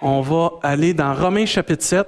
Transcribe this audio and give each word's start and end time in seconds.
On 0.00 0.20
va 0.20 0.52
aller 0.62 0.94
dans 0.94 1.12
Romains 1.12 1.46
chapitre 1.46 1.82
7. 1.82 2.06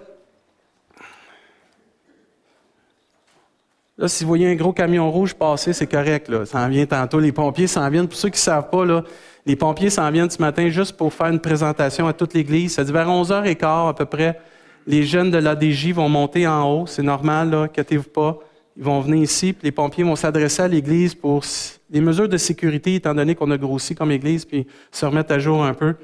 Là, 3.98 4.06
si 4.06 4.22
vous 4.22 4.28
voyez 4.28 4.50
un 4.50 4.54
gros 4.54 4.72
camion 4.72 5.10
rouge 5.10 5.34
passer, 5.34 5.72
c'est 5.72 5.88
correct. 5.88 6.28
Là. 6.28 6.46
Ça 6.46 6.60
en 6.60 6.68
vient 6.68 6.86
tantôt. 6.86 7.18
Les 7.18 7.32
pompiers 7.32 7.66
s'en 7.66 7.88
viennent. 7.90 8.06
Pour 8.06 8.16
ceux 8.16 8.28
qui 8.28 8.36
ne 8.36 8.44
savent 8.44 8.70
pas, 8.70 8.84
là, 8.84 9.02
les 9.44 9.56
pompiers 9.56 9.90
s'en 9.90 10.08
viennent 10.10 10.30
ce 10.30 10.40
matin 10.40 10.68
juste 10.68 10.96
pour 10.96 11.12
faire 11.12 11.26
une 11.26 11.40
présentation 11.40 12.06
à 12.06 12.12
toute 12.12 12.32
l'Église. 12.32 12.74
Ça 12.74 12.84
dit 12.84 12.92
vers 12.92 13.08
11h15 13.08 13.88
à 13.88 13.92
peu 13.92 14.06
près. 14.06 14.40
Les 14.86 15.02
jeunes 15.02 15.32
de 15.32 15.38
l'ADJ 15.38 15.92
vont 15.92 16.08
monter 16.08 16.46
en 16.46 16.64
haut. 16.70 16.86
C'est 16.86 17.02
normal, 17.02 17.50
là. 17.50 17.62
Inquiétez-vous 17.62 18.08
pas. 18.08 18.38
Ils 18.76 18.84
vont 18.84 19.00
venir 19.00 19.22
ici, 19.24 19.52
puis 19.52 19.64
les 19.64 19.72
pompiers 19.72 20.04
vont 20.04 20.16
s'adresser 20.16 20.62
à 20.62 20.68
l'Église 20.68 21.14
pour 21.14 21.42
des 21.90 22.00
mesures 22.00 22.28
de 22.28 22.36
sécurité, 22.36 22.94
étant 22.94 23.14
donné 23.14 23.34
qu'on 23.34 23.50
a 23.50 23.58
grossi 23.58 23.96
comme 23.96 24.12
Église, 24.12 24.44
puis 24.44 24.66
se 24.92 25.04
remettre 25.04 25.32
à 25.32 25.40
jour 25.40 25.64
un 25.64 25.74
peu. 25.74 25.96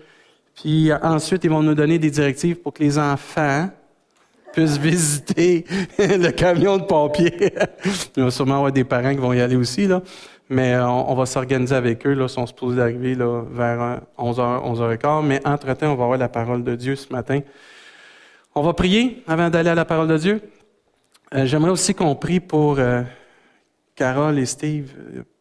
Puis 0.56 0.90
ensuite, 1.02 1.44
ils 1.44 1.50
vont 1.50 1.62
nous 1.62 1.74
donner 1.74 1.98
des 1.98 2.10
directives 2.10 2.56
pour 2.56 2.72
que 2.72 2.82
les 2.82 2.98
enfants 2.98 3.68
puissent 4.52 4.78
visiter 4.78 5.64
le 5.98 6.30
camion 6.30 6.78
de 6.78 6.84
pompiers. 6.84 7.52
Il 8.16 8.24
va 8.24 8.30
sûrement 8.30 8.56
avoir 8.56 8.72
des 8.72 8.84
parents 8.84 9.12
qui 9.12 9.20
vont 9.20 9.32
y 9.32 9.40
aller 9.40 9.56
aussi, 9.56 9.86
là. 9.86 10.02
Mais 10.48 10.74
euh, 10.74 10.86
on, 10.86 11.14
va 11.16 11.26
s'organiser 11.26 11.74
avec 11.74 12.06
eux. 12.06 12.14
Là, 12.14 12.26
ils 12.26 12.28
sont 12.28 12.46
supposés 12.46 12.80
arriver 12.80 13.16
là, 13.16 13.42
vers 13.50 14.00
11h, 14.16 14.40
euh, 14.40 14.96
11h15. 14.96 15.26
Mais 15.26 15.40
entre-temps, 15.44 15.92
on 15.92 15.96
va 15.96 16.04
avoir 16.04 16.18
la 16.18 16.28
parole 16.28 16.62
de 16.62 16.76
Dieu 16.76 16.94
ce 16.94 17.12
matin. 17.12 17.40
On 18.54 18.62
va 18.62 18.72
prier 18.72 19.24
avant 19.26 19.50
d'aller 19.50 19.70
à 19.70 19.74
la 19.74 19.84
parole 19.84 20.06
de 20.06 20.16
Dieu. 20.16 20.40
Euh, 21.34 21.46
j'aimerais 21.46 21.72
aussi 21.72 21.94
qu'on 21.94 22.14
prie 22.14 22.38
pour 22.38 22.78
Carole 23.96 24.38
et 24.38 24.46
Steve. 24.46 24.92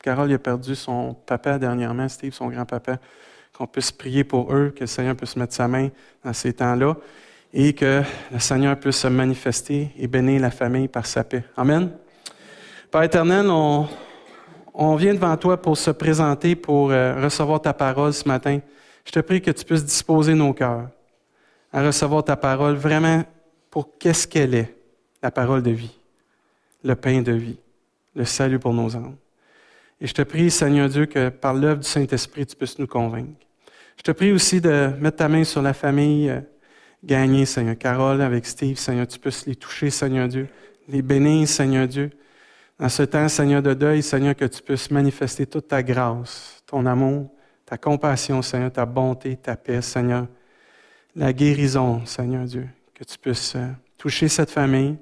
Carole 0.02 0.34
a 0.34 0.40
perdu 0.40 0.74
son 0.74 1.14
papa 1.14 1.60
dernièrement, 1.60 2.10
Steve, 2.10 2.34
son 2.34 2.48
grand-papa. 2.48 2.98
Qu'on 3.58 3.68
puisse 3.68 3.92
prier 3.92 4.24
pour 4.24 4.54
eux, 4.54 4.74
que 4.76 4.82
le 4.82 4.88
Seigneur 4.88 5.16
puisse 5.16 5.36
mettre 5.36 5.54
sa 5.54 5.68
main 5.68 5.90
dans 6.24 6.34
ces 6.34 6.54
temps-là 6.54 6.96
et 7.54 7.74
que 7.74 8.02
le 8.32 8.40
Seigneur 8.40 8.78
puisse 8.78 8.98
se 8.98 9.08
manifester 9.08 9.92
et 9.98 10.08
bénir 10.08 10.42
la 10.42 10.52
famille 10.52 10.90
par 10.90 11.06
sa 11.06 11.24
paix. 11.24 11.44
Amen. 11.56 11.92
Père 12.92 13.04
éternel, 13.04 13.50
on, 13.50 14.96
vient 14.98 15.14
devant 15.14 15.36
toi 15.38 15.62
pour 15.62 15.78
se 15.78 15.92
présenter, 15.92 16.56
pour 16.56 16.92
euh, 16.92 17.22
recevoir 17.24 17.62
ta 17.62 17.74
parole 17.74 18.14
ce 18.14 18.28
matin. 18.28 18.60
Je 19.06 19.12
te 19.12 19.20
prie 19.20 19.42
que 19.42 19.52
tu 19.52 19.64
puisses 19.64 19.86
disposer 19.86 20.34
nos 20.34 20.54
cœurs 20.54 20.90
à 21.72 21.82
recevoir 21.86 22.24
ta 22.24 22.36
parole 22.36 22.76
vraiment 22.76 23.24
pour 23.70 23.98
qu'est-ce 23.98 24.28
qu'elle 24.28 24.56
est, 24.56 24.76
la 25.22 25.32
parole 25.32 25.62
de 25.62 25.72
vie, 25.72 25.98
le 26.84 26.96
pain 26.96 27.22
de 27.22 27.34
vie, 27.34 27.58
le 28.16 28.26
salut 28.26 28.60
pour 28.60 28.74
nos 28.74 28.96
âmes. 28.96 29.16
Et 30.02 30.08
je 30.08 30.14
te 30.14 30.22
prie, 30.22 30.52
Seigneur 30.52 30.90
Dieu, 30.90 31.06
que 31.06 31.30
par 31.30 31.54
l'œuvre 31.54 31.80
du 31.80 31.88
Saint-Esprit, 31.88 32.46
tu 32.46 32.56
puisses 32.56 32.78
nous 32.80 32.88
convaincre. 32.88 33.40
Je 33.98 34.04
te 34.04 34.12
prie 34.12 34.32
aussi 34.32 34.60
de 34.60 34.92
mettre 35.00 35.18
ta 35.18 35.30
main 35.30 35.44
sur 35.44 35.62
la 35.62 35.74
famille 35.74 36.30
euh, 36.30 36.42
gagnée, 37.04 37.46
Seigneur. 37.46 37.78
Carole 37.78 38.22
avec 38.22 38.46
Steve, 38.46 38.78
Seigneur, 38.78 39.08
tu 39.08 39.20
puisses 39.20 39.46
les 39.46 39.56
toucher, 39.56 39.90
Seigneur 39.90 40.28
Dieu, 40.28 40.50
les 40.90 41.02
bénir, 41.02 41.48
Seigneur 41.48 41.88
Dieu. 41.88 42.12
Dans 42.78 42.90
ce 42.90 43.04
temps, 43.04 43.30
Seigneur, 43.30 43.62
de 43.62 43.74
deuil, 43.74 44.04
Seigneur, 44.04 44.36
que 44.36 44.46
tu 44.46 44.62
puisses 44.62 44.92
manifester 44.92 45.46
toute 45.46 45.70
ta 45.70 45.82
grâce, 45.82 46.62
ton 46.66 46.86
amour, 46.86 47.32
ta 47.66 47.78
compassion, 47.78 48.42
Seigneur, 48.42 48.72
ta 48.72 48.86
bonté, 48.86 49.38
ta 49.38 49.56
paix, 49.56 49.82
Seigneur. 49.82 50.28
La 51.16 51.32
guérison, 51.32 52.06
Seigneur 52.06 52.44
Dieu, 52.44 52.68
que 52.94 53.06
tu 53.06 53.18
puisses 53.18 53.56
euh, 53.56 53.70
toucher 53.98 54.28
cette 54.28 54.52
famille, 54.52 54.98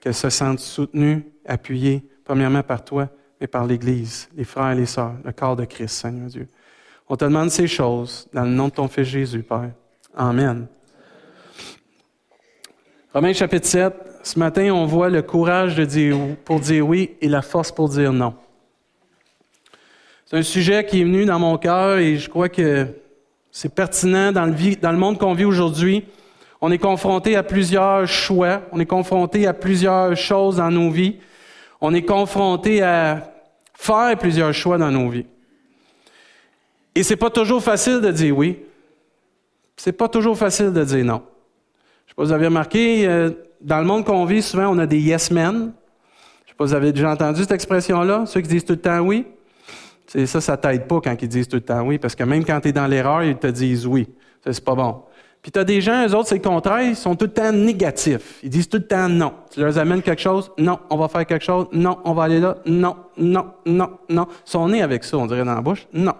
qu'elle 0.00 0.14
se 0.14 0.28
sente 0.28 0.58
soutenue, 0.58 1.24
appuyée, 1.46 2.06
premièrement 2.24 2.62
par 2.62 2.84
toi, 2.84 3.08
mais 3.40 3.46
par 3.46 3.66
l'Église, 3.66 4.28
les 4.36 4.44
frères 4.44 4.72
et 4.72 4.74
les 4.74 4.86
sœurs, 4.86 5.14
le 5.24 5.32
corps 5.32 5.56
de 5.56 5.64
Christ, 5.64 6.00
Seigneur 6.02 6.28
Dieu. 6.28 6.48
On 7.08 7.16
te 7.16 7.24
demande 7.24 7.50
ces 7.50 7.66
choses 7.66 8.28
dans 8.32 8.44
le 8.44 8.50
nom 8.50 8.68
de 8.68 8.72
ton 8.72 8.88
Fils 8.88 9.04
Jésus, 9.04 9.42
Père. 9.42 9.72
Amen. 10.16 10.66
Romains 13.12 13.32
chapitre 13.32 13.66
7, 13.66 13.94
ce 14.22 14.38
matin, 14.38 14.70
on 14.72 14.86
voit 14.86 15.08
le 15.08 15.22
courage 15.22 15.76
de 15.76 15.84
dire, 15.84 16.16
pour 16.44 16.60
dire 16.60 16.88
oui 16.88 17.12
et 17.20 17.28
la 17.28 17.42
force 17.42 17.70
pour 17.70 17.88
dire 17.88 18.12
non. 18.12 18.34
C'est 20.24 20.38
un 20.38 20.42
sujet 20.42 20.84
qui 20.86 21.00
est 21.00 21.04
venu 21.04 21.26
dans 21.26 21.38
mon 21.38 21.58
cœur 21.58 21.98
et 21.98 22.16
je 22.16 22.30
crois 22.30 22.48
que 22.48 22.88
c'est 23.50 23.72
pertinent 23.72 24.32
dans 24.32 24.46
le, 24.46 24.76
dans 24.76 24.90
le 24.90 24.98
monde 24.98 25.18
qu'on 25.18 25.34
vit 25.34 25.44
aujourd'hui. 25.44 26.04
On 26.60 26.72
est 26.72 26.78
confronté 26.78 27.36
à 27.36 27.42
plusieurs 27.42 28.08
choix, 28.08 28.62
on 28.72 28.80
est 28.80 28.86
confronté 28.86 29.46
à 29.46 29.52
plusieurs 29.52 30.16
choses 30.16 30.56
dans 30.56 30.70
nos 30.70 30.90
vies, 30.90 31.18
on 31.86 31.92
est 31.92 32.02
confronté 32.02 32.82
à 32.82 33.30
faire 33.74 34.16
plusieurs 34.16 34.54
choix 34.54 34.78
dans 34.78 34.90
nos 34.90 35.10
vies. 35.10 35.26
Et 36.94 37.02
c'est 37.02 37.16
pas 37.16 37.28
toujours 37.28 37.62
facile 37.62 38.00
de 38.00 38.10
dire 38.10 38.34
oui. 38.34 38.58
C'est 39.76 39.92
pas 39.92 40.08
toujours 40.08 40.38
facile 40.38 40.72
de 40.72 40.82
dire 40.82 41.04
non. 41.04 41.22
Je 42.06 42.12
sais 42.12 42.14
pas 42.16 42.22
si 42.22 42.28
vous 42.28 42.32
avez 42.32 42.46
remarqué, 42.46 43.06
euh, 43.06 43.32
dans 43.60 43.80
le 43.80 43.84
monde 43.84 44.06
qu'on 44.06 44.24
vit, 44.24 44.40
souvent, 44.40 44.68
on 44.68 44.78
a 44.78 44.86
des 44.86 44.98
yes 44.98 45.30
men. 45.30 45.74
Je 46.46 46.52
sais 46.52 46.56
pas 46.56 46.64
si 46.64 46.70
vous 46.70 46.74
avez 46.74 46.90
déjà 46.90 47.10
entendu 47.10 47.42
cette 47.42 47.52
expression-là, 47.52 48.24
ceux 48.24 48.40
qui 48.40 48.48
disent 48.48 48.64
tout 48.64 48.72
le 48.72 48.80
temps 48.80 49.00
oui. 49.00 49.26
C'est 50.06 50.24
ça, 50.24 50.40
ça 50.40 50.56
t'aide 50.56 50.86
pas 50.86 51.02
quand 51.02 51.14
ils 51.20 51.28
disent 51.28 51.48
tout 51.48 51.56
le 51.56 51.62
temps 51.62 51.82
oui, 51.82 51.98
parce 51.98 52.14
que 52.14 52.24
même 52.24 52.46
quand 52.46 52.60
tu 52.62 52.68
es 52.68 52.72
dans 52.72 52.86
l'erreur, 52.86 53.24
ils 53.24 53.36
te 53.36 53.48
disent 53.48 53.86
oui. 53.86 54.08
C'est 54.42 54.64
pas 54.64 54.74
bon. 54.74 55.02
Puis 55.44 55.52
tu 55.52 55.58
as 55.58 55.64
des 55.64 55.82
gens, 55.82 56.08
eux 56.08 56.14
autres, 56.14 56.28
c'est 56.28 56.36
le 56.36 56.40
contraire, 56.40 56.80
ils 56.80 56.96
sont 56.96 57.14
tout 57.16 57.26
le 57.26 57.30
temps 57.30 57.52
négatifs. 57.52 58.38
Ils 58.42 58.48
disent 58.48 58.66
tout 58.66 58.78
le 58.78 58.86
temps 58.86 59.10
non. 59.10 59.34
Tu 59.52 59.60
leur 59.60 59.76
amènes 59.76 60.00
quelque 60.00 60.22
chose, 60.22 60.50
non, 60.56 60.78
on 60.88 60.96
va 60.96 61.06
faire 61.06 61.26
quelque 61.26 61.44
chose, 61.44 61.66
non, 61.70 61.98
on 62.06 62.14
va 62.14 62.22
aller 62.22 62.40
là, 62.40 62.56
non, 62.64 62.96
non, 63.18 63.48
non, 63.66 63.90
non. 64.08 64.26
Ils 64.46 64.50
sont 64.50 64.66
nés 64.70 64.80
avec 64.80 65.04
ça, 65.04 65.18
on 65.18 65.26
dirait 65.26 65.44
dans 65.44 65.54
la 65.54 65.60
bouche, 65.60 65.86
non. 65.92 66.14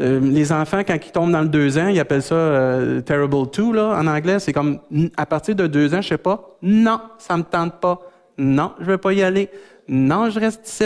Euh, 0.00 0.18
les 0.18 0.50
enfants, 0.50 0.78
quand 0.78 0.94
ils 0.94 1.12
tombent 1.12 1.32
dans 1.32 1.42
le 1.42 1.48
deux 1.48 1.76
ans, 1.76 1.88
ils 1.88 2.00
appellent 2.00 2.22
ça 2.22 2.34
euh, 2.34 3.02
terrible 3.02 3.50
two 3.50 3.70
là, 3.70 3.98
en 3.98 4.06
anglais. 4.06 4.38
C'est 4.38 4.54
comme 4.54 4.78
à 5.14 5.26
partir 5.26 5.54
de 5.54 5.66
deux 5.66 5.94
ans, 5.94 6.00
je 6.00 6.08
sais 6.08 6.16
pas. 6.16 6.56
Non, 6.62 7.02
ça 7.18 7.36
me 7.36 7.42
tente 7.42 7.74
pas. 7.80 8.00
Non, 8.38 8.72
je 8.80 8.86
veux 8.86 8.98
pas 8.98 9.12
y 9.12 9.22
aller. 9.22 9.50
Non, 9.88 10.30
je 10.30 10.40
reste 10.40 10.66
ici. 10.66 10.84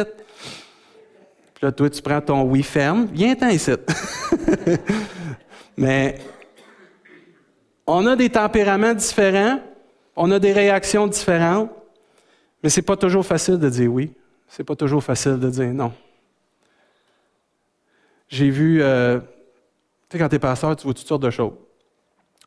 Puis 1.54 1.62
là, 1.62 1.70
toi, 1.70 1.88
tu 1.88 2.02
prends 2.02 2.20
ton 2.20 2.42
oui 2.42 2.64
ferme. 2.64 3.06
Viens-t'en 3.12 3.50
ici. 3.50 3.70
Mais 5.76 6.18
on 7.88 8.06
a 8.06 8.16
des 8.16 8.28
tempéraments 8.28 8.92
différents, 8.92 9.60
on 10.14 10.30
a 10.30 10.38
des 10.38 10.52
réactions 10.52 11.06
différentes, 11.06 11.70
mais 12.62 12.68
c'est 12.68 12.82
pas 12.82 12.96
toujours 12.96 13.24
facile 13.24 13.58
de 13.58 13.68
dire 13.68 13.90
oui. 13.90 14.12
C'est 14.46 14.64
pas 14.64 14.76
toujours 14.76 15.02
facile 15.02 15.38
de 15.38 15.48
dire 15.48 15.72
non. 15.72 15.92
J'ai 18.28 18.50
vu, 18.50 18.82
euh, 18.82 19.18
tu 19.18 19.24
sais, 20.12 20.18
quand 20.18 20.28
tu 20.28 20.36
es 20.36 20.38
pasteur, 20.38 20.76
tu 20.76 20.84
vois 20.84 20.92
toutes 20.92 21.06
sortes 21.06 21.22
de 21.22 21.30
choses. 21.30 21.54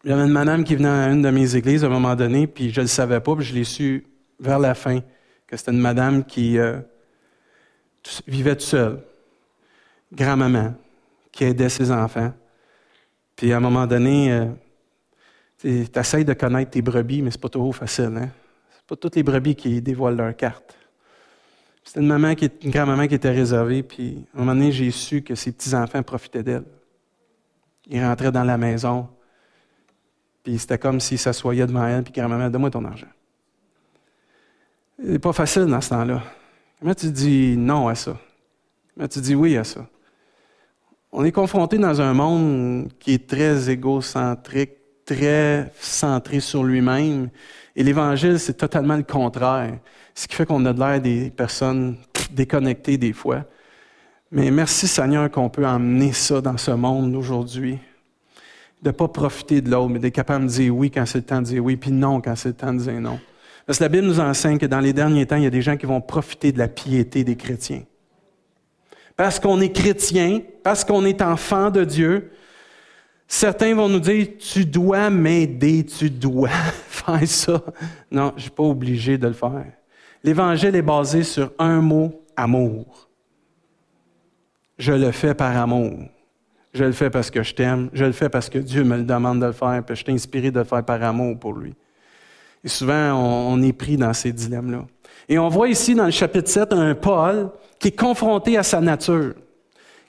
Il 0.03 0.11
y 0.11 0.13
avait 0.13 0.23
une 0.23 0.31
madame 0.31 0.63
qui 0.63 0.75
venait 0.75 0.89
à 0.89 1.09
une 1.09 1.23
de 1.23 1.29
mes 1.31 1.55
églises 1.55 1.83
à 1.83 1.87
un 1.87 1.91
moment 1.91 2.15
donné, 2.15 2.45
puis 2.45 2.69
je 2.71 2.79
ne 2.79 2.85
le 2.85 2.87
savais 2.87 3.19
pas, 3.19 3.35
puis 3.35 3.45
je 3.45 3.55
l'ai 3.55 3.63
su 3.63 4.05
vers 4.39 4.59
la 4.59 4.75
fin, 4.75 4.99
que 5.47 5.57
c'était 5.57 5.71
une 5.71 5.79
madame 5.79 6.23
qui 6.23 6.59
euh, 6.59 6.79
vivait 8.27 8.55
toute 8.55 8.61
seule, 8.61 9.03
grand-maman, 10.13 10.75
qui 11.31 11.45
aidait 11.45 11.69
ses 11.69 11.91
enfants. 11.91 12.31
Puis 13.35 13.53
à 13.53 13.57
un 13.57 13.59
moment 13.59 13.87
donné, 13.87 14.31
euh, 14.31 14.45
tu 15.61 15.85
essaies 15.95 16.23
de 16.23 16.33
connaître 16.33 16.71
tes 16.71 16.81
brebis, 16.81 17.21
mais 17.21 17.31
c'est 17.31 17.41
pas 17.41 17.49
toujours 17.49 17.75
facile. 17.75 18.11
Hein? 18.17 18.29
C'est 18.71 18.87
pas 18.87 18.95
toutes 18.95 19.15
les 19.15 19.23
brebis 19.23 19.55
qui 19.55 19.81
dévoilent 19.81 20.17
leur 20.17 20.35
carte. 20.35 20.75
C'était 21.83 21.99
une 21.99 22.07
maman 22.07 22.35
qui, 22.35 22.49
une 22.61 22.71
grand-maman 22.71 23.07
qui 23.07 23.15
était 23.15 23.31
réservée, 23.31 23.83
puis 23.83 24.25
à 24.33 24.37
un 24.37 24.39
moment 24.41 24.53
donné, 24.53 24.71
j'ai 24.71 24.91
su 24.91 25.21
que 25.21 25.35
ses 25.35 25.51
petits-enfants 25.51 26.03
profitaient 26.03 26.43
d'elle. 26.43 26.63
Ils 27.87 28.03
rentraient 28.03 28.31
dans 28.31 28.43
la 28.43 28.57
maison, 28.57 29.07
puis 30.43 30.57
c'était 30.57 30.77
comme 30.77 30.99
s'ils 30.99 31.19
s'assoyaient 31.19 31.65
devant 31.65 31.85
elle, 31.85 32.03
puis 32.03 32.13
grand-maman, 32.13 32.49
donne-moi 32.49 32.69
ton 32.69 32.85
argent. 32.85 33.07
C'est 35.03 35.19
pas 35.19 35.33
facile 35.33 35.65
dans 35.65 35.81
ce 35.81 35.89
temps-là. 35.89 36.23
Comment 36.79 36.93
tu 36.93 37.11
dis 37.11 37.55
non 37.57 37.87
à 37.87 37.95
ça? 37.95 38.17
Comment 38.95 39.07
tu 39.07 39.19
dis 39.19 39.35
oui 39.35 39.57
à 39.57 39.63
ça? 39.63 39.87
On 41.11 41.23
est 41.25 41.31
confronté 41.31 41.77
dans 41.77 41.99
un 41.99 42.13
monde 42.13 42.91
qui 42.99 43.13
est 43.15 43.27
très 43.27 43.69
égocentrique, 43.69 44.71
très 45.13 45.71
centré 45.79 46.39
sur 46.39 46.63
lui-même. 46.63 47.29
Et 47.75 47.83
l'Évangile, 47.83 48.39
c'est 48.39 48.53
totalement 48.53 48.95
le 48.95 49.03
contraire. 49.03 49.77
Ce 50.13 50.27
qui 50.27 50.35
fait 50.35 50.45
qu'on 50.45 50.65
a 50.65 50.73
de 50.73 50.79
l'air 50.79 51.01
des 51.01 51.29
personnes 51.29 51.97
déconnectées 52.31 52.97
des 52.97 53.13
fois. 53.13 53.43
Mais 54.31 54.51
merci 54.51 54.87
Seigneur 54.87 55.29
qu'on 55.29 55.49
peut 55.49 55.65
emmener 55.65 56.13
ça 56.13 56.41
dans 56.41 56.57
ce 56.57 56.71
monde 56.71 57.15
aujourd'hui. 57.15 57.77
De 58.81 58.89
ne 58.89 58.91
pas 58.91 59.07
profiter 59.07 59.61
de 59.61 59.69
l'autre, 59.69 59.89
mais 59.89 59.99
d'être 59.99 60.15
capable 60.15 60.45
de 60.45 60.51
dire 60.51 60.75
oui 60.75 60.89
quand 60.89 61.05
c'est 61.05 61.19
le 61.19 61.25
temps 61.25 61.41
de 61.41 61.47
dire 61.47 61.63
oui, 61.63 61.75
puis 61.75 61.91
non 61.91 62.21
quand 62.21 62.35
c'est 62.35 62.49
le 62.49 62.55
temps 62.55 62.73
de 62.73 62.79
dire 62.79 62.99
non. 62.99 63.19
Parce 63.65 63.77
que 63.77 63.83
la 63.83 63.89
Bible 63.89 64.07
nous 64.07 64.19
enseigne 64.19 64.57
que 64.57 64.65
dans 64.65 64.79
les 64.79 64.93
derniers 64.93 65.25
temps, 65.25 65.35
il 65.35 65.43
y 65.43 65.47
a 65.47 65.51
des 65.51 65.61
gens 65.61 65.77
qui 65.77 65.85
vont 65.85 66.01
profiter 66.01 66.51
de 66.51 66.57
la 66.57 66.67
piété 66.67 67.23
des 67.23 67.35
chrétiens. 67.35 67.83
Parce 69.15 69.39
qu'on 69.39 69.61
est 69.61 69.71
chrétien, 69.71 70.41
parce 70.63 70.83
qu'on 70.83 71.05
est 71.05 71.21
enfant 71.21 71.69
de 71.69 71.83
Dieu, 71.83 72.31
certains 73.31 73.73
vont 73.73 73.87
nous 73.87 73.99
dire, 73.99 74.27
tu 74.37 74.65
dois 74.65 75.09
m'aider, 75.09 75.85
tu 75.85 76.09
dois 76.09 76.49
faire 76.87 77.27
ça. 77.27 77.61
Non, 78.11 78.31
je 78.31 78.35
ne 78.35 78.41
suis 78.41 78.51
pas 78.51 78.63
obligé 78.63 79.17
de 79.17 79.27
le 79.27 79.33
faire. 79.33 79.71
L'Évangile 80.23 80.75
est 80.75 80.81
basé 80.81 81.23
sur 81.23 81.51
un 81.57 81.79
mot, 81.79 82.11
amour. 82.35 83.09
Je 84.77 84.91
le 84.91 85.11
fais 85.11 85.33
par 85.33 85.55
amour. 85.55 85.93
Je 86.73 86.83
le 86.83 86.91
fais 86.91 87.09
parce 87.09 87.31
que 87.31 87.41
je 87.41 87.55
t'aime. 87.55 87.89
Je 87.93 88.03
le 88.03 88.11
fais 88.11 88.27
parce 88.27 88.49
que 88.49 88.59
Dieu 88.59 88.83
me 88.83 88.97
le 88.97 89.03
demande 89.03 89.39
de 89.39 89.45
le 89.45 89.51
faire, 89.53 89.81
puis 89.85 89.95
je 89.95 90.03
suis 90.03 90.11
inspiré 90.11 90.51
de 90.51 90.59
le 90.59 90.65
faire 90.65 90.83
par 90.83 91.01
amour 91.01 91.39
pour 91.39 91.53
lui. 91.53 91.73
Et 92.63 92.67
souvent, 92.67 93.13
on, 93.13 93.61
est 93.61 93.73
pris 93.73 93.95
dans 93.95 94.13
ces 94.13 94.33
dilemmes-là. 94.33 94.85
Et 95.29 95.39
on 95.39 95.47
voit 95.47 95.69
ici 95.69 95.95
dans 95.95 96.05
le 96.05 96.11
chapitre 96.11 96.49
7 96.49 96.73
un 96.73 96.95
Paul 96.95 97.49
qui 97.79 97.87
est 97.87 97.97
confronté 97.97 98.57
à 98.57 98.63
sa 98.63 98.81
nature, 98.81 99.33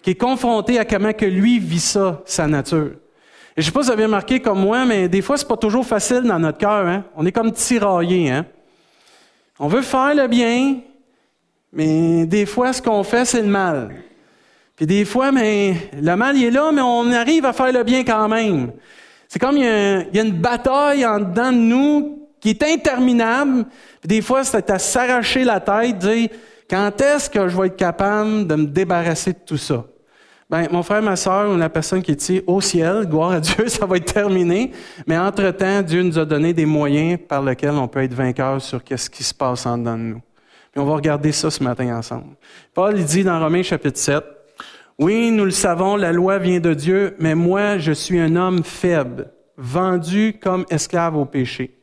qui 0.02 0.10
est 0.10 0.20
confronté 0.20 0.78
à 0.78 0.84
comment 0.84 1.12
que 1.12 1.24
lui 1.24 1.60
vit 1.60 1.80
ça, 1.80 2.20
sa 2.26 2.46
nature. 2.46 2.96
Je 3.56 3.62
sais 3.62 3.70
pas 3.70 3.82
si 3.82 3.86
vous 3.86 3.92
avez 3.92 4.04
remarqué 4.04 4.40
comme 4.40 4.60
moi, 4.60 4.84
mais 4.86 5.08
des 5.08 5.20
fois, 5.20 5.36
c'est 5.36 5.48
pas 5.48 5.56
toujours 5.56 5.86
facile 5.86 6.22
dans 6.22 6.38
notre 6.38 6.58
cœur. 6.58 6.86
Hein? 6.86 7.04
On 7.16 7.26
est 7.26 7.32
comme 7.32 7.52
tiraillé. 7.52 8.30
Hein? 8.30 8.46
On 9.58 9.68
veut 9.68 9.82
faire 9.82 10.14
le 10.14 10.26
bien, 10.26 10.78
mais 11.72 12.26
des 12.26 12.46
fois, 12.46 12.72
ce 12.72 12.80
qu'on 12.80 13.02
fait, 13.02 13.24
c'est 13.24 13.42
le 13.42 13.48
mal. 13.48 13.94
Puis 14.74 14.86
des 14.86 15.04
fois, 15.04 15.30
mais 15.32 15.90
le 15.94 16.16
mal, 16.16 16.36
il 16.36 16.44
est 16.44 16.50
là, 16.50 16.72
mais 16.72 16.80
on 16.80 17.10
arrive 17.12 17.44
à 17.44 17.52
faire 17.52 17.72
le 17.72 17.82
bien 17.82 18.04
quand 18.04 18.28
même. 18.28 18.72
C'est 19.28 19.38
comme 19.38 19.56
il 19.56 19.64
y, 19.64 20.18
a, 20.18 20.22
une 20.22 20.40
bataille 20.40 21.06
en 21.06 21.20
dedans 21.20 21.52
de 21.52 21.56
nous 21.56 22.28
qui 22.40 22.50
est 22.50 22.62
interminable. 22.62 23.66
Puis 24.00 24.08
des 24.08 24.22
fois, 24.22 24.44
c'est 24.44 24.68
à 24.70 24.78
s'arracher 24.78 25.44
la 25.44 25.60
tête, 25.60 25.98
dire 25.98 26.28
quand 26.68 27.00
est-ce 27.00 27.28
que 27.28 27.48
je 27.48 27.56
vais 27.56 27.66
être 27.66 27.76
capable 27.76 28.46
de 28.46 28.54
me 28.54 28.66
débarrasser 28.66 29.34
de 29.34 29.38
tout 29.44 29.58
ça? 29.58 29.84
Ben, 30.52 30.68
mon 30.70 30.82
frère, 30.82 31.00
ma 31.00 31.16
soeur, 31.16 31.56
la 31.56 31.70
personne 31.70 32.02
qui 32.02 32.10
est 32.10 32.20
ici, 32.20 32.42
au 32.46 32.60
ciel, 32.60 33.06
gloire 33.06 33.30
à 33.30 33.40
Dieu, 33.40 33.68
ça 33.68 33.86
va 33.86 33.96
être 33.96 34.12
terminé. 34.12 34.70
Mais 35.06 35.16
entre-temps, 35.16 35.80
Dieu 35.80 36.02
nous 36.02 36.18
a 36.18 36.26
donné 36.26 36.52
des 36.52 36.66
moyens 36.66 37.18
par 37.26 37.42
lesquels 37.42 37.70
on 37.70 37.88
peut 37.88 38.02
être 38.02 38.12
vainqueur 38.12 38.60
sur 38.60 38.84
qu'est-ce 38.84 39.08
qui 39.08 39.24
se 39.24 39.32
passe 39.32 39.64
en 39.64 39.78
dedans 39.78 39.96
de 39.96 40.02
nous. 40.02 40.20
Puis 40.70 40.78
on 40.78 40.84
va 40.84 40.94
regarder 40.96 41.32
ça 41.32 41.50
ce 41.50 41.64
matin 41.64 41.96
ensemble. 41.96 42.36
Paul, 42.74 42.98
il 42.98 43.04
dit 43.06 43.24
dans 43.24 43.40
Romains 43.40 43.62
chapitre 43.62 43.98
7, 43.98 44.22
Oui, 44.98 45.30
nous 45.30 45.46
le 45.46 45.52
savons, 45.52 45.96
la 45.96 46.12
loi 46.12 46.36
vient 46.36 46.60
de 46.60 46.74
Dieu, 46.74 47.16
mais 47.18 47.34
moi, 47.34 47.78
je 47.78 47.92
suis 47.92 48.20
un 48.20 48.36
homme 48.36 48.62
faible, 48.62 49.30
vendu 49.56 50.38
comme 50.38 50.66
esclave 50.68 51.16
au 51.16 51.24
péché. 51.24 51.80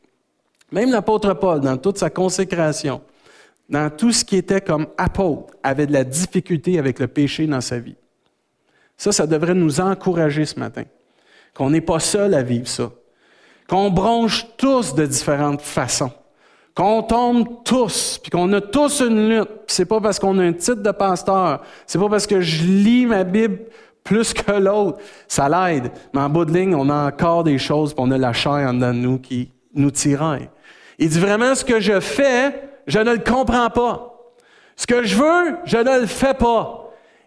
Même 0.70 0.92
l'apôtre 0.92 1.34
Paul, 1.34 1.58
dans 1.60 1.76
toute 1.76 1.98
sa 1.98 2.08
consécration, 2.08 3.00
dans 3.68 3.90
tout 3.90 4.12
ce 4.12 4.24
qui 4.24 4.36
était 4.36 4.60
comme 4.60 4.86
apôtre, 4.96 5.54
avait 5.64 5.88
de 5.88 5.92
la 5.92 6.04
difficulté 6.04 6.78
avec 6.78 7.00
le 7.00 7.08
péché 7.08 7.48
dans 7.48 7.60
sa 7.60 7.80
vie. 7.80 7.96
Ça, 9.00 9.12
ça 9.12 9.26
devrait 9.26 9.54
nous 9.54 9.80
encourager 9.80 10.44
ce 10.44 10.60
matin. 10.60 10.82
Qu'on 11.54 11.70
n'est 11.70 11.80
pas 11.80 12.00
seul 12.00 12.34
à 12.34 12.42
vivre 12.42 12.68
ça. 12.68 12.90
Qu'on 13.66 13.88
bronche 13.88 14.46
tous 14.58 14.94
de 14.94 15.06
différentes 15.06 15.62
façons. 15.62 16.12
Qu'on 16.74 17.02
tombe 17.02 17.64
tous, 17.64 18.20
puis 18.22 18.30
qu'on 18.30 18.52
a 18.52 18.60
tous 18.60 19.00
une 19.00 19.30
lutte. 19.30 19.48
C'est 19.68 19.86
pas 19.86 20.02
parce 20.02 20.18
qu'on 20.18 20.38
a 20.38 20.42
un 20.42 20.52
titre 20.52 20.82
de 20.82 20.90
pasteur. 20.90 21.62
C'est 21.86 21.98
pas 21.98 22.10
parce 22.10 22.26
que 22.26 22.42
je 22.42 22.62
lis 22.64 23.06
ma 23.06 23.24
Bible 23.24 23.60
plus 24.04 24.34
que 24.34 24.52
l'autre. 24.52 24.98
Ça 25.26 25.48
l'aide. 25.48 25.90
Mais 26.12 26.20
en 26.20 26.28
bout 26.28 26.44
de 26.44 26.52
ligne, 26.52 26.74
on 26.74 26.90
a 26.90 27.06
encore 27.06 27.42
des 27.42 27.56
choses, 27.56 27.94
puis 27.94 28.04
on 28.06 28.10
a 28.10 28.18
la 28.18 28.34
chair 28.34 28.68
en 28.68 28.74
dedans 28.74 28.92
de 28.92 28.98
nous 28.98 29.18
qui 29.18 29.50
nous 29.72 29.90
tiraille. 29.90 30.50
Il 30.98 31.08
dit 31.08 31.20
vraiment 31.20 31.54
ce 31.54 31.64
que 31.64 31.80
je 31.80 32.00
fais, 32.00 32.68
je 32.86 32.98
ne 32.98 33.12
le 33.12 33.20
comprends 33.20 33.70
pas. 33.70 34.34
Ce 34.76 34.86
que 34.86 35.04
je 35.04 35.16
veux, 35.16 35.56
je 35.64 35.78
ne 35.78 36.00
le 36.00 36.06
fais 36.06 36.34
pas. 36.34 36.79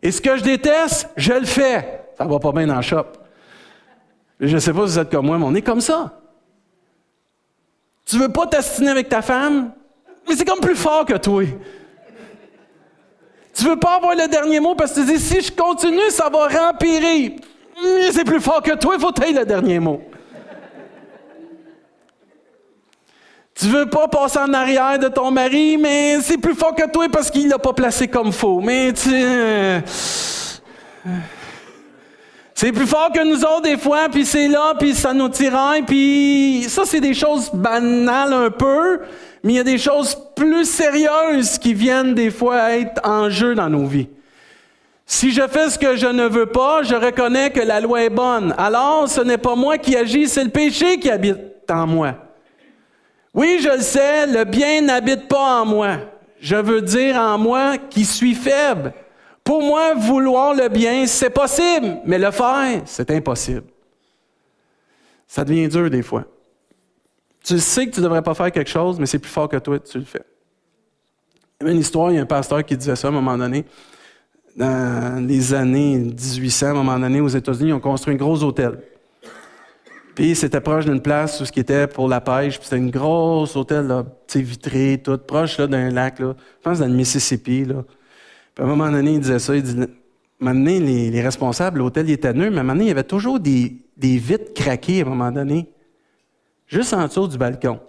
Et 0.03 0.11
ce 0.11 0.21
que 0.21 0.35
je 0.35 0.44
déteste, 0.44 1.09
je 1.15 1.31
le 1.31 1.45
fais. 1.45 2.01
Ça 2.17 2.25
va 2.25 2.38
pas 2.38 2.51
bien 2.51 2.67
dans 2.67 2.75
le 2.75 2.81
shop. 2.81 3.05
Je 4.39 4.53
ne 4.53 4.59
sais 4.59 4.73
pas 4.73 4.85
si 4.85 4.94
vous 4.94 5.00
êtes 5.00 5.09
comme 5.09 5.25
moi, 5.25 5.38
mais 5.38 5.45
on 5.45 5.55
est 5.55 5.61
comme 5.61 5.79
ça. 5.79 6.19
Tu 8.05 8.17
veux 8.17 8.27
pas 8.27 8.45
t'astiner 8.47 8.89
avec 8.89 9.07
ta 9.07 9.21
femme, 9.21 9.71
mais 10.27 10.35
c'est 10.35 10.44
comme 10.44 10.59
plus 10.59 10.75
fort 10.75 11.05
que 11.05 11.15
toi. 11.15 11.44
Tu 13.53 13.63
veux 13.63 13.79
pas 13.79 13.95
avoir 13.95 14.13
le 14.13 14.27
dernier 14.27 14.59
mot 14.59 14.75
parce 14.75 14.91
que 14.91 15.00
tu 15.00 15.05
dis 15.05 15.19
si 15.19 15.39
je 15.39 15.51
continue, 15.53 16.09
ça 16.09 16.29
va 16.29 16.47
rempirer. 16.47 17.38
Mais 17.81 18.11
c'est 18.11 18.25
plus 18.25 18.41
fort 18.41 18.61
que 18.61 18.75
toi, 18.75 18.95
il 18.95 19.01
faut 19.01 19.11
tailler 19.13 19.39
le 19.39 19.45
dernier 19.45 19.79
mot. 19.79 20.01
Tu 23.55 23.67
veux 23.67 23.85
pas 23.85 24.07
passer 24.07 24.39
en 24.39 24.51
arrière 24.53 24.97
de 24.97 25.07
ton 25.07 25.29
mari, 25.29 25.77
mais 25.77 26.19
c'est 26.21 26.38
plus 26.38 26.55
fort 26.55 26.73
que 26.73 26.89
toi 26.89 27.07
parce 27.11 27.29
qu'il 27.29 27.47
l'a 27.47 27.59
pas 27.59 27.73
placé 27.73 28.07
comme 28.07 28.31
faux. 28.31 28.59
Mais 28.61 28.91
tu... 28.94 29.09
Euh, 29.13 29.79
c'est 32.55 32.71
plus 32.71 32.88
fort 32.88 33.11
que 33.11 33.23
nous 33.23 33.44
autres 33.44 33.63
des 33.63 33.77
fois, 33.77 34.07
puis 34.09 34.25
c'est 34.25 34.47
là, 34.47 34.73
puis 34.79 34.94
ça 34.94 35.13
nous 35.13 35.29
tiraille, 35.29 35.83
puis 35.83 36.65
ça 36.69 36.83
c'est 36.85 37.01
des 37.01 37.13
choses 37.13 37.51
banales 37.51 38.31
un 38.31 38.50
peu, 38.50 39.01
mais 39.44 39.53
il 39.53 39.55
y 39.57 39.59
a 39.59 39.63
des 39.63 39.77
choses 39.77 40.17
plus 40.35 40.65
sérieuses 40.65 41.57
qui 41.57 41.73
viennent 41.73 42.13
des 42.13 42.31
fois 42.31 42.71
être 42.71 43.01
en 43.07 43.29
jeu 43.29 43.53
dans 43.53 43.69
nos 43.69 43.85
vies. 43.85 44.07
Si 45.05 45.31
je 45.31 45.45
fais 45.47 45.69
ce 45.69 45.77
que 45.77 45.95
je 45.95 46.07
ne 46.07 46.25
veux 46.27 46.45
pas, 46.45 46.83
je 46.83 46.95
reconnais 46.95 47.50
que 47.50 47.59
la 47.59 47.81
loi 47.81 48.03
est 48.03 48.09
bonne. 48.09 48.55
Alors, 48.57 49.09
ce 49.09 49.21
n'est 49.21 49.38
pas 49.38 49.55
moi 49.55 49.77
qui 49.77 49.97
agis, 49.97 50.29
c'est 50.29 50.44
le 50.44 50.50
péché 50.50 50.97
qui 51.00 51.09
habite 51.09 51.69
en 51.69 51.85
moi. 51.85 52.15
Oui, 53.33 53.59
je 53.62 53.69
le 53.69 53.81
sais, 53.81 54.27
le 54.27 54.44
bien 54.44 54.81
n'habite 54.81 55.27
pas 55.27 55.62
en 55.62 55.65
moi. 55.65 55.97
Je 56.39 56.56
veux 56.56 56.81
dire 56.81 57.15
en 57.15 57.38
moi 57.38 57.77
qui 57.77 58.06
suis 58.06 58.35
faible. 58.35 58.94
Pour 59.44 59.62
moi, 59.62 59.94
vouloir 59.95 60.53
le 60.53 60.69
bien, 60.69 61.06
c'est 61.07 61.30
possible, 61.30 62.00
mais 62.06 62.18
le 62.18 62.31
faire, 62.31 62.81
c'est 62.85 63.09
impossible. 63.12 63.63
Ça 65.27 65.44
devient 65.44 65.68
dur 65.68 65.89
des 65.89 66.03
fois. 66.03 66.25
Tu 67.44 67.59
sais 67.59 67.88
que 67.88 67.91
tu 67.91 68.00
ne 68.00 68.06
devrais 68.06 68.21
pas 68.21 68.33
faire 68.33 68.51
quelque 68.51 68.69
chose, 68.69 69.00
mais 69.00 69.06
c'est 69.06 69.19
plus 69.19 69.31
fort 69.31 69.50
que 69.50 69.57
toi, 69.57 69.79
tu 69.79 69.97
le 69.97 70.06
fais. 70.06 70.21
Il 71.59 71.63
y 71.63 71.65
avait 71.65 71.74
une 71.74 71.81
histoire, 71.81 72.12
il 72.12 72.15
y 72.15 72.19
a 72.19 72.21
un 72.21 72.25
pasteur 72.25 72.63
qui 72.63 72.77
disait 72.77 72.95
ça 72.95 73.07
à 73.07 73.12
un 73.12 73.13
moment 73.13 73.38
donné. 73.38 73.65
Dans 74.56 75.25
les 75.27 75.53
années 75.53 75.97
1800, 75.97 76.68
à 76.68 76.69
un 76.69 76.74
moment 76.74 77.00
donné, 77.00 77.19
aux 77.19 77.27
États-Unis, 77.27 77.69
ils 77.69 77.74
ont 77.74 77.79
construit 77.79 78.13
un 78.13 78.18
gros 78.18 78.41
hôtel. 78.44 78.79
Puis 80.15 80.36
c'était 80.36 80.62
proche 80.62 80.86
d'une 80.86 81.01
place 81.01 81.42
où 81.42 81.45
ce 81.45 81.51
qui 81.51 81.60
était 81.60 81.88
pour 81.88 82.07
la 82.07 82.21
pêche. 82.21 82.57
Puis 82.60 82.65
c'était 82.65 82.77
une 82.77 82.92
grosse 82.92 83.56
hôtel, 83.56 83.88
là, 83.88 84.06
vitré, 84.36 85.01
tout, 85.04 85.18
proche 85.18 85.57
d'un 85.57 85.89
lac, 85.89 86.19
là. 86.19 86.36
Je 86.38 86.63
pense 86.63 86.80
dans 86.80 86.88
le 86.88 86.94
Mississippi. 86.94 87.65
Là. 87.65 87.83
Puis 88.54 88.63
à 88.63 88.68
un 88.68 88.69
moment 88.69 88.92
donné, 88.92 89.13
il 89.13 89.19
disait 89.19 89.39
ça, 89.39 89.56
il 89.56 89.63
dit 89.63 89.75
Maintenant, 90.44 90.71
les, 90.71 91.10
les 91.10 91.21
responsables, 91.21 91.80
l'hôtel 91.80 92.10
il 92.10 92.13
était 92.13 92.33
neuf, 92.33 92.54
mais 92.54 92.63
maintenant, 92.63 92.83
il 92.83 92.89
y 92.89 92.92
avait 92.92 93.06
toujours 93.06 93.39
des, 93.39 93.81
vitres 93.98 94.54
craquées 94.54 95.01
à 95.01 95.06
un 95.06 95.10
moment 95.10 95.31
donné, 95.31 95.69
juste 96.68 96.94
en 96.94 97.07
dessous 97.07 97.30
du 97.30 97.38
balcon. 97.38 97.80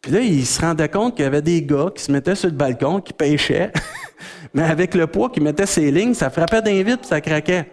Puis 0.00 0.10
là, 0.10 0.20
il 0.20 0.44
se 0.44 0.60
rendait 0.60 0.88
compte 0.88 1.14
qu'il 1.14 1.24
y 1.24 1.28
avait 1.28 1.40
des 1.40 1.62
gars 1.62 1.86
qui 1.94 2.02
se 2.02 2.10
mettaient 2.10 2.34
sur 2.34 2.48
le 2.48 2.56
balcon, 2.56 3.00
qui 3.00 3.12
pêchaient, 3.12 3.72
mais 4.54 4.64
avec 4.64 4.94
le 4.94 5.06
poids 5.06 5.30
qu'ils 5.30 5.44
mettaient 5.44 5.66
ses 5.66 5.92
lignes, 5.92 6.14
ça 6.14 6.30
frappait 6.30 6.62
d'un 6.62 6.82
vitre, 6.82 6.98
puis 6.98 7.08
ça 7.08 7.20
craquait. 7.20 7.70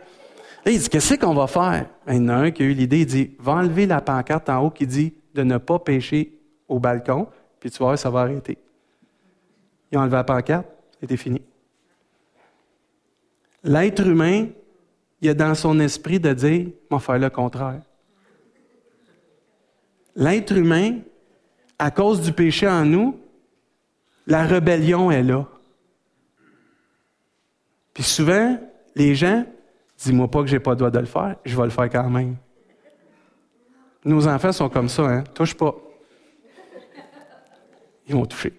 Là, 0.65 0.71
il 0.71 0.79
dit, 0.79 0.89
qu'est-ce 0.89 1.15
qu'on 1.15 1.33
va 1.33 1.47
faire? 1.47 1.87
Il 2.07 2.15
y 2.15 2.19
en 2.19 2.29
a 2.29 2.35
un 2.35 2.51
qui 2.51 2.61
a 2.61 2.65
eu 2.65 2.73
l'idée, 2.73 2.99
il 2.99 3.05
dit, 3.05 3.31
va 3.39 3.53
enlever 3.53 3.85
la 3.85 4.01
pancarte 4.01 4.47
en 4.49 4.59
haut 4.59 4.69
qui 4.69 4.85
dit 4.85 5.13
de 5.33 5.43
ne 5.43 5.57
pas 5.57 5.79
pêcher 5.79 6.37
au 6.67 6.79
balcon, 6.79 7.27
puis 7.59 7.71
tu 7.71 7.79
vas 7.79 7.85
voir, 7.85 7.99
ça 7.99 8.09
va 8.09 8.21
arrêter. 8.21 8.57
Il 9.91 9.97
a 9.97 10.01
enlevé 10.01 10.17
la 10.17 10.23
pancarte, 10.23 10.67
c'était 10.99 11.17
fini. 11.17 11.41
L'être 13.63 14.05
humain, 14.05 14.47
il 15.21 15.29
a 15.29 15.33
dans 15.33 15.55
son 15.55 15.79
esprit 15.79 16.19
de 16.19 16.33
dire, 16.33 16.67
on 16.89 16.95
va 16.95 17.01
faire 17.01 17.19
le 17.19 17.29
contraire. 17.29 17.81
L'être 20.15 20.55
humain, 20.55 20.99
à 21.79 21.91
cause 21.91 22.21
du 22.21 22.33
péché 22.33 22.67
en 22.67 22.85
nous, 22.85 23.19
la 24.27 24.43
rébellion 24.43 25.09
est 25.11 25.23
là. 25.23 25.47
Puis 27.93 28.03
souvent, 28.03 28.59
les 28.95 29.15
gens, 29.15 29.45
Dis-moi 30.03 30.27
pas 30.29 30.41
que 30.41 30.47
j'ai 30.47 30.59
pas 30.59 30.71
le 30.71 30.77
droit 30.77 30.89
de 30.89 30.99
le 30.99 31.05
faire, 31.05 31.35
je 31.45 31.55
vais 31.55 31.63
le 31.63 31.69
faire 31.69 31.89
quand 31.89 32.09
même. 32.09 32.35
Nos 34.03 34.27
enfants 34.27 34.51
sont 34.51 34.67
comme 34.67 34.89
ça, 34.89 35.03
hein? 35.03 35.23
Touche 35.35 35.53
pas. 35.53 35.75
Ils 38.07 38.15
vont 38.15 38.25
toucher. 38.25 38.51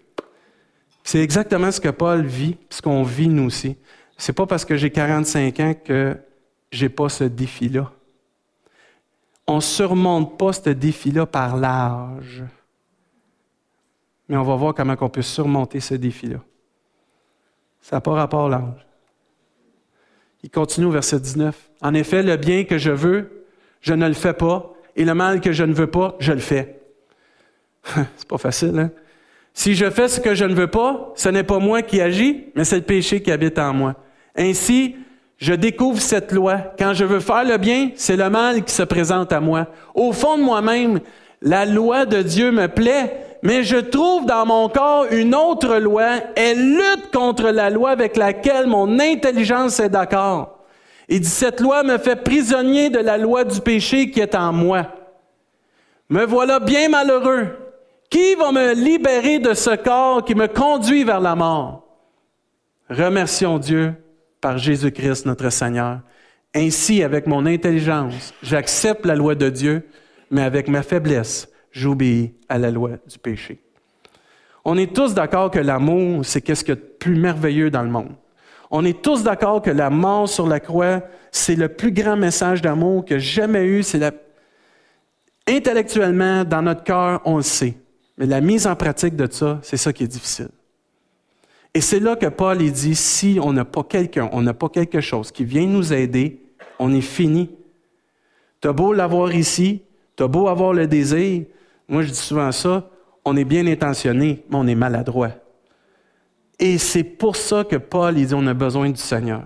C'est 1.03 1.21
exactement 1.21 1.73
ce 1.73 1.81
que 1.81 1.89
Paul 1.89 2.25
vit, 2.25 2.57
ce 2.71 2.81
qu'on 2.81 3.03
vit 3.03 3.29
nous 3.29 3.47
aussi. 3.47 3.77
C'est 4.17 4.33
pas 4.33 4.47
parce 4.47 4.65
que 4.65 4.77
j'ai 4.77 4.91
45 4.91 5.61
ans 5.61 5.75
que 5.75 6.17
j'ai 6.71 6.89
pas 6.89 7.09
ce 7.09 7.25
défi-là. 7.25 7.91
On 9.49 9.61
surmonte 9.61 10.39
pas 10.39 10.53
ce 10.53 10.71
défi-là 10.71 11.27
par 11.27 11.57
l'âge. 11.57 12.45
Mais 14.29 14.37
on 14.37 14.45
va 14.45 14.55
voir 14.55 14.75
comment 14.75 14.95
on 15.01 15.09
peut 15.09 15.23
surmonter 15.23 15.81
ce 15.81 15.95
défi-là. 15.95 16.39
Ça 17.81 17.97
n'a 17.97 18.01
pas 18.01 18.13
rapport 18.13 18.47
à 18.47 18.49
l'âge. 18.49 18.87
Il 20.43 20.51
continue 20.51 20.87
au 20.87 20.91
verset 20.91 21.21
19. 21.21 21.57
En 21.83 21.95
effet, 21.95 22.23
le 22.23 22.37
bien 22.37 22.65
que 22.65 22.79
je 22.79 22.91
veux, 22.91 23.47
je 23.81 23.95
ne 23.95 24.07
le 24.07 24.15
fais 24.15 24.33
pas, 24.33 24.73
et 24.97 25.05
le 25.05 25.15
mal 25.15 25.41
que 25.41 25.53
je 25.53 25.65
ne 25.65 25.73
veux 25.73 25.87
pas, 25.87 26.17
je 26.19 26.33
le 26.33 26.41
fais. 26.41 26.81
c'est 28.17 28.29
pas 28.29 28.39
facile, 28.39 28.79
hein? 28.79 28.91
Si 29.55 29.75
je 29.75 29.91
fais 29.91 30.09
ce 30.09 30.19
que 30.19 30.35
je 30.35 30.45
ne 30.45 30.55
veux 30.55 30.69
pas, 30.69 31.13
ce 31.15 31.29
n'est 31.29 31.43
pas 31.43 31.59
moi 31.59 31.83
qui 31.83 32.01
agis, 32.01 32.47
mais 32.55 32.65
c'est 32.65 32.77
le 32.77 32.83
péché 32.83 33.21
qui 33.21 33.31
habite 33.31 33.59
en 33.59 33.75
moi. 33.75 33.97
Ainsi, 34.35 34.97
je 35.37 35.53
découvre 35.53 36.01
cette 36.01 36.33
loi. 36.33 36.73
Quand 36.79 36.95
je 36.95 37.05
veux 37.05 37.21
faire 37.21 37.45
le 37.45 37.59
bien, 37.59 37.91
c'est 37.97 38.17
le 38.17 38.31
mal 38.31 38.65
qui 38.65 38.73
se 38.73 38.83
présente 38.83 39.33
à 39.33 39.41
moi. 39.41 39.69
Au 39.95 40.13
fond 40.13 40.39
de 40.39 40.43
moi-même, 40.43 41.01
la 41.43 41.67
loi 41.67 42.07
de 42.07 42.23
Dieu 42.23 42.51
me 42.51 42.67
plaît, 42.67 43.32
mais 43.43 43.65
je 43.65 43.77
trouve 43.77 44.25
dans 44.25 44.47
mon 44.47 44.69
corps 44.69 45.07
une 45.11 45.35
autre 45.35 45.77
loi. 45.77 46.21
Elle 46.37 46.77
lutte 46.77 47.11
contre 47.13 47.51
la 47.51 47.71
loi 47.71 47.91
avec 47.91 48.17
laquelle 48.17 48.69
mon 48.69 49.01
intelligence 49.01 49.81
est 49.81 49.89
d'accord. 49.89 50.61
Il 51.09 51.21
dit, 51.21 51.29
cette 51.29 51.61
loi 51.61 51.83
me 51.83 51.99
fait 51.99 52.17
prisonnier 52.17 52.89
de 52.89 53.01
la 53.01 53.19
loi 53.19 53.45
du 53.45 53.61
péché 53.61 54.11
qui 54.11 54.21
est 54.21 54.37
en 54.37 54.53
moi. 54.53 54.87
Me 56.09 56.25
voilà 56.25 56.61
bien 56.61 56.89
malheureux. 56.89 57.49
Qui 58.09 58.35
va 58.37 58.53
me 58.53 58.75
libérer 58.75 59.39
de 59.39 59.55
ce 59.55 59.75
corps 59.75 60.25
qui 60.25 60.35
me 60.35 60.47
conduit 60.47 61.03
vers 61.03 61.21
la 61.21 61.35
mort? 61.35 61.83
Remercions 62.89 63.59
Dieu 63.59 63.95
par 64.41 64.59
Jésus-Christ 64.59 65.27
notre 65.27 65.51
Seigneur. 65.51 66.01
Ainsi, 66.55 67.03
avec 67.03 67.27
mon 67.27 67.47
intelligence, 67.47 68.35
j'accepte 68.43 69.07
la 69.07 69.15
loi 69.15 69.35
de 69.35 69.49
Dieu, 69.49 69.89
mais 70.31 70.43
avec 70.43 70.69
ma 70.69 70.83
faiblesse, 70.83 71.49
j'obéis 71.73 72.35
à 72.49 72.59
la 72.59 72.71
loi 72.71 72.91
du 73.09 73.19
péché. 73.19 73.59
On 74.65 74.77
est 74.77 74.95
tous 74.95 75.15
d'accord 75.15 75.51
que 75.51 75.59
l'amour, 75.59 76.25
c'est 76.25 76.41
qu'est-ce 76.41 76.65
qu'il 76.65 76.75
y 76.75 76.79
a 76.79 76.81
de 76.81 76.87
plus 76.99 77.17
merveilleux 77.17 77.71
dans 77.71 77.83
le 77.83 77.91
monde. 77.91 78.13
On 78.71 78.85
est 78.85 79.03
tous 79.03 79.23
d'accord 79.23 79.61
que 79.61 79.71
la 79.71 79.91
mort 79.91 80.29
sur 80.29 80.47
la 80.47 80.61
croix, 80.61 81.03
c'est 81.31 81.57
le 81.57 81.69
plus 81.69 81.93
grand 81.93 82.17
message 82.17 82.63
d'amour 82.63 83.05
que 83.05 83.19
jamais 83.19 83.65
eu. 83.65 83.83
C'est. 83.83 84.01
Intellectuellement, 85.49 86.45
dans 86.45 86.63
notre 86.63 86.85
cœur, 86.85 87.21
on 87.25 87.39
le 87.39 87.43
sait. 87.43 87.75
Mais 88.17 88.27
la 88.27 88.41
mise 88.41 88.67
en 88.67 88.77
pratique 88.77 89.17
de 89.17 89.27
ça, 89.31 89.59
c'est 89.63 89.77
ça 89.77 89.93
qui 89.93 90.05
est 90.05 90.09
difficile. 90.09 90.49
Et 91.75 91.81
c'est 91.81 92.01
là 92.01 92.17
que 92.17 92.27
Paul 92.27 92.59
dit, 92.59 92.95
si 92.95 93.39
on 93.43 93.53
n'a 93.53 93.65
pas 93.65 93.83
quelqu'un, 93.83 94.29
on 94.33 94.43
n'a 94.43 94.55
pas 94.55 94.69
quelque 94.69 95.01
chose 95.01 95.33
qui 95.33 95.45
vient 95.45 95.67
nous 95.67 95.93
aider, 95.93 96.41
on 96.79 96.95
est 96.95 97.01
fini. 97.01 97.51
Tu 98.61 98.69
as 98.69 98.73
beau 98.73 98.93
l'avoir 98.93 99.35
ici, 99.35 99.83
tu 100.17 100.23
as 100.23 100.29
beau 100.29 100.49
avoir 100.49 100.73
le 100.75 100.87
désir. 100.87 101.45
Moi, 101.89 102.03
je 102.03 102.11
dis 102.11 102.17
souvent 102.17 102.51
ça, 102.53 102.89
on 103.25 103.37
est 103.37 103.45
bien 103.45 103.67
intentionné, 103.67 104.45
mais 104.49 104.57
on 104.57 104.67
est 104.67 104.75
maladroit. 104.75 105.31
Et 106.59 106.79
c'est 106.79 107.05
pour 107.05 107.37
ça 107.37 107.65
que 107.65 107.77
Paul 107.77 108.19
il 108.19 108.27
dit, 108.27 108.35
on 108.35 108.47
a 108.47 108.55
besoin 108.55 108.91
du 108.91 109.01
Seigneur. 109.01 109.43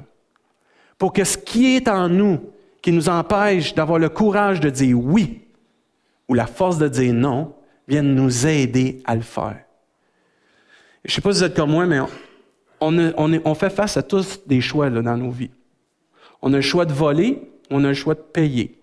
Pour 0.99 1.13
que 1.13 1.25
ce 1.25 1.37
qui 1.37 1.77
est 1.77 1.89
en 1.89 2.09
nous, 2.09 2.41
qui 2.83 2.93
nous 2.93 3.09
empêche 3.09 3.75
d'avoir 3.75 3.99
le 3.99 4.09
courage 4.09 4.61
de 4.61 4.71
dire 4.71 4.99
oui, 4.99 5.43
ou 6.29 6.35
la 6.35 6.47
force 6.47 6.79
de 6.79 6.89
dire 6.89 7.15
non, 7.15 7.55
vienne 7.89 8.15
nous 8.15 8.47
aider 8.47 9.03
à 9.05 9.15
le 9.15 9.23
faire. 9.23 9.65
Je 11.05 11.13
ne 11.13 11.15
sais 11.15 11.21
pas 11.21 11.33
si 11.33 11.39
vous 11.39 11.45
êtes 11.45 11.55
comme 11.55 11.71
moi, 11.71 11.87
mais 11.87 12.01
on, 12.81 13.55
fait 13.55 13.71
face 13.71 13.97
à 13.97 14.03
tous 14.03 14.41
des 14.47 14.61
choix 14.61 14.91
dans 14.91 15.17
nos 15.17 15.31
vies. 15.31 15.51
On 16.43 16.53
a 16.53 16.57
le 16.57 16.63
choix 16.63 16.85
de 16.85 16.93
voler, 16.93 17.41
on 17.71 17.85
a 17.85 17.89
le 17.89 17.95
choix 17.95 18.15
de 18.15 18.21
payer. 18.21 18.76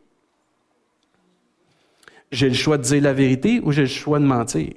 J'ai 2.33 2.49
le 2.49 2.55
choix 2.55 2.79
de 2.79 2.81
dire 2.81 3.03
la 3.03 3.13
vérité 3.13 3.61
ou 3.63 3.71
j'ai 3.71 3.83
le 3.83 3.87
choix 3.87 4.17
de 4.17 4.25
mentir. 4.25 4.73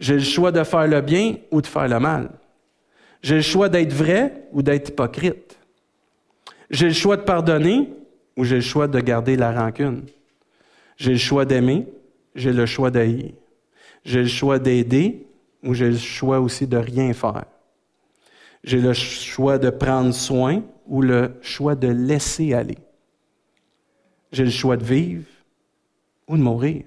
J'ai 0.00 0.14
le 0.14 0.20
choix 0.24 0.50
de 0.50 0.64
faire 0.64 0.88
le 0.88 1.00
bien 1.00 1.36
ou 1.52 1.62
de 1.62 1.68
faire 1.68 1.86
le 1.86 2.00
mal. 2.00 2.30
J'ai 3.22 3.36
le 3.36 3.42
choix 3.42 3.68
d'être 3.68 3.92
vrai 3.92 4.48
ou 4.50 4.60
d'être 4.60 4.88
hypocrite. 4.88 5.56
J'ai 6.68 6.88
le 6.88 6.94
choix 6.94 7.16
de 7.16 7.22
pardonner 7.22 7.90
ou 8.36 8.42
j'ai 8.42 8.56
le 8.56 8.60
choix 8.60 8.88
de 8.88 8.98
garder 8.98 9.36
la 9.36 9.52
rancune. 9.52 10.02
J'ai 10.96 11.12
le 11.12 11.18
choix 11.18 11.44
d'aimer, 11.44 11.86
j'ai 12.34 12.52
le 12.52 12.66
choix 12.66 12.90
d'haïr. 12.90 13.30
J'ai 14.04 14.22
le 14.22 14.28
choix 14.28 14.58
d'aider 14.58 15.28
ou 15.62 15.74
j'ai 15.74 15.90
le 15.90 15.96
choix 15.96 16.40
aussi 16.40 16.66
de 16.66 16.76
rien 16.76 17.12
faire. 17.12 17.44
J'ai 18.64 18.80
le 18.80 18.94
choix 18.94 19.58
de 19.58 19.70
prendre 19.70 20.12
soin 20.12 20.64
ou 20.86 21.02
le 21.02 21.36
choix 21.40 21.76
de 21.76 21.86
laisser 21.86 22.52
aller. 22.52 22.78
J'ai 24.32 24.44
le 24.44 24.50
choix 24.50 24.76
de 24.76 24.82
vivre 24.82 25.22
ou 26.28 26.36
de 26.36 26.42
mourir. 26.42 26.84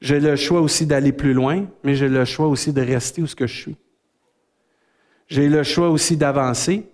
J'ai 0.00 0.20
le 0.20 0.36
choix 0.36 0.60
aussi 0.60 0.86
d'aller 0.86 1.12
plus 1.12 1.32
loin, 1.32 1.66
mais 1.82 1.94
j'ai 1.94 2.08
le 2.08 2.24
choix 2.24 2.46
aussi 2.46 2.72
de 2.72 2.80
rester 2.80 3.22
où 3.22 3.26
ce 3.26 3.34
que 3.34 3.46
je 3.46 3.54
suis. 3.54 3.76
J'ai 5.28 5.48
le 5.48 5.62
choix 5.62 5.88
aussi 5.88 6.16
d'avancer, 6.16 6.86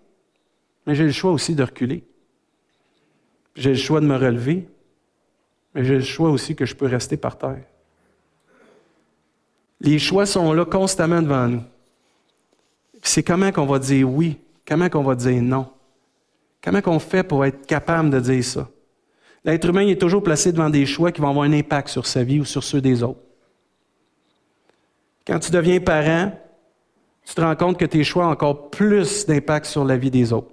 mais 0.86 0.94
j'ai 0.94 1.04
le 1.04 1.12
choix 1.12 1.32
aussi 1.32 1.54
de 1.54 1.62
reculer. 1.62 2.04
J'ai 3.54 3.70
le 3.70 3.76
choix 3.76 4.00
de 4.00 4.06
me 4.06 4.16
relever, 4.16 4.68
mais 5.74 5.84
j'ai 5.84 5.96
le 5.96 6.02
choix 6.02 6.30
aussi 6.30 6.54
que 6.54 6.64
je 6.64 6.74
peux 6.74 6.86
rester 6.86 7.16
par 7.16 7.36
terre. 7.36 7.64
Les 9.80 9.98
choix 9.98 10.26
sont 10.26 10.52
là 10.52 10.64
constamment 10.64 11.20
devant 11.20 11.48
nous. 11.48 11.62
C'est 13.02 13.24
comment 13.24 13.50
qu'on 13.50 13.66
va 13.66 13.80
dire 13.80 14.08
oui, 14.08 14.38
comment 14.66 14.88
qu'on 14.88 15.02
va 15.02 15.16
dire 15.16 15.42
non? 15.42 15.68
Comment 16.62 16.80
qu'on 16.80 17.00
fait 17.00 17.24
pour 17.24 17.44
être 17.44 17.66
capable 17.66 18.10
de 18.10 18.20
dire 18.20 18.44
ça? 18.44 18.68
L'être 19.44 19.68
humain 19.68 19.86
est 19.86 20.00
toujours 20.00 20.22
placé 20.22 20.52
devant 20.52 20.70
des 20.70 20.86
choix 20.86 21.10
qui 21.10 21.20
vont 21.20 21.30
avoir 21.30 21.44
un 21.44 21.52
impact 21.52 21.88
sur 21.88 22.06
sa 22.06 22.22
vie 22.22 22.40
ou 22.40 22.44
sur 22.44 22.62
ceux 22.62 22.80
des 22.80 23.02
autres. 23.02 23.20
Quand 25.26 25.38
tu 25.38 25.50
deviens 25.50 25.80
parent, 25.80 26.32
tu 27.24 27.34
te 27.34 27.40
rends 27.40 27.56
compte 27.56 27.78
que 27.78 27.84
tes 27.84 28.04
choix 28.04 28.26
ont 28.26 28.30
encore 28.30 28.70
plus 28.70 29.26
d'impact 29.26 29.66
sur 29.66 29.84
la 29.84 29.96
vie 29.96 30.10
des 30.10 30.32
autres. 30.32 30.52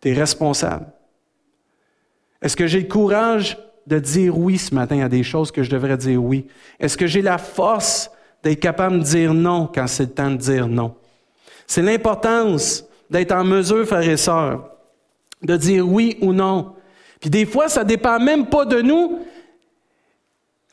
Tu 0.00 0.08
es 0.08 0.12
responsable. 0.12 0.86
Est-ce 2.42 2.56
que 2.56 2.66
j'ai 2.66 2.80
le 2.80 2.88
courage 2.88 3.58
de 3.86 3.98
dire 3.98 4.36
oui 4.36 4.58
ce 4.58 4.74
matin 4.74 5.00
à 5.00 5.08
des 5.08 5.22
choses 5.22 5.52
que 5.52 5.62
je 5.62 5.70
devrais 5.70 5.96
dire 5.96 6.22
oui? 6.22 6.46
Est-ce 6.78 6.96
que 6.96 7.06
j'ai 7.06 7.22
la 7.22 7.38
force 7.38 8.10
d'être 8.42 8.60
capable 8.60 9.00
de 9.00 9.04
dire 9.04 9.34
non 9.34 9.70
quand 9.72 9.86
c'est 9.86 10.04
le 10.04 10.10
temps 10.10 10.30
de 10.30 10.36
dire 10.36 10.66
non? 10.68 10.94
C'est 11.66 11.82
l'importance 11.82 12.84
d'être 13.10 13.32
en 13.32 13.44
mesure, 13.44 13.86
frères 13.86 14.08
et 14.08 14.16
sœurs, 14.16 14.70
de 15.42 15.56
dire 15.56 15.86
oui 15.86 16.18
ou 16.20 16.32
non. 16.32 16.74
Puis 17.20 17.30
des 17.30 17.46
fois, 17.46 17.68
ça 17.68 17.84
dépend 17.84 18.18
même 18.18 18.46
pas 18.46 18.64
de 18.64 18.80
nous. 18.80 19.20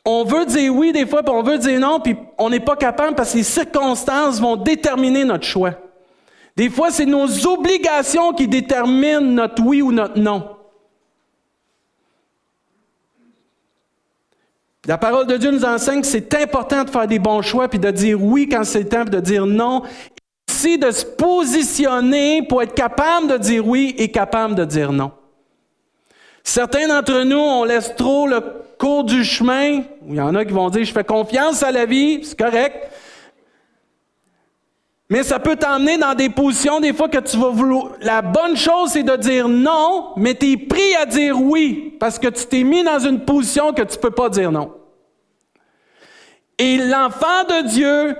On 0.04 0.24
veut 0.24 0.46
dire 0.46 0.74
oui 0.74 0.92
des 0.92 1.06
fois, 1.06 1.22
puis 1.22 1.34
on 1.34 1.42
veut 1.42 1.58
dire 1.58 1.78
non, 1.78 2.00
puis 2.00 2.16
on 2.38 2.48
n'est 2.48 2.60
pas 2.60 2.76
capable 2.76 3.14
parce 3.14 3.32
que 3.32 3.38
les 3.38 3.42
circonstances 3.42 4.40
vont 4.40 4.56
déterminer 4.56 5.24
notre 5.24 5.44
choix. 5.44 5.72
Des 6.56 6.70
fois, 6.70 6.90
c'est 6.90 7.06
nos 7.06 7.46
obligations 7.46 8.32
qui 8.32 8.48
déterminent 8.48 9.20
notre 9.20 9.62
oui 9.62 9.82
ou 9.82 9.92
notre 9.92 10.18
non. 10.18 10.56
La 14.86 14.96
parole 14.96 15.26
de 15.26 15.36
Dieu 15.36 15.50
nous 15.50 15.66
enseigne 15.66 16.00
que 16.00 16.06
c'est 16.06 16.34
important 16.34 16.82
de 16.82 16.90
faire 16.90 17.06
des 17.06 17.18
bons 17.18 17.42
choix, 17.42 17.68
puis 17.68 17.78
de 17.78 17.90
dire 17.90 18.20
oui 18.20 18.48
quand 18.48 18.64
c'est 18.64 18.84
le 18.84 18.88
temps, 18.88 19.02
puis 19.02 19.10
de 19.10 19.20
dire 19.20 19.44
non. 19.44 19.82
Ici, 20.48 20.78
de 20.78 20.90
se 20.90 21.04
positionner 21.04 22.42
pour 22.42 22.62
être 22.62 22.74
capable 22.74 23.28
de 23.28 23.36
dire 23.36 23.68
oui 23.68 23.94
et 23.98 24.10
capable 24.10 24.54
de 24.54 24.64
dire 24.64 24.90
non. 24.90 25.12
Certains 26.48 26.88
d'entre 26.88 27.24
nous, 27.24 27.36
on 27.36 27.64
laisse 27.64 27.94
trop 27.94 28.26
le 28.26 28.40
cours 28.78 29.04
du 29.04 29.22
chemin. 29.22 29.82
Il 30.08 30.14
y 30.14 30.20
en 30.20 30.34
a 30.34 30.46
qui 30.46 30.52
vont 30.54 30.70
dire, 30.70 30.82
je 30.82 30.94
fais 30.94 31.04
confiance 31.04 31.62
à 31.62 31.70
la 31.70 31.84
vie, 31.84 32.20
c'est 32.24 32.38
correct. 32.38 32.90
Mais 35.10 35.24
ça 35.24 35.40
peut 35.40 35.56
t'emmener 35.56 35.98
dans 35.98 36.14
des 36.14 36.30
positions, 36.30 36.80
des 36.80 36.94
fois, 36.94 37.10
que 37.10 37.18
tu 37.18 37.36
vas 37.36 37.50
vouloir. 37.50 37.92
La 38.00 38.22
bonne 38.22 38.56
chose, 38.56 38.92
c'est 38.92 39.02
de 39.02 39.14
dire 39.16 39.46
non, 39.46 40.14
mais 40.16 40.34
tu 40.34 40.52
es 40.52 40.56
pris 40.56 40.94
à 40.94 41.04
dire 41.04 41.38
oui, 41.38 41.94
parce 42.00 42.18
que 42.18 42.28
tu 42.28 42.46
t'es 42.46 42.62
mis 42.62 42.82
dans 42.82 42.98
une 42.98 43.26
position 43.26 43.74
que 43.74 43.82
tu 43.82 43.98
ne 43.98 44.00
peux 44.00 44.10
pas 44.10 44.30
dire 44.30 44.50
non. 44.50 44.72
Et 46.56 46.78
l'enfant 46.78 47.44
de 47.46 47.68
Dieu 47.68 48.16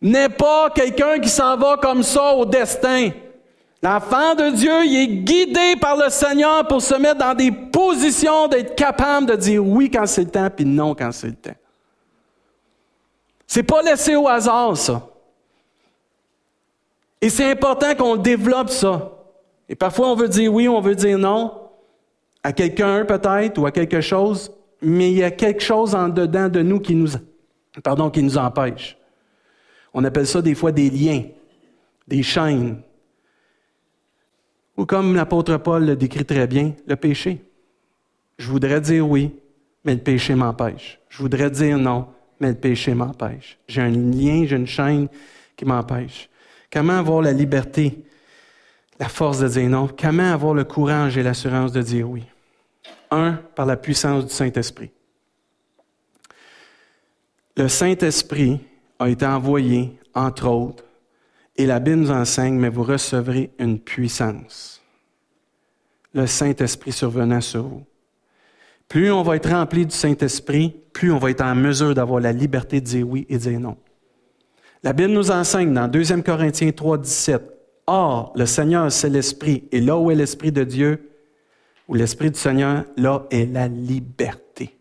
n'est 0.00 0.28
pas 0.28 0.70
quelqu'un 0.70 1.18
qui 1.18 1.28
s'en 1.28 1.56
va 1.56 1.76
comme 1.76 2.04
ça 2.04 2.34
au 2.34 2.44
destin. 2.44 3.10
L'enfant 3.82 4.36
de 4.36 4.50
Dieu, 4.54 4.84
il 4.84 4.96
est 4.96 5.08
guidé 5.08 5.74
par 5.80 5.96
le 5.96 6.08
Seigneur 6.08 6.68
pour 6.68 6.80
se 6.80 6.94
mettre 6.94 7.18
dans 7.18 7.34
des 7.34 7.50
positions 7.50 8.46
d'être 8.46 8.76
capable 8.76 9.26
de 9.26 9.34
dire 9.34 9.66
oui 9.66 9.90
quand 9.90 10.06
c'est 10.06 10.24
le 10.24 10.30
temps, 10.30 10.48
puis 10.54 10.64
non 10.64 10.94
quand 10.94 11.10
c'est 11.10 11.28
le 11.28 11.34
temps. 11.34 11.56
C'est 13.46 13.64
pas 13.64 13.82
laissé 13.82 14.14
au 14.14 14.28
hasard, 14.28 14.76
ça. 14.76 15.08
Et 17.20 17.28
c'est 17.28 17.50
important 17.50 17.94
qu'on 17.96 18.16
développe 18.16 18.70
ça. 18.70 19.12
Et 19.68 19.74
parfois, 19.74 20.08
on 20.08 20.14
veut 20.14 20.28
dire 20.28 20.52
oui, 20.52 20.68
on 20.68 20.80
veut 20.80 20.94
dire 20.94 21.18
non 21.18 21.52
à 22.44 22.52
quelqu'un 22.52 23.04
peut-être 23.04 23.58
ou 23.58 23.66
à 23.66 23.72
quelque 23.72 24.00
chose, 24.00 24.52
mais 24.80 25.10
il 25.10 25.18
y 25.18 25.24
a 25.24 25.30
quelque 25.30 25.62
chose 25.62 25.94
en 25.94 26.08
dedans 26.08 26.48
de 26.48 26.62
nous 26.62 26.80
qui 26.80 26.94
nous, 26.94 27.08
qui 28.12 28.22
nous 28.22 28.38
empêche. 28.38 28.96
On 29.94 30.04
appelle 30.04 30.26
ça 30.26 30.40
des 30.40 30.54
fois 30.54 30.72
des 30.72 30.90
liens, 30.90 31.22
des 32.06 32.22
chaînes. 32.22 32.80
Ou 34.76 34.86
comme 34.86 35.14
l'apôtre 35.14 35.56
Paul 35.58 35.84
le 35.84 35.96
décrit 35.96 36.24
très 36.24 36.46
bien, 36.46 36.72
le 36.86 36.96
péché. 36.96 37.42
Je 38.38 38.48
voudrais 38.48 38.80
dire 38.80 39.08
oui, 39.08 39.34
mais 39.84 39.94
le 39.94 40.00
péché 40.00 40.34
m'empêche. 40.34 40.98
Je 41.08 41.18
voudrais 41.18 41.50
dire 41.50 41.78
non, 41.78 42.08
mais 42.40 42.48
le 42.48 42.54
péché 42.54 42.94
m'empêche. 42.94 43.58
J'ai 43.68 43.82
un 43.82 43.90
lien, 43.90 44.44
j'ai 44.46 44.56
une 44.56 44.66
chaîne 44.66 45.08
qui 45.56 45.64
m'empêche. 45.64 46.28
Comment 46.72 46.98
avoir 46.98 47.20
la 47.22 47.32
liberté, 47.32 48.02
la 48.98 49.08
force 49.08 49.40
de 49.40 49.48
dire 49.48 49.68
non? 49.68 49.88
Comment 49.88 50.32
avoir 50.32 50.54
le 50.54 50.64
courage 50.64 51.18
et 51.18 51.22
l'assurance 51.22 51.72
de 51.72 51.82
dire 51.82 52.08
oui? 52.08 52.24
Un, 53.10 53.34
par 53.54 53.66
la 53.66 53.76
puissance 53.76 54.24
du 54.24 54.32
Saint-Esprit. 54.32 54.90
Le 57.56 57.68
Saint-Esprit 57.68 58.60
a 58.98 59.10
été 59.10 59.26
envoyé, 59.26 59.98
entre 60.14 60.48
autres, 60.48 60.84
et 61.56 61.66
la 61.66 61.80
Bible 61.80 61.98
nous 61.98 62.10
enseigne, 62.10 62.54
mais 62.54 62.68
vous 62.68 62.82
recevrez 62.82 63.50
une 63.58 63.78
puissance. 63.78 64.82
Le 66.14 66.26
Saint-Esprit 66.26 66.92
survenant 66.92 67.40
sur 67.40 67.62
vous. 67.62 67.84
Plus 68.88 69.10
on 69.10 69.22
va 69.22 69.36
être 69.36 69.50
rempli 69.50 69.86
du 69.86 69.94
Saint-Esprit, 69.94 70.76
plus 70.92 71.10
on 71.10 71.18
va 71.18 71.30
être 71.30 71.42
en 71.42 71.54
mesure 71.54 71.94
d'avoir 71.94 72.20
la 72.20 72.32
liberté 72.32 72.80
de 72.80 72.86
dire 72.86 73.08
oui 73.08 73.26
et 73.28 73.38
de 73.38 73.42
dire 73.42 73.60
non. 73.60 73.76
La 74.82 74.92
Bible 74.92 75.12
nous 75.12 75.30
enseigne 75.30 75.72
dans 75.72 75.88
2 75.88 76.22
Corinthiens 76.22 76.72
3, 76.72 76.98
17 76.98 77.52
Or, 77.86 78.32
le 78.36 78.46
Seigneur, 78.46 78.90
c'est 78.92 79.08
l'Esprit. 79.08 79.64
Et 79.72 79.80
là 79.80 79.96
où 79.98 80.10
est 80.10 80.14
l'Esprit 80.14 80.52
de 80.52 80.64
Dieu, 80.64 81.10
ou 81.88 81.94
l'Esprit 81.94 82.30
du 82.30 82.38
Seigneur, 82.38 82.84
là 82.96 83.26
est 83.30 83.46
la 83.46 83.68
liberté. 83.68 84.76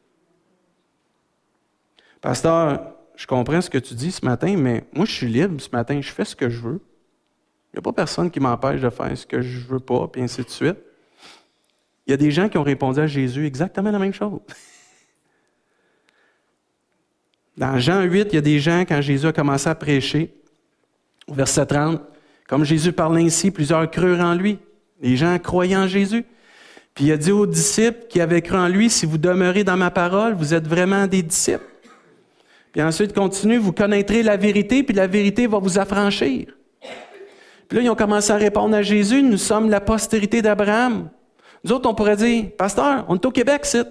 Pasteur, 2.22 2.91
je 3.22 3.28
comprends 3.28 3.62
ce 3.62 3.70
que 3.70 3.78
tu 3.78 3.94
dis 3.94 4.12
ce 4.12 4.26
matin, 4.26 4.58
mais 4.58 4.84
moi, 4.94 5.06
je 5.06 5.12
suis 5.12 5.28
libre 5.28 5.62
ce 5.62 5.70
matin, 5.72 6.02
je 6.02 6.12
fais 6.12 6.26
ce 6.26 6.36
que 6.36 6.50
je 6.50 6.60
veux. 6.60 6.82
Il 7.72 7.76
n'y 7.76 7.78
a 7.78 7.82
pas 7.84 7.94
personne 7.94 8.32
qui 8.32 8.40
m'empêche 8.40 8.82
de 8.82 8.90
faire 8.90 9.16
ce 9.16 9.28
que 9.28 9.44
je 9.44 9.60
veux 9.60 9.80
pas, 9.80 10.08
puis 10.08 10.24
ainsi 10.24 10.42
de 10.42 10.50
suite. 10.50 10.78
Il 12.08 12.10
y 12.10 12.14
a 12.16 12.18
des 12.18 12.32
gens 12.32 12.50
qui 12.50 12.58
ont 12.58 12.64
répondu 12.64 13.00
à 13.00 13.06
Jésus 13.06 13.46
exactement 13.46 13.92
la 13.92 14.00
même 14.00 14.12
chose. 14.12 14.40
Dans 17.58 17.78
Jean 17.78 18.02
8, 18.02 18.30
il 18.32 18.34
y 18.34 18.38
a 18.40 18.42
des 18.42 18.60
gens, 18.60 18.86
quand 18.88 19.02
Jésus 19.02 19.28
a 19.28 19.32
commencé 19.32 19.70
à 19.70 19.76
prêcher, 19.76 20.34
au 21.28 21.36
verset 21.36 21.68
30, 21.68 22.02
comme 22.48 22.64
Jésus 22.64 22.92
parlait 22.92 23.22
ainsi, 23.22 23.52
plusieurs 23.52 23.92
crurent 23.92 24.22
en 24.22 24.34
lui. 24.34 24.58
Les 25.00 25.16
gens 25.16 25.38
croyaient 25.38 25.78
en 25.78 25.86
Jésus. 25.86 26.26
Puis 26.96 27.06
il 27.06 27.12
a 27.12 27.18
dit 27.18 27.32
aux 27.32 27.46
disciples 27.46 28.08
qui 28.10 28.20
avaient 28.20 28.42
cru 28.42 28.58
en 28.58 28.68
lui, 28.68 28.90
si 28.90 29.06
vous 29.06 29.20
demeurez 29.20 29.64
dans 29.64 29.78
ma 29.78 29.92
parole, 29.92 30.34
vous 30.34 30.56
êtes 30.56 30.68
vraiment 30.68 31.06
des 31.06 31.22
disciples. 31.22 31.71
Puis 32.72 32.82
ensuite, 32.82 33.14
continue, 33.14 33.58
vous 33.58 33.74
connaîtrez 33.74 34.24
la 34.24 34.38
vérité, 34.38 34.84
puis 34.84 34.96
la 34.96 35.08
vérité 35.08 35.48
va 35.48 35.60
vous 35.60 35.78
affranchir. 35.78 36.48
Puis 37.68 37.78
là, 37.78 37.84
ils 37.84 37.90
ont 37.90 37.96
commencé 37.96 38.32
à 38.32 38.38
répondre 38.38 38.76
à 38.76 38.82
Jésus, 38.82 39.24
nous 39.24 39.38
sommes 39.38 39.70
la 39.70 39.82
postérité 39.82 40.42
d'Abraham. 40.42 41.10
Nous 41.64 41.72
autres, 41.74 41.90
on 41.90 41.94
pourrait 41.94 42.16
dire, 42.16 42.50
pasteur, 42.58 43.06
on 43.08 43.16
est 43.16 43.26
au 43.26 43.32
Québec, 43.32 43.66
c'est. 43.66 43.88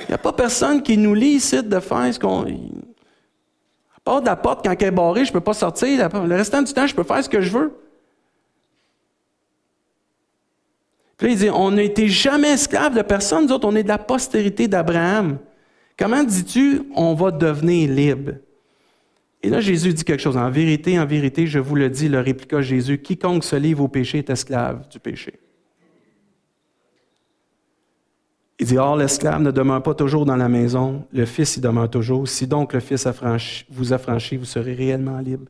Il 0.00 0.06
n'y 0.08 0.14
a 0.14 0.18
pas 0.18 0.32
personne 0.32 0.82
qui 0.82 0.98
nous 0.98 1.14
lit 1.14 1.36
ici 1.36 1.62
de 1.62 1.80
faire 1.80 2.12
ce 2.12 2.18
qu'on. 2.18 2.42
À 2.42 4.00
part 4.04 4.20
de 4.20 4.26
la 4.26 4.36
porte, 4.36 4.64
quand 4.64 4.74
elle 4.78 4.88
est 4.88 4.90
barrée, 4.90 5.24
je 5.24 5.30
ne 5.30 5.34
peux 5.34 5.40
pas 5.40 5.54
sortir. 5.54 6.08
Le 6.26 6.34
restant 6.34 6.62
du 6.62 6.72
temps, 6.72 6.86
je 6.86 6.94
peux 6.94 7.02
faire 7.02 7.24
ce 7.24 7.28
que 7.28 7.40
je 7.40 7.50
veux. 7.50 7.72
Puis 11.16 11.28
là, 11.28 11.32
il 11.32 11.38
dit 11.38 11.50
On 11.50 11.70
n'a 11.70 11.82
été 11.82 12.08
jamais 12.08 12.50
esclaves 12.50 12.94
de 12.94 13.02
personne. 13.02 13.46
Nous 13.46 13.52
autres, 13.52 13.66
on 13.66 13.74
est 13.74 13.82
de 13.82 13.88
la 13.88 13.98
postérité 13.98 14.68
d'Abraham. 14.68 15.38
Comment 15.98 16.24
dis-tu 16.24 16.82
on 16.94 17.14
va 17.14 17.30
devenir 17.30 17.90
libre? 17.90 18.32
Et 19.42 19.48
là, 19.48 19.60
Jésus 19.60 19.94
dit 19.94 20.04
quelque 20.04 20.20
chose. 20.20 20.36
En 20.36 20.50
vérité, 20.50 20.98
en 20.98 21.06
vérité, 21.06 21.46
je 21.46 21.58
vous 21.58 21.76
le 21.76 21.88
dis, 21.88 22.08
le 22.08 22.20
répliqua 22.20 22.62
Jésus 22.62 22.98
quiconque 22.98 23.44
se 23.44 23.56
livre 23.56 23.84
au 23.84 23.88
péché 23.88 24.18
est 24.18 24.30
esclave 24.30 24.88
du 24.88 24.98
péché. 24.98 25.38
Il 28.58 28.66
dit, 28.66 28.78
Or, 28.78 28.96
l'esclave 28.96 29.42
ne 29.42 29.50
demeure 29.50 29.82
pas 29.82 29.94
toujours 29.94 30.24
dans 30.24 30.36
la 30.36 30.48
maison, 30.48 31.06
le 31.12 31.26
Fils 31.26 31.58
y 31.58 31.60
demeure 31.60 31.90
toujours. 31.90 32.26
Si 32.26 32.46
donc 32.46 32.72
le 32.72 32.80
Fils 32.80 33.06
vous 33.70 33.92
affranchit, 33.92 34.36
vous 34.36 34.44
serez 34.46 34.74
réellement 34.74 35.18
libre. 35.18 35.46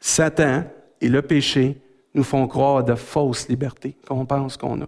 Satan 0.00 0.64
et 1.00 1.08
le 1.08 1.22
péché 1.22 1.76
nous 2.14 2.24
font 2.24 2.46
croire 2.46 2.84
de 2.84 2.94
fausses 2.94 3.48
libertés 3.48 3.96
qu'on 4.06 4.24
pense 4.24 4.56
qu'on 4.56 4.80
a. 4.82 4.86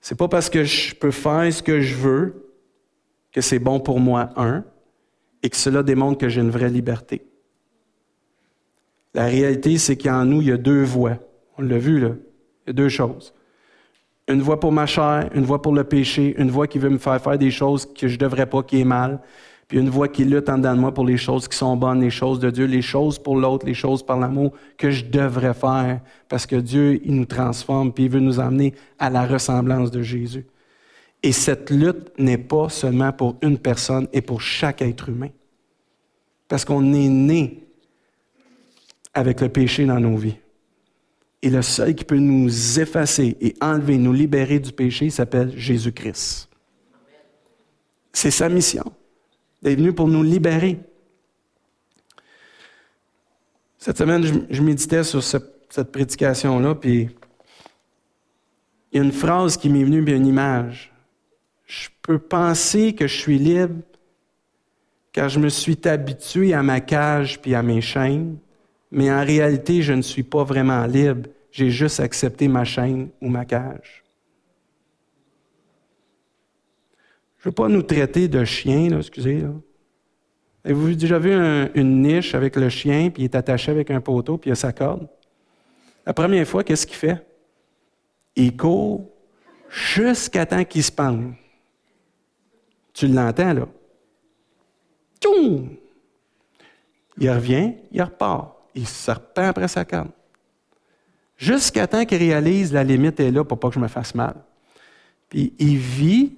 C'est 0.00 0.16
pas 0.16 0.28
parce 0.28 0.48
que 0.48 0.64
je 0.64 0.94
peux 0.94 1.10
faire 1.10 1.52
ce 1.52 1.62
que 1.62 1.80
je 1.80 1.94
veux 1.94 2.52
que 3.32 3.40
c'est 3.40 3.58
bon 3.58 3.80
pour 3.80 4.00
moi, 4.00 4.30
un, 4.36 4.64
et 5.42 5.50
que 5.50 5.56
cela 5.56 5.82
démontre 5.82 6.18
que 6.18 6.28
j'ai 6.28 6.40
une 6.40 6.50
vraie 6.50 6.70
liberté. 6.70 7.22
La 9.14 9.26
réalité, 9.26 9.78
c'est 9.78 9.96
qu'en 9.96 10.24
nous, 10.24 10.40
il 10.40 10.48
y 10.48 10.52
a 10.52 10.56
deux 10.56 10.82
voies. 10.82 11.18
On 11.58 11.62
l'a 11.62 11.78
vu, 11.78 12.00
là. 12.00 12.10
Il 12.66 12.68
y 12.68 12.70
a 12.70 12.72
deux 12.72 12.88
choses. 12.88 13.34
Une 14.28 14.40
voie 14.40 14.60
pour 14.60 14.72
ma 14.72 14.86
chair, 14.86 15.28
une 15.34 15.44
voie 15.44 15.60
pour 15.60 15.74
le 15.74 15.84
péché, 15.84 16.34
une 16.38 16.50
voie 16.50 16.66
qui 16.66 16.78
veut 16.78 16.90
me 16.90 16.98
faire 16.98 17.20
faire 17.20 17.38
des 17.38 17.50
choses 17.50 17.92
que 17.92 18.06
je 18.06 18.14
ne 18.14 18.20
devrais 18.20 18.46
pas, 18.46 18.62
qui 18.62 18.80
est 18.80 18.84
mal, 18.84 19.20
puis 19.70 19.78
une 19.78 19.88
voix 19.88 20.08
qui 20.08 20.24
lutte 20.24 20.48
en 20.48 20.58
dedans 20.58 20.74
de 20.74 20.80
moi 20.80 20.92
pour 20.92 21.04
les 21.04 21.16
choses 21.16 21.46
qui 21.46 21.56
sont 21.56 21.76
bonnes, 21.76 22.00
les 22.00 22.10
choses 22.10 22.40
de 22.40 22.50
Dieu, 22.50 22.64
les 22.64 22.82
choses 22.82 23.20
pour 23.20 23.36
l'autre, 23.36 23.64
les 23.66 23.74
choses 23.74 24.04
par 24.04 24.18
l'amour 24.18 24.52
que 24.76 24.90
je 24.90 25.04
devrais 25.04 25.54
faire, 25.54 26.00
parce 26.28 26.44
que 26.44 26.56
Dieu, 26.56 27.00
il 27.04 27.14
nous 27.14 27.24
transforme, 27.24 27.92
puis 27.92 28.06
il 28.06 28.10
veut 28.10 28.18
nous 28.18 28.40
emmener 28.40 28.74
à 28.98 29.08
la 29.10 29.24
ressemblance 29.24 29.92
de 29.92 30.02
Jésus. 30.02 30.44
Et 31.22 31.30
cette 31.30 31.70
lutte 31.70 32.18
n'est 32.18 32.36
pas 32.36 32.68
seulement 32.68 33.12
pour 33.12 33.36
une 33.42 33.58
personne 33.58 34.08
et 34.12 34.22
pour 34.22 34.42
chaque 34.42 34.82
être 34.82 35.08
humain, 35.08 35.30
parce 36.48 36.64
qu'on 36.64 36.92
est 36.92 37.08
né 37.08 37.64
avec 39.14 39.40
le 39.40 39.50
péché 39.50 39.86
dans 39.86 40.00
nos 40.00 40.16
vies. 40.16 40.38
Et 41.42 41.48
le 41.48 41.62
seul 41.62 41.94
qui 41.94 42.04
peut 42.04 42.18
nous 42.18 42.80
effacer 42.80 43.36
et 43.40 43.54
enlever, 43.60 43.98
nous 43.98 44.12
libérer 44.12 44.58
du 44.58 44.72
péché, 44.72 45.10
s'appelle 45.10 45.56
Jésus-Christ. 45.56 46.48
C'est 48.12 48.32
sa 48.32 48.48
mission. 48.48 48.92
Il 49.62 49.68
est 49.68 49.74
venu 49.74 49.92
pour 49.92 50.08
nous 50.08 50.22
libérer. 50.22 50.78
Cette 53.78 53.98
semaine, 53.98 54.46
je, 54.50 54.62
méditais 54.62 55.04
sur 55.04 55.22
cette, 55.22 55.90
prédication-là, 55.92 56.74
puis 56.74 57.08
il 58.92 58.96
y 58.96 59.00
a 59.00 59.04
une 59.04 59.12
phrase 59.12 59.56
qui 59.56 59.68
m'est 59.68 59.84
venue, 59.84 60.04
puis 60.04 60.14
une 60.14 60.26
image. 60.26 60.92
Je 61.66 61.88
peux 62.02 62.18
penser 62.18 62.94
que 62.94 63.06
je 63.06 63.16
suis 63.16 63.38
libre 63.38 63.76
car 65.12 65.28
je 65.28 65.40
me 65.40 65.48
suis 65.48 65.78
habitué 65.84 66.54
à 66.54 66.62
ma 66.62 66.80
cage 66.80 67.40
puis 67.40 67.54
à 67.54 67.62
mes 67.62 67.80
chaînes, 67.80 68.36
mais 68.90 69.10
en 69.10 69.24
réalité, 69.24 69.82
je 69.82 69.92
ne 69.92 70.02
suis 70.02 70.22
pas 70.22 70.44
vraiment 70.44 70.84
libre. 70.86 71.28
J'ai 71.50 71.70
juste 71.70 72.00
accepté 72.00 72.48
ma 72.48 72.64
chaîne 72.64 73.08
ou 73.20 73.28
ma 73.28 73.44
cage. 73.44 74.04
Je 77.40 77.48
ne 77.48 77.50
veux 77.50 77.54
pas 77.54 77.68
nous 77.68 77.82
traiter 77.82 78.28
de 78.28 78.44
chiens, 78.44 78.98
excusez. 78.98 79.44
Avez-vous 80.62 80.94
déjà 80.94 81.18
vu 81.18 81.32
une 81.74 82.02
niche 82.02 82.34
avec 82.34 82.56
le 82.56 82.68
chien, 82.68 83.10
puis 83.10 83.22
il 83.22 83.24
est 83.24 83.34
attaché 83.34 83.70
avec 83.70 83.90
un 83.90 84.00
poteau, 84.00 84.36
puis 84.36 84.50
il 84.50 84.52
a 84.52 84.56
sa 84.56 84.72
corde? 84.72 85.08
La 86.04 86.12
première 86.12 86.46
fois, 86.46 86.62
qu'est-ce 86.62 86.86
qu'il 86.86 86.96
fait? 86.96 87.26
Il 88.36 88.56
court 88.56 89.08
jusqu'à 89.68 90.44
temps 90.46 90.64
qu'il 90.64 90.84
se 90.84 90.92
pende. 90.92 91.32
Tu 92.92 93.06
l'entends, 93.08 93.54
là? 93.54 93.68
Tchoum! 95.20 95.76
Il 97.18 97.30
revient, 97.30 97.74
il 97.90 98.02
repart. 98.02 98.54
Il 98.74 98.86
se 98.86 99.10
repent 99.10 99.48
après 99.48 99.68
sa 99.68 99.84
corde 99.84 100.10
jusqu'à 101.40 101.86
temps 101.86 102.04
qu'il 102.04 102.18
réalise 102.18 102.72
la 102.72 102.84
limite 102.84 103.18
est 103.18 103.30
là 103.30 103.42
pour 103.42 103.58
pas 103.58 103.68
que 103.68 103.74
je 103.74 103.80
me 103.80 103.88
fasse 103.88 104.14
mal. 104.14 104.34
Puis 105.28 105.54
il 105.58 105.78
vit 105.78 106.36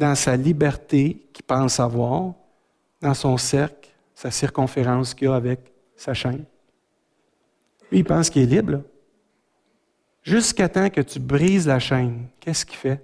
dans 0.00 0.14
sa 0.14 0.34
liberté 0.34 1.26
qu'il 1.30 1.44
pense 1.44 1.78
avoir, 1.78 2.32
dans 3.02 3.12
son 3.12 3.36
cercle, 3.36 3.90
sa 4.14 4.30
circonférence 4.30 5.12
qu'il 5.12 5.28
a 5.28 5.34
avec 5.34 5.60
sa 5.94 6.14
chaîne. 6.14 6.46
Lui, 7.92 7.98
il 7.98 8.04
pense 8.04 8.30
qu'il 8.30 8.42
est 8.42 8.46
libre. 8.46 8.82
Jusqu'à 10.22 10.70
temps 10.70 10.88
que 10.88 11.02
tu 11.02 11.20
brises 11.20 11.66
la 11.66 11.78
chaîne, 11.78 12.28
qu'est-ce 12.40 12.64
qu'il 12.64 12.78
fait? 12.78 13.02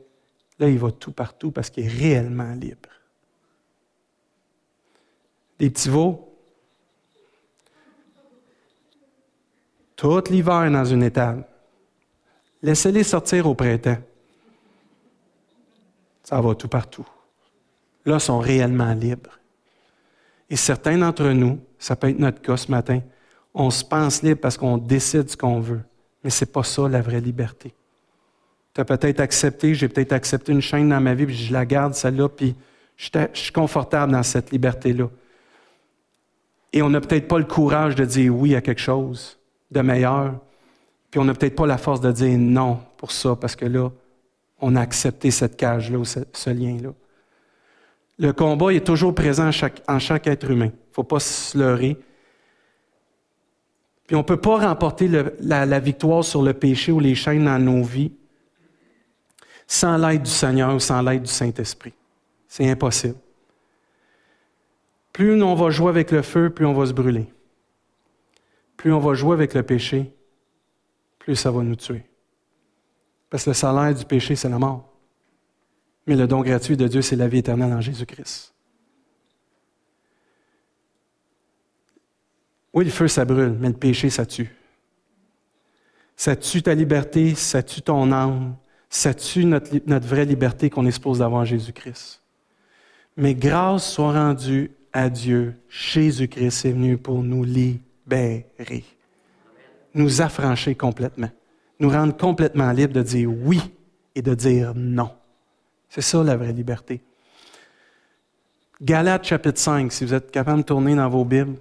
Là, 0.58 0.70
il 0.70 0.78
va 0.78 0.90
tout 0.90 1.12
partout 1.12 1.50
parce 1.50 1.68
qu'il 1.68 1.84
est 1.84 1.88
réellement 1.88 2.54
libre. 2.54 2.88
Des 5.58 5.68
petits 5.68 5.90
veaux, 5.90 6.32
tout 9.96 10.24
l'hiver 10.30 10.70
dans 10.70 10.84
une 10.86 11.02
étable. 11.02 11.44
Laissez-les 12.62 13.04
sortir 13.04 13.46
au 13.46 13.54
printemps. 13.54 13.98
Ça 16.26 16.40
va 16.40 16.56
tout 16.56 16.66
partout. 16.66 17.06
Là, 18.04 18.14
ils 18.14 18.20
sont 18.20 18.40
réellement 18.40 18.92
libres. 18.94 19.38
Et 20.50 20.56
certains 20.56 20.98
d'entre 20.98 21.28
nous, 21.28 21.60
ça 21.78 21.94
peut 21.94 22.08
être 22.08 22.18
notre 22.18 22.42
cas 22.42 22.56
ce 22.56 22.68
matin, 22.68 23.00
on 23.54 23.70
se 23.70 23.84
pense 23.84 24.24
libre 24.24 24.40
parce 24.40 24.56
qu'on 24.56 24.76
décide 24.76 25.30
ce 25.30 25.36
qu'on 25.36 25.60
veut. 25.60 25.82
Mais 26.24 26.30
ce 26.30 26.44
n'est 26.44 26.50
pas 26.50 26.64
ça 26.64 26.88
la 26.88 27.00
vraie 27.00 27.20
liberté. 27.20 27.72
Tu 28.74 28.80
as 28.80 28.84
peut-être 28.84 29.20
accepté, 29.20 29.72
j'ai 29.76 29.88
peut-être 29.88 30.12
accepté 30.12 30.50
une 30.50 30.60
chaîne 30.60 30.88
dans 30.88 31.00
ma 31.00 31.14
vie, 31.14 31.26
puis 31.26 31.36
je 31.36 31.52
la 31.52 31.64
garde, 31.64 31.94
celle-là, 31.94 32.28
puis 32.28 32.56
je 32.96 33.08
suis 33.32 33.52
confortable 33.52 34.10
dans 34.10 34.24
cette 34.24 34.50
liberté-là. 34.50 35.08
Et 36.72 36.82
on 36.82 36.90
n'a 36.90 37.00
peut-être 37.00 37.28
pas 37.28 37.38
le 37.38 37.44
courage 37.44 37.94
de 37.94 38.04
dire 38.04 38.34
oui 38.34 38.56
à 38.56 38.60
quelque 38.60 38.80
chose 38.80 39.38
de 39.70 39.80
meilleur. 39.80 40.34
Puis 41.08 41.20
on 41.20 41.24
n'a 41.24 41.34
peut-être 41.34 41.54
pas 41.54 41.68
la 41.68 41.78
force 41.78 42.00
de 42.00 42.10
dire 42.10 42.36
non 42.36 42.80
pour 42.96 43.12
ça, 43.12 43.36
parce 43.36 43.54
que 43.54 43.66
là, 43.66 43.92
on 44.60 44.76
a 44.76 44.80
accepté 44.80 45.30
cette 45.30 45.56
cage-là, 45.56 46.02
ce, 46.04 46.50
lien-là. 46.50 46.90
Le 48.18 48.32
combat 48.32 48.72
est 48.72 48.86
toujours 48.86 49.14
présent 49.14 49.50
en 49.88 49.98
chaque, 49.98 50.26
être 50.26 50.50
humain. 50.50 50.70
Il 50.72 50.90
ne 50.90 50.94
faut 50.94 51.04
pas 51.04 51.20
se 51.20 51.56
leurrer. 51.58 51.96
Puis 54.06 54.16
on 54.16 54.20
ne 54.20 54.24
peut 54.24 54.40
pas 54.40 54.68
remporter 54.68 55.08
la, 55.08 55.66
la, 55.66 55.80
victoire 55.80 56.24
sur 56.24 56.42
le 56.42 56.54
péché 56.54 56.92
ou 56.92 57.00
les 57.00 57.14
chaînes 57.14 57.44
dans 57.44 57.58
nos 57.58 57.82
vies 57.82 58.12
sans 59.66 59.96
l'aide 59.98 60.22
du 60.22 60.30
Seigneur 60.30 60.74
ou 60.74 60.78
sans 60.78 61.02
l'aide 61.02 61.22
du 61.22 61.32
Saint-Esprit. 61.32 61.92
C'est 62.46 62.70
impossible. 62.70 63.16
Plus 65.12 65.42
on 65.42 65.54
va 65.54 65.70
jouer 65.70 65.88
avec 65.88 66.10
le 66.12 66.22
feu, 66.22 66.50
plus 66.50 66.64
on 66.64 66.72
va 66.72 66.86
se 66.86 66.92
brûler 66.92 67.26
plus 68.76 68.92
on 68.92 69.00
va 69.00 69.14
jouer 69.14 69.32
avec 69.32 69.54
le 69.54 69.62
péché, 69.62 70.12
plus 71.18 71.34
ça 71.34 71.50
va 71.50 71.62
nous 71.62 71.76
tuer. 71.76 72.04
Parce 73.30 73.44
que 73.44 73.50
le 73.50 73.54
salaire 73.54 73.94
du 73.94 74.04
péché, 74.04 74.36
c'est 74.36 74.48
la 74.48 74.58
mort. 74.58 74.92
Mais 76.06 76.14
le 76.14 76.26
don 76.26 76.42
gratuit 76.42 76.76
de 76.76 76.86
Dieu, 76.86 77.02
c'est 77.02 77.16
la 77.16 77.28
vie 77.28 77.38
éternelle 77.38 77.72
en 77.72 77.80
Jésus-Christ. 77.80 78.54
Oui, 82.72 82.84
le 82.84 82.90
feu, 82.90 83.08
ça 83.08 83.24
brûle, 83.24 83.56
mais 83.58 83.68
le 83.68 83.74
péché, 83.74 84.10
ça 84.10 84.26
tue. 84.26 84.54
Ça 86.14 86.36
tue 86.36 86.62
ta 86.62 86.74
liberté, 86.74 87.34
ça 87.34 87.62
tue 87.62 87.82
ton 87.82 88.12
âme, 88.12 88.54
ça 88.88 89.14
tue 89.14 89.44
notre, 89.44 90.06
vraie 90.06 90.24
liberté 90.24 90.70
qu'on 90.70 90.86
est 90.86 90.90
supposé 90.90 91.20
d'avoir 91.20 91.42
en 91.42 91.44
Jésus-Christ. 91.44 92.22
Mais 93.16 93.34
grâce 93.34 93.92
soit 93.92 94.12
rendue 94.12 94.70
à 94.92 95.10
Dieu. 95.10 95.54
Jésus-Christ 95.68 96.66
est 96.66 96.72
venu 96.72 96.96
pour 96.96 97.22
nous 97.22 97.44
libérer, 97.44 98.84
nous 99.94 100.22
affranchir 100.22 100.76
complètement, 100.76 101.30
nous 101.78 101.90
rendre 101.90 102.16
complètement 102.16 102.70
libres 102.72 102.94
de 102.94 103.02
dire 103.02 103.30
oui 103.30 103.60
et 104.14 104.22
de 104.22 104.34
dire 104.34 104.72
non. 104.74 105.10
C'est 105.88 106.02
ça 106.02 106.22
la 106.22 106.36
vraie 106.36 106.52
liberté. 106.52 107.02
Galates 108.80 109.24
chapitre 109.24 109.58
5, 109.58 109.92
si 109.92 110.04
vous 110.04 110.14
êtes 110.14 110.30
capable 110.30 110.60
de 110.60 110.66
tourner 110.66 110.94
dans 110.94 111.08
vos 111.08 111.24
Bibles. 111.24 111.56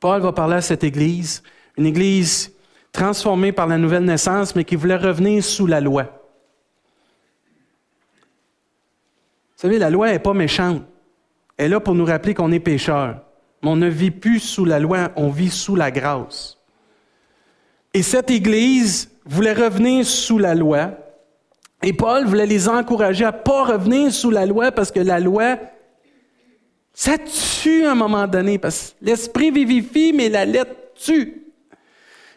Paul 0.00 0.20
va 0.20 0.32
parler 0.32 0.56
à 0.56 0.60
cette 0.60 0.84
Église, 0.84 1.42
une 1.76 1.86
Église 1.86 2.52
transformée 2.92 3.52
par 3.52 3.66
la 3.66 3.78
nouvelle 3.78 4.04
naissance, 4.04 4.54
mais 4.54 4.64
qui 4.64 4.76
voulait 4.76 4.96
revenir 4.96 5.42
sous 5.42 5.66
la 5.66 5.80
loi. 5.80 6.04
Vous 9.56 9.68
savez, 9.68 9.78
la 9.78 9.90
loi 9.90 10.10
n'est 10.10 10.18
pas 10.18 10.34
méchante. 10.34 10.82
Elle 11.56 11.66
est 11.66 11.68
là 11.68 11.80
pour 11.80 11.94
nous 11.94 12.04
rappeler 12.04 12.34
qu'on 12.34 12.52
est 12.52 12.60
pécheur. 12.60 13.22
Mais 13.62 13.70
on 13.70 13.76
ne 13.76 13.88
vit 13.88 14.10
plus 14.10 14.40
sous 14.40 14.64
la 14.64 14.80
loi, 14.80 15.12
on 15.16 15.30
vit 15.30 15.50
sous 15.50 15.76
la 15.76 15.90
grâce. 15.90 16.58
Et 17.94 18.02
cette 18.02 18.30
Église 18.30 19.10
voulait 19.24 19.52
revenir 19.52 20.06
sous 20.06 20.38
la 20.38 20.54
loi, 20.54 20.92
et 21.82 21.92
Paul 21.92 22.24
voulait 22.24 22.46
les 22.46 22.68
encourager 22.68 23.24
à 23.24 23.32
ne 23.32 23.38
pas 23.38 23.64
revenir 23.64 24.12
sous 24.12 24.30
la 24.30 24.46
loi 24.46 24.70
parce 24.70 24.92
que 24.92 25.00
la 25.00 25.18
loi, 25.18 25.56
ça 26.94 27.16
tue 27.18 27.84
à 27.84 27.92
un 27.92 27.96
moment 27.96 28.28
donné. 28.28 28.58
Parce 28.58 28.94
que 29.00 29.04
l'esprit 29.04 29.50
vivifie, 29.50 30.12
mais 30.14 30.28
la 30.28 30.44
lettre 30.44 30.74
tue. 30.94 31.42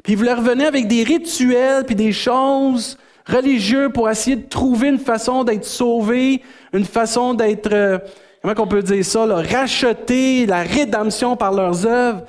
Puis 0.03 0.13
il 0.13 0.17
voulait 0.17 0.33
revenir 0.33 0.67
avec 0.67 0.87
des 0.87 1.03
rituels, 1.03 1.83
puis 1.85 1.95
des 1.95 2.11
choses 2.11 2.97
religieuses 3.27 3.91
pour 3.93 4.09
essayer 4.09 4.35
de 4.35 4.47
trouver 4.47 4.89
une 4.89 4.99
façon 4.99 5.43
d'être 5.43 5.65
sauvé, 5.65 6.41
une 6.73 6.85
façon 6.85 7.33
d'être, 7.33 7.71
euh, 7.71 7.97
comment 8.41 8.53
on 8.57 8.67
peut 8.67 8.83
dire 8.83 9.05
ça, 9.05 9.25
là, 9.25 9.41
la 9.41 10.61
rédemption 10.63 11.35
par 11.35 11.51
leurs 11.51 11.85
œuvres. 11.85 12.23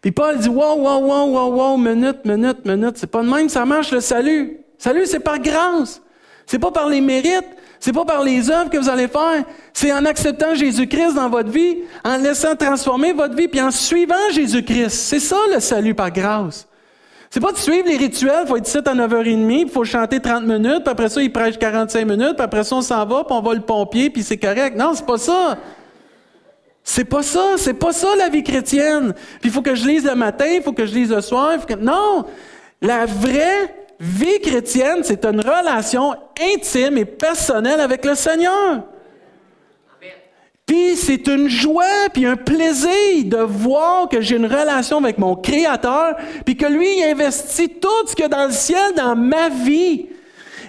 Puis 0.00 0.12
Paul 0.12 0.38
dit, 0.38 0.48
wow, 0.48 0.76
wow, 0.76 1.00
wow, 1.00 1.26
wow, 1.26 1.52
wow, 1.52 1.76
minute, 1.76 2.24
minute, 2.24 2.64
minute, 2.64 2.96
c'est 2.96 3.10
pas 3.10 3.22
de 3.22 3.28
même 3.28 3.48
ça 3.48 3.64
marche 3.64 3.90
le 3.90 4.00
salut. 4.00 4.60
Salut, 4.78 5.06
c'est 5.06 5.20
par 5.20 5.38
grâce. 5.38 6.00
C'est 6.46 6.58
pas 6.58 6.70
par 6.70 6.88
les 6.88 7.00
mérites, 7.00 7.48
c'est 7.80 7.92
pas 7.92 8.04
par 8.04 8.22
les 8.22 8.50
œuvres 8.50 8.70
que 8.70 8.78
vous 8.78 8.88
allez 8.88 9.08
faire, 9.08 9.44
c'est 9.72 9.92
en 9.92 10.04
acceptant 10.06 10.54
Jésus-Christ 10.54 11.14
dans 11.14 11.28
votre 11.28 11.50
vie, 11.50 11.78
en 12.04 12.16
laissant 12.16 12.56
transformer 12.56 13.12
votre 13.12 13.34
vie, 13.34 13.48
puis 13.48 13.60
en 13.60 13.70
suivant 13.70 14.14
Jésus-Christ. 14.32 14.90
C'est 14.90 15.20
ça 15.20 15.36
le 15.52 15.60
salut 15.60 15.94
par 15.94 16.10
grâce. 16.10 16.66
C'est 17.30 17.40
pas 17.40 17.52
de 17.52 17.58
suivre 17.58 17.86
les 17.86 17.98
rituels, 17.98 18.46
faut 18.46 18.56
être 18.56 18.66
ici 18.66 18.78
à 18.78 18.94
9h30, 18.94 19.66
il 19.66 19.68
faut 19.68 19.84
chanter 19.84 20.18
30 20.18 20.44
minutes, 20.44 20.84
puis 20.84 20.90
après 20.90 21.10
ça, 21.10 21.20
il 21.20 21.30
prêche 21.30 21.58
45 21.58 22.06
minutes, 22.06 22.36
puis 22.36 22.44
après 22.44 22.64
ça, 22.64 22.76
on 22.76 22.80
s'en 22.80 23.04
va, 23.04 23.24
puis 23.24 23.36
on 23.36 23.42
va 23.42 23.52
le 23.52 23.60
pompier, 23.60 24.08
puis 24.08 24.22
c'est 24.22 24.38
correct. 24.38 24.74
Non, 24.76 24.92
c'est 24.94 25.04
pas 25.04 25.18
ça. 25.18 25.58
C'est 26.90 27.04
pas 27.04 27.22
ça, 27.22 27.58
c'est 27.58 27.74
pas 27.74 27.92
ça 27.92 28.16
la 28.16 28.30
vie 28.30 28.42
chrétienne. 28.42 29.12
Puis 29.12 29.50
il 29.50 29.50
faut 29.50 29.60
que 29.60 29.74
je 29.74 29.86
lise 29.86 30.06
le 30.06 30.14
matin, 30.14 30.46
il 30.46 30.62
faut 30.62 30.72
que 30.72 30.86
je 30.86 30.94
lise 30.94 31.10
le 31.10 31.20
soir. 31.20 31.58
Non, 31.78 32.24
la 32.80 33.04
vraie 33.04 33.74
vie 34.00 34.40
chrétienne, 34.40 35.00
c'est 35.02 35.22
une 35.26 35.40
relation 35.40 36.14
intime 36.40 36.96
et 36.96 37.04
personnelle 37.04 37.80
avec 37.80 38.06
le 38.06 38.14
Seigneur. 38.14 38.84
Puis 40.64 40.96
c'est 40.96 41.26
une 41.28 41.50
joie, 41.50 42.08
puis 42.10 42.24
un 42.24 42.36
plaisir 42.36 43.22
de 43.26 43.42
voir 43.42 44.08
que 44.08 44.22
j'ai 44.22 44.36
une 44.36 44.46
relation 44.46 44.96
avec 44.96 45.18
mon 45.18 45.36
Créateur, 45.36 46.16
puis 46.46 46.56
que 46.56 46.64
lui, 46.64 47.00
il 47.00 47.04
investit 47.04 47.68
tout 47.68 48.06
ce 48.06 48.14
qu'il 48.14 48.22
y 48.22 48.26
a 48.26 48.28
dans 48.28 48.46
le 48.46 48.52
ciel 48.52 48.94
dans 48.96 49.14
ma 49.14 49.50
vie. 49.50 50.06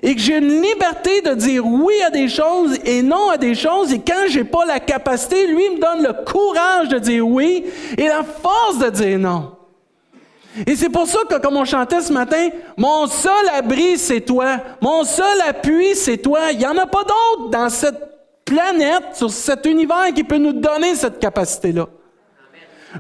Et 0.02 0.16
que 0.16 0.22
j'ai 0.22 0.38
une 0.38 0.62
liberté 0.62 1.22
de 1.22 1.34
dire 1.34 1.66
oui 1.66 1.94
à 2.06 2.10
des 2.10 2.30
choses 2.30 2.78
et 2.86 3.02
non 3.02 3.30
à 3.30 3.38
des 3.38 3.56
choses. 3.56 3.92
Et 3.92 4.00
quand 4.00 4.28
j'ai 4.28 4.44
pas 4.44 4.66
la 4.66 4.80
capacité, 4.80 5.48
lui 5.48 5.70
me 5.70 5.80
donne 5.80 6.04
le 6.04 6.26
courage 6.26 6.90
de 6.90 7.00
dire 7.00 7.28
oui 7.28 7.66
et 7.98 8.08
la 8.08 8.24
force 8.24 8.80
de 8.80 8.90
dire 8.90 9.20
non. 9.20 9.52
Et 10.66 10.76
c'est 10.76 10.90
pour 10.90 11.08
ça 11.08 11.20
que, 11.30 11.36
comme 11.36 11.58
on 11.58 11.66
chantait 11.66 12.02
ce 12.02 12.12
matin, 12.12 12.50
mon 12.76 13.08
seul 13.08 13.50
abri, 13.54 13.98
c'est 13.98 14.22
toi. 14.22 14.58
Mon 14.82 15.04
seul 15.04 15.42
appui, 15.48 15.96
c'est 15.96 16.18
toi. 16.18 16.52
Il 16.52 16.58
n'y 16.58 16.66
en 16.66 16.78
a 16.78 16.88
pas 16.88 17.04
d'autre 17.04 17.50
dans 17.50 17.70
cette 17.70 18.10
planète, 18.46 19.04
sur 19.14 19.30
cet 19.30 19.66
univers 19.66 20.14
qui 20.14 20.24
peut 20.24 20.38
nous 20.38 20.54
donner 20.54 20.96
cette 20.96 21.20
capacité-là. 21.20 21.88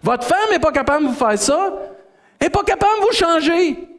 Votre 0.04 0.26
femme 0.26 0.52
n'est 0.52 0.60
pas 0.60 0.72
capable 0.72 1.06
de 1.06 1.10
vous 1.10 1.16
faire 1.16 1.40
ça. 1.40 1.74
Elle 2.40 2.46
n'est 2.46 2.52
pas 2.52 2.64
capable 2.64 3.02
de 3.02 3.06
vous 3.06 3.14
changer. 3.14 3.90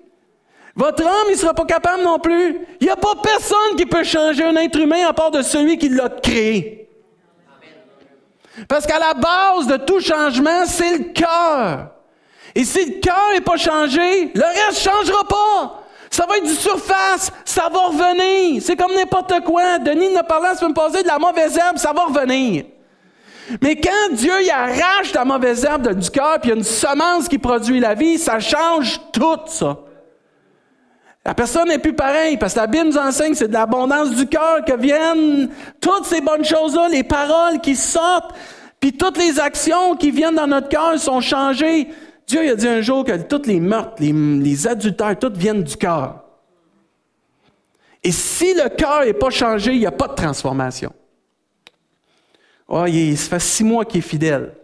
Votre 0.76 1.04
homme, 1.04 1.26
il 1.28 1.32
ne 1.32 1.36
sera 1.36 1.54
pas 1.54 1.64
capable 1.64 2.02
non 2.02 2.18
plus. 2.18 2.66
Il 2.80 2.84
n'y 2.84 2.90
a 2.90 2.96
pas 2.96 3.14
personne 3.22 3.76
qui 3.76 3.86
peut 3.86 4.04
changer 4.04 4.44
un 4.44 4.56
être 4.56 4.78
humain 4.78 5.06
à 5.08 5.12
part 5.12 5.30
de 5.30 5.42
celui 5.42 5.78
qui 5.78 5.88
l'a 5.88 6.08
créé. 6.08 6.88
Parce 8.68 8.86
qu'à 8.86 8.98
la 8.98 9.14
base 9.14 9.66
de 9.66 9.76
tout 9.76 10.00
changement, 10.00 10.64
c'est 10.66 10.98
le 10.98 11.04
cœur. 11.12 11.88
Et 12.54 12.64
si 12.64 12.84
le 12.84 13.00
cœur 13.00 13.30
n'est 13.32 13.40
pas 13.40 13.56
changé, 13.56 14.32
le 14.34 14.44
reste 14.44 14.86
ne 14.86 14.90
changera 14.90 15.24
pas. 15.24 15.82
Ça 16.10 16.26
va 16.26 16.38
être 16.38 16.46
du 16.46 16.54
surface, 16.54 17.30
ça 17.44 17.68
va 17.72 17.86
revenir. 17.86 18.60
C'est 18.60 18.76
comme 18.76 18.94
n'importe 18.94 19.40
quoi. 19.44 19.78
Denis 19.78 20.08
nous 20.08 20.22
parlait 20.24 20.48
la 20.48 20.56
semaine 20.56 20.74
passée 20.74 21.02
de 21.02 21.08
la 21.08 21.18
mauvaise 21.18 21.56
herbe, 21.56 21.78
ça 21.78 21.92
va 21.92 22.04
revenir. 22.06 22.64
Mais 23.62 23.76
quand 23.76 24.12
Dieu 24.12 24.42
y 24.42 24.50
arrache 24.50 25.12
la 25.14 25.24
mauvaise 25.24 25.64
herbe 25.64 25.94
du 25.94 26.10
cœur, 26.10 26.40
puis 26.40 26.50
il 26.50 26.50
y 26.50 26.52
a 26.52 26.56
une 26.56 26.64
semence 26.64 27.28
qui 27.28 27.38
produit 27.38 27.80
la 27.80 27.94
vie, 27.94 28.18
ça 28.18 28.40
change 28.40 29.00
tout 29.12 29.38
ça. 29.46 29.78
La 31.24 31.34
personne 31.34 31.68
n'est 31.68 31.78
plus 31.78 31.92
pareille, 31.92 32.38
parce 32.38 32.54
que 32.54 32.60
la 32.60 32.66
Bible 32.66 32.86
nous 32.86 32.96
enseigne 32.96 33.34
c'est 33.34 33.48
de 33.48 33.52
l'abondance 33.52 34.10
du 34.12 34.26
cœur 34.26 34.64
que 34.64 34.74
viennent 34.74 35.50
toutes 35.80 36.06
ces 36.06 36.20
bonnes 36.20 36.44
choses-là, 36.44 36.88
les 36.88 37.04
paroles 37.04 37.60
qui 37.60 37.76
sortent, 37.76 38.34
puis 38.80 38.94
toutes 38.94 39.18
les 39.18 39.38
actions 39.38 39.96
qui 39.96 40.10
viennent 40.10 40.36
dans 40.36 40.46
notre 40.46 40.68
cœur 40.68 40.98
sont 40.98 41.20
changées. 41.20 41.88
Dieu 42.26 42.50
a 42.50 42.54
dit 42.54 42.68
un 42.68 42.80
jour 42.80 43.04
que 43.04 43.16
tous 43.22 43.46
les 43.46 43.60
meurtres, 43.60 43.96
les, 44.00 44.66
adultères, 44.66 45.18
tout 45.18 45.32
viennent 45.34 45.62
du 45.62 45.76
cœur. 45.76 46.24
Et 48.02 48.12
si 48.12 48.54
le 48.54 48.70
cœur 48.70 49.04
n'est 49.04 49.12
pas 49.12 49.28
changé, 49.28 49.72
il 49.74 49.80
n'y 49.80 49.86
a 49.86 49.92
pas 49.92 50.08
de 50.08 50.14
transformation. 50.14 50.92
Oh, 52.66 52.84
il, 52.86 53.18
se 53.18 53.28
fait 53.28 53.40
six 53.40 53.64
mois 53.64 53.84
qu'il 53.84 53.98
est 53.98 54.02
fidèle. 54.02 54.54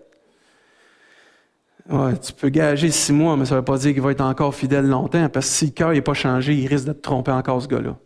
Tu 1.88 2.32
peux 2.32 2.48
gager 2.48 2.90
six 2.90 3.12
mois, 3.12 3.36
mais 3.36 3.44
ça 3.44 3.54
ne 3.54 3.60
veut 3.60 3.64
pas 3.64 3.78
dire 3.78 3.92
qu'il 3.92 4.02
va 4.02 4.10
être 4.10 4.20
encore 4.20 4.54
fidèle 4.54 4.86
longtemps, 4.86 5.28
parce 5.28 5.46
que 5.46 5.52
si 5.52 5.66
le 5.66 5.70
cœur 5.72 5.92
n'est 5.92 6.00
pas 6.00 6.14
changé, 6.14 6.54
il 6.54 6.66
risque 6.66 6.86
de 6.86 6.92
te 6.92 7.00
tromper 7.00 7.30
encore, 7.30 7.62
ce 7.62 7.68
gars-là. 7.68 7.96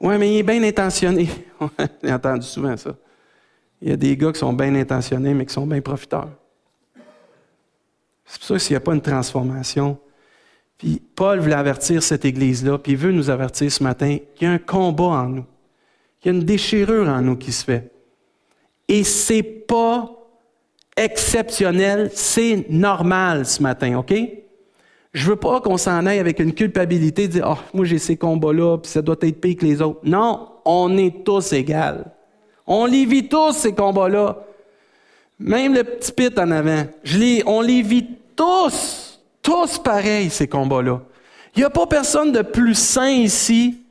Oui, 0.00 0.16
mais 0.18 0.32
il 0.32 0.38
est 0.38 0.42
bien 0.42 0.62
intentionné. 0.62 1.28
J'ai 2.02 2.12
entendu 2.12 2.46
souvent 2.46 2.76
ça. 2.76 2.94
Il 3.80 3.90
y 3.90 3.92
a 3.92 3.96
des 3.96 4.16
gars 4.16 4.32
qui 4.32 4.38
sont 4.40 4.52
bien 4.52 4.74
intentionnés, 4.74 5.34
mais 5.34 5.46
qui 5.46 5.54
sont 5.54 5.66
bien 5.66 5.80
profiteurs. 5.80 6.30
C'est 8.24 8.38
pour 8.38 8.46
ça 8.46 8.54
que 8.54 8.60
s'il 8.60 8.74
n'y 8.74 8.78
a 8.78 8.80
pas 8.80 8.94
une 8.94 9.00
transformation, 9.00 9.98
puis 10.76 11.00
Paul 11.14 11.40
voulait 11.40 11.54
avertir 11.54 12.02
cette 12.02 12.24
Église-là, 12.24 12.78
puis 12.78 12.92
il 12.92 12.98
veut 12.98 13.12
nous 13.12 13.30
avertir 13.30 13.70
ce 13.70 13.82
matin 13.82 14.18
qu'il 14.34 14.46
y 14.46 14.50
a 14.50 14.54
un 14.54 14.58
combat 14.58 15.04
en 15.04 15.28
nous, 15.28 15.46
qu'il 16.20 16.32
y 16.32 16.34
a 16.34 16.38
une 16.38 16.44
déchirure 16.44 17.08
en 17.08 17.20
nous 17.22 17.36
qui 17.36 17.52
se 17.52 17.64
fait. 17.64 17.90
Et 18.86 19.04
c'est 19.04 19.42
pas 19.42 20.17
exceptionnel, 20.98 22.10
c'est 22.12 22.66
normal 22.68 23.46
ce 23.46 23.62
matin, 23.62 23.98
OK? 23.98 24.14
Je 25.12 25.30
veux 25.30 25.36
pas 25.36 25.60
qu'on 25.60 25.78
s'en 25.78 26.04
aille 26.04 26.18
avec 26.18 26.38
une 26.38 26.52
culpabilité, 26.52 27.28
de 27.28 27.32
dire, 27.32 27.46
oh, 27.48 27.58
moi 27.72 27.86
j'ai 27.86 27.98
ces 27.98 28.16
combats-là, 28.16 28.78
puis 28.78 28.90
ça 28.90 29.00
doit 29.00 29.16
être 29.22 29.40
pire 29.40 29.56
que 29.56 29.64
les 29.64 29.80
autres. 29.80 30.00
Non, 30.04 30.48
on 30.64 30.96
est 30.98 31.24
tous 31.24 31.52
égaux. 31.52 32.04
On 32.66 32.84
les 32.84 33.06
vit 33.06 33.28
tous, 33.28 33.52
ces 33.52 33.72
combats-là. 33.72 34.44
Même 35.38 35.74
le 35.74 35.84
petit 35.84 36.12
pit 36.12 36.38
en 36.38 36.50
avant. 36.50 36.84
Je 37.04 37.42
on 37.46 37.60
les 37.62 37.80
vit 37.80 38.06
tous, 38.36 39.20
tous 39.42 39.78
pareils, 39.78 40.30
ces 40.30 40.46
combats-là. 40.46 41.00
Il 41.56 41.60
n'y 41.60 41.64
a 41.64 41.70
pas 41.70 41.86
personne 41.86 42.32
de 42.32 42.42
plus 42.42 42.74
sain 42.74 43.08
ici 43.08 43.82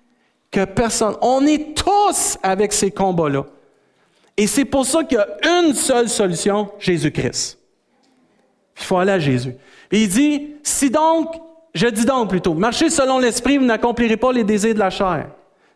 que 0.51 0.65
personne. 0.65 1.15
On 1.21 1.45
est 1.45 1.75
tous 1.75 2.37
avec 2.43 2.73
ces 2.73 2.91
combats-là. 2.91 3.45
Et 4.37 4.47
c'est 4.47 4.65
pour 4.65 4.85
ça 4.85 5.03
qu'il 5.03 5.17
y 5.17 5.21
a 5.21 5.61
une 5.61 5.73
seule 5.73 6.07
solution, 6.07 6.69
Jésus-Christ. 6.79 7.57
Il 8.77 8.83
faut 8.83 8.97
aller 8.97 9.13
à 9.13 9.19
Jésus. 9.19 9.55
Et 9.91 10.03
il 10.03 10.09
dit, 10.09 10.55
si 10.61 10.89
donc, 10.91 11.35
je 11.73 11.87
dis 11.87 12.05
donc 12.05 12.29
plutôt, 12.29 12.53
marchez 12.53 12.89
selon 12.89 13.17
l'esprit, 13.17 13.57
vous 13.57 13.65
n'accomplirez 13.65 14.17
pas 14.17 14.31
les 14.31 14.43
désirs 14.43 14.75
de 14.75 14.79
la 14.79 14.91
chair. 14.91 15.27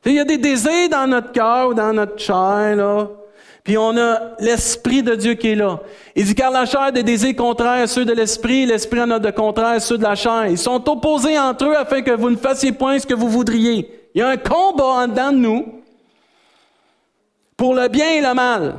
Il 0.05 0.13
y 0.13 0.19
a 0.19 0.25
des 0.25 0.37
désirs 0.37 0.89
dans 0.89 1.07
notre 1.07 1.31
cœur 1.31 1.69
ou 1.69 1.73
dans 1.73 1.93
notre 1.93 2.19
chair, 2.19 2.75
là, 2.75 3.07
puis 3.63 3.77
on 3.77 3.95
a 3.97 4.35
l'Esprit 4.39 5.03
de 5.03 5.13
Dieu 5.13 5.35
qui 5.35 5.49
est 5.49 5.55
là. 5.55 5.79
Il 6.15 6.25
dit, 6.25 6.33
car 6.33 6.51
la 6.51 6.65
chair 6.65 6.81
a 6.81 6.91
des 6.91 7.03
désirs 7.03 7.35
contraires 7.35 7.83
à 7.83 7.87
ceux 7.87 8.05
de 8.05 8.13
l'Esprit, 8.13 8.65
l'Esprit 8.65 9.01
en 9.01 9.11
a 9.11 9.19
de 9.19 9.29
contraires 9.29 9.67
à 9.67 9.79
ceux 9.79 9.97
de 9.97 10.03
la 10.03 10.15
chair. 10.15 10.47
Ils 10.47 10.57
sont 10.57 10.89
opposés 10.89 11.37
entre 11.37 11.65
eux 11.65 11.75
afin 11.77 12.01
que 12.01 12.11
vous 12.11 12.31
ne 12.31 12.37
fassiez 12.37 12.71
point 12.71 12.97
ce 12.97 13.05
que 13.05 13.13
vous 13.13 13.29
voudriez. 13.29 13.87
Il 14.15 14.19
y 14.19 14.21
a 14.23 14.29
un 14.29 14.37
combat 14.37 14.83
en 14.83 15.07
dedans 15.07 15.31
de 15.31 15.37
nous 15.37 15.65
pour 17.61 17.75
le 17.75 17.89
bien 17.89 18.13
et 18.13 18.21
le 18.21 18.33
mal. 18.33 18.73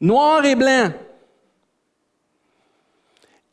Noir 0.00 0.44
et 0.44 0.54
blanc. 0.54 0.92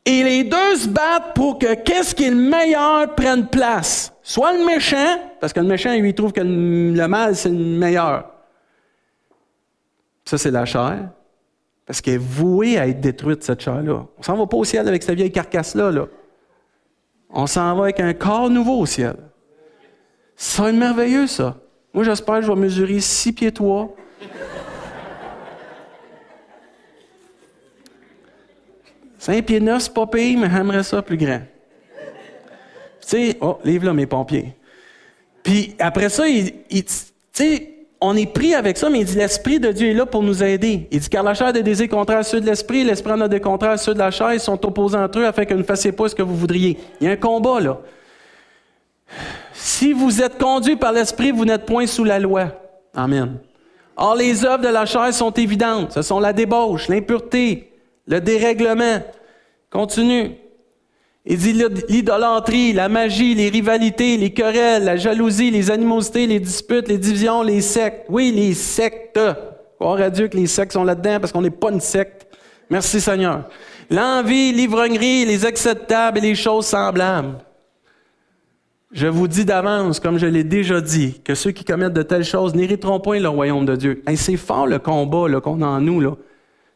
Et 0.04 0.22
les 0.22 0.44
deux 0.44 0.76
se 0.76 0.86
battent 0.86 1.34
pour 1.34 1.58
que 1.58 1.74
qu'est-ce 1.74 2.14
qui 2.14 2.26
est 2.26 2.30
le 2.30 2.36
meilleur 2.36 3.12
prenne 3.16 3.48
place. 3.48 4.12
Soit 4.22 4.52
le 4.52 4.64
méchant, 4.64 5.18
parce 5.40 5.52
que 5.52 5.58
le 5.58 5.66
méchant, 5.66 5.92
lui, 5.96 6.14
trouve 6.14 6.30
que 6.30 6.42
le 6.42 7.08
mal, 7.08 7.34
c'est 7.34 7.48
le 7.48 7.56
meilleur. 7.56 8.30
Ça, 10.24 10.38
c'est 10.38 10.52
la 10.52 10.64
chair. 10.64 11.10
Parce 11.86 12.00
qu'elle 12.00 12.14
est 12.14 12.18
vouée 12.18 12.78
à 12.78 12.86
être 12.86 13.00
détruite, 13.00 13.42
cette 13.42 13.62
chair-là. 13.62 14.06
On 14.16 14.22
s'en 14.22 14.36
va 14.36 14.46
pas 14.46 14.58
au 14.58 14.64
ciel 14.64 14.86
avec 14.86 15.02
cette 15.02 15.16
vieille 15.16 15.32
carcasse-là. 15.32 15.90
Là. 15.90 16.06
On 17.30 17.48
s'en 17.48 17.74
va 17.74 17.82
avec 17.82 17.98
un 17.98 18.14
corps 18.14 18.48
nouveau 18.48 18.78
au 18.78 18.86
ciel. 18.86 19.16
Ça 20.36 20.68
être 20.68 20.76
merveilleux, 20.76 21.26
ça. 21.26 21.56
Moi, 21.96 22.04
j'espère 22.04 22.40
que 22.40 22.42
je 22.42 22.52
vais 22.52 22.60
mesurer 22.60 23.00
six 23.00 23.32
pieds 23.32 23.50
trois. 23.50 23.96
Cinq 29.18 29.46
pieds 29.46 29.60
neuf, 29.60 29.84
c'est 29.84 29.94
pas 29.94 30.06
pire, 30.06 30.38
mais 30.38 30.50
j'aimerais 30.50 30.82
ça 30.82 31.00
plus 31.00 31.16
grand. 31.16 31.40
Tu 33.00 33.08
sais, 33.08 33.38
oh, 33.40 33.56
livre 33.64 33.86
là 33.86 33.94
mes 33.94 34.04
pompiers. 34.04 34.52
Puis 35.42 35.74
après 35.78 36.10
ça, 36.10 36.24
tu 36.26 36.84
sais, 37.32 37.72
on 37.98 38.14
est 38.14 38.30
pris 38.30 38.54
avec 38.54 38.76
ça, 38.76 38.90
mais 38.90 39.00
il 39.00 39.06
dit 39.06 39.16
l'Esprit 39.16 39.58
de 39.58 39.72
Dieu 39.72 39.88
est 39.88 39.94
là 39.94 40.04
pour 40.04 40.22
nous 40.22 40.44
aider. 40.44 40.88
Il 40.90 41.00
dit 41.00 41.08
car 41.08 41.22
la 41.22 41.32
chair 41.32 41.46
a 41.46 41.52
des 41.52 41.62
désirs 41.62 41.88
contraires 41.88 42.18
à 42.18 42.24
ceux 42.24 42.42
de 42.42 42.46
l'Esprit, 42.46 42.84
l'Esprit 42.84 43.12
en 43.12 43.22
a 43.22 43.28
des 43.28 43.40
contraires 43.40 43.70
à 43.70 43.78
ceux 43.78 43.94
de 43.94 44.00
la 44.00 44.10
chair, 44.10 44.34
ils 44.34 44.40
sont 44.40 44.66
opposés 44.66 44.98
entre 44.98 45.20
eux 45.20 45.26
afin 45.26 45.46
que 45.46 45.54
vous 45.54 45.60
ne 45.60 45.64
fassiez 45.64 45.92
pas 45.92 46.10
ce 46.10 46.14
que 46.14 46.22
vous 46.22 46.36
voudriez. 46.36 46.76
Il 47.00 47.06
y 47.06 47.08
a 47.08 47.12
un 47.12 47.16
combat 47.16 47.58
là. 47.58 47.80
Si 49.52 49.92
vous 49.92 50.22
êtes 50.22 50.38
conduit 50.38 50.76
par 50.76 50.92
l'Esprit, 50.92 51.30
vous 51.30 51.44
n'êtes 51.44 51.66
point 51.66 51.86
sous 51.86 52.04
la 52.04 52.18
loi. 52.18 52.48
Amen. 52.94 53.38
Or, 53.96 54.14
les 54.14 54.44
œuvres 54.44 54.62
de 54.62 54.68
la 54.68 54.84
chair 54.84 55.12
sont 55.12 55.32
évidentes. 55.32 55.92
Ce 55.92 56.02
sont 56.02 56.20
la 56.20 56.32
débauche, 56.32 56.88
l'impureté, 56.88 57.72
le 58.06 58.20
dérèglement. 58.20 59.02
Continue. 59.70 60.36
Il 61.24 61.38
dit 61.38 61.52
l'idolâtrie, 61.88 62.72
la 62.72 62.88
magie, 62.88 63.34
les 63.34 63.48
rivalités, 63.48 64.16
les 64.16 64.32
querelles, 64.32 64.84
la 64.84 64.96
jalousie, 64.96 65.50
les 65.50 65.70
animosités, 65.70 66.26
les 66.26 66.38
disputes, 66.38 66.86
les 66.86 66.98
divisions, 66.98 67.42
les 67.42 67.62
sectes. 67.62 68.06
Oui, 68.08 68.30
les 68.30 68.54
sectes. 68.54 69.18
Gloire 69.80 70.00
à 70.00 70.10
Dieu 70.10 70.28
que 70.28 70.36
les 70.36 70.46
sectes 70.46 70.72
sont 70.72 70.84
là-dedans 70.84 71.18
parce 71.18 71.32
qu'on 71.32 71.42
n'est 71.42 71.50
pas 71.50 71.70
une 71.70 71.80
secte. 71.80 72.26
Merci 72.70 73.00
Seigneur. 73.00 73.48
L'envie, 73.90 74.52
l'ivrognerie, 74.52 75.24
les 75.24 75.44
acceptables 75.44 76.18
et 76.18 76.22
les 76.22 76.34
choses 76.34 76.66
semblables. 76.66 77.38
Je 78.96 79.08
vous 79.08 79.28
dis 79.28 79.44
d'avance, 79.44 80.00
comme 80.00 80.16
je 80.16 80.24
l'ai 80.24 80.42
déjà 80.42 80.80
dit, 80.80 81.20
que 81.22 81.34
ceux 81.34 81.50
qui 81.50 81.64
commettent 81.64 81.92
de 81.92 82.02
telles 82.02 82.24
choses 82.24 82.54
n'hériteront 82.54 82.98
point 82.98 83.20
le 83.20 83.28
royaume 83.28 83.66
de 83.66 83.76
Dieu. 83.76 84.02
Et 84.08 84.16
c'est 84.16 84.38
fort 84.38 84.66
le 84.66 84.78
combat 84.78 85.28
qu'on 85.42 85.60
a 85.60 85.66
en 85.66 85.82
nous. 85.82 86.00
Là. 86.00 86.12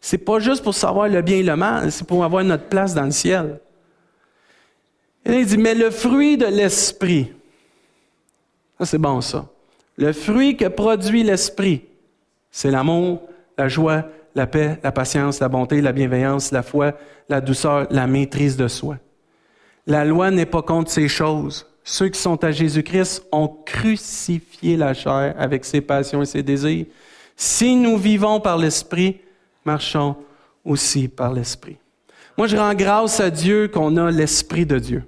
C'est 0.02 0.18
pas 0.18 0.38
juste 0.38 0.62
pour 0.62 0.74
savoir 0.74 1.08
le 1.08 1.22
bien 1.22 1.38
et 1.38 1.42
le 1.42 1.56
mal, 1.56 1.90
c'est 1.90 2.06
pour 2.06 2.22
avoir 2.22 2.44
notre 2.44 2.64
place 2.64 2.92
dans 2.92 3.06
le 3.06 3.10
ciel. 3.10 3.58
Et 5.24 5.32
il 5.32 5.46
dit, 5.46 5.56
mais 5.56 5.74
le 5.74 5.90
fruit 5.90 6.36
de 6.36 6.44
l'esprit, 6.44 7.32
c'est 8.82 8.98
bon 8.98 9.22
ça. 9.22 9.46
Le 9.96 10.12
fruit 10.12 10.58
que 10.58 10.66
produit 10.66 11.22
l'esprit, 11.22 11.86
c'est 12.50 12.70
l'amour, 12.70 13.22
la 13.56 13.68
joie, 13.68 14.04
la 14.34 14.46
paix, 14.46 14.78
la 14.82 14.92
patience, 14.92 15.40
la 15.40 15.48
bonté, 15.48 15.80
la 15.80 15.92
bienveillance, 15.92 16.52
la 16.52 16.62
foi, 16.62 16.92
la 17.30 17.40
douceur, 17.40 17.86
la 17.90 18.06
maîtrise 18.06 18.58
de 18.58 18.68
soi. 18.68 18.98
La 19.86 20.04
loi 20.04 20.30
n'est 20.30 20.44
pas 20.44 20.60
contre 20.60 20.90
ces 20.90 21.08
choses. 21.08 21.66
Ceux 21.90 22.08
qui 22.08 22.20
sont 22.20 22.44
à 22.44 22.52
Jésus-Christ 22.52 23.24
ont 23.32 23.48
crucifié 23.48 24.76
la 24.76 24.94
chair 24.94 25.34
avec 25.36 25.64
ses 25.64 25.80
passions 25.80 26.22
et 26.22 26.24
ses 26.24 26.40
désirs. 26.40 26.86
Si 27.36 27.74
nous 27.74 27.96
vivons 27.96 28.38
par 28.38 28.58
l'Esprit, 28.58 29.16
marchons 29.64 30.14
aussi 30.64 31.08
par 31.08 31.32
l'Esprit. 31.32 31.78
Moi, 32.38 32.46
je 32.46 32.56
rends 32.56 32.74
grâce 32.74 33.18
à 33.18 33.28
Dieu 33.28 33.66
qu'on 33.66 33.96
a 33.96 34.08
l'Esprit 34.08 34.64
de 34.64 34.78
Dieu. 34.78 35.02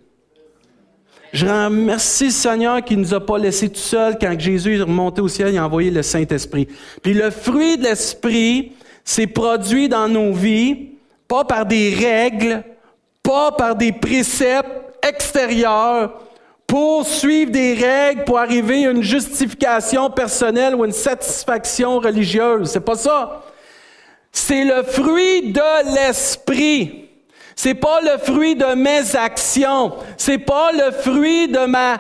Je 1.32 1.46
remercie 1.46 2.24
le 2.24 2.30
Seigneur 2.30 2.82
qui 2.82 2.96
nous 2.96 3.14
a 3.14 3.24
pas 3.24 3.38
laissés 3.38 3.68
tout 3.68 3.78
seuls 3.78 4.18
quand 4.20 4.34
Jésus 4.36 4.76
est 4.76 4.82
remonté 4.82 5.20
au 5.20 5.28
ciel, 5.28 5.50
il 5.52 5.58
a 5.58 5.64
envoyé 5.64 5.92
le 5.92 6.02
Saint-Esprit. 6.02 6.66
Puis 7.00 7.14
le 7.14 7.30
fruit 7.30 7.78
de 7.78 7.84
l'Esprit 7.84 8.72
s'est 9.04 9.28
produit 9.28 9.88
dans 9.88 10.08
nos 10.08 10.32
vies, 10.32 10.88
pas 11.28 11.44
par 11.44 11.64
des 11.64 11.94
règles, 11.94 12.64
pas 13.22 13.52
par 13.52 13.76
des 13.76 13.92
préceptes 13.92 14.66
extérieurs, 15.00 16.18
pour 16.72 17.06
suivre 17.06 17.50
des 17.50 17.74
règles, 17.74 18.24
pour 18.24 18.38
arriver 18.38 18.86
à 18.86 18.92
une 18.92 19.02
justification 19.02 20.08
personnelle 20.08 20.74
ou 20.74 20.86
une 20.86 20.92
satisfaction 20.92 21.98
religieuse. 21.98 22.70
C'est 22.70 22.80
pas 22.80 22.94
ça. 22.94 23.42
C'est 24.32 24.64
le 24.64 24.82
fruit 24.82 25.52
de 25.52 25.94
l'esprit. 25.94 27.10
C'est 27.54 27.74
pas 27.74 28.00
le 28.00 28.16
fruit 28.16 28.56
de 28.56 28.74
mes 28.74 29.14
actions. 29.14 29.92
C'est 30.16 30.38
pas 30.38 30.72
le 30.72 30.92
fruit 30.92 31.48
de 31.48 31.66
ma 31.66 31.98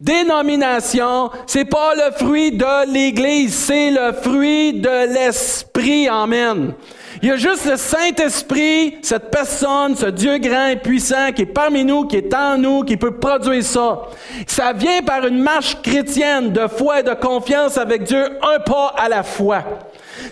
dénomination. 0.00 1.30
C'est 1.46 1.66
pas 1.66 1.94
le 1.94 2.10
fruit 2.10 2.50
de 2.50 2.92
l'Église. 2.92 3.54
C'est 3.54 3.92
le 3.92 4.12
fruit 4.12 4.72
de 4.72 5.14
l'Esprit. 5.14 6.08
Amen. 6.08 6.74
Il 7.22 7.28
y 7.28 7.32
a 7.32 7.36
juste 7.36 7.66
le 7.66 7.76
Saint-Esprit, 7.76 8.98
cette 9.02 9.30
personne, 9.30 9.96
ce 9.96 10.06
Dieu 10.06 10.38
grand 10.38 10.68
et 10.68 10.76
puissant 10.76 11.32
qui 11.34 11.42
est 11.42 11.46
parmi 11.46 11.84
nous, 11.84 12.04
qui 12.04 12.16
est 12.16 12.34
en 12.34 12.56
nous, 12.56 12.82
qui 12.84 12.96
peut 12.96 13.16
produire 13.16 13.62
ça. 13.64 14.02
Ça 14.46 14.72
vient 14.72 15.02
par 15.02 15.26
une 15.26 15.42
marche 15.42 15.82
chrétienne 15.82 16.52
de 16.52 16.66
foi 16.68 17.00
et 17.00 17.02
de 17.02 17.14
confiance 17.14 17.76
avec 17.76 18.04
Dieu, 18.04 18.38
un 18.42 18.60
pas 18.60 18.94
à 18.96 19.08
la 19.08 19.22
fois. 19.22 19.64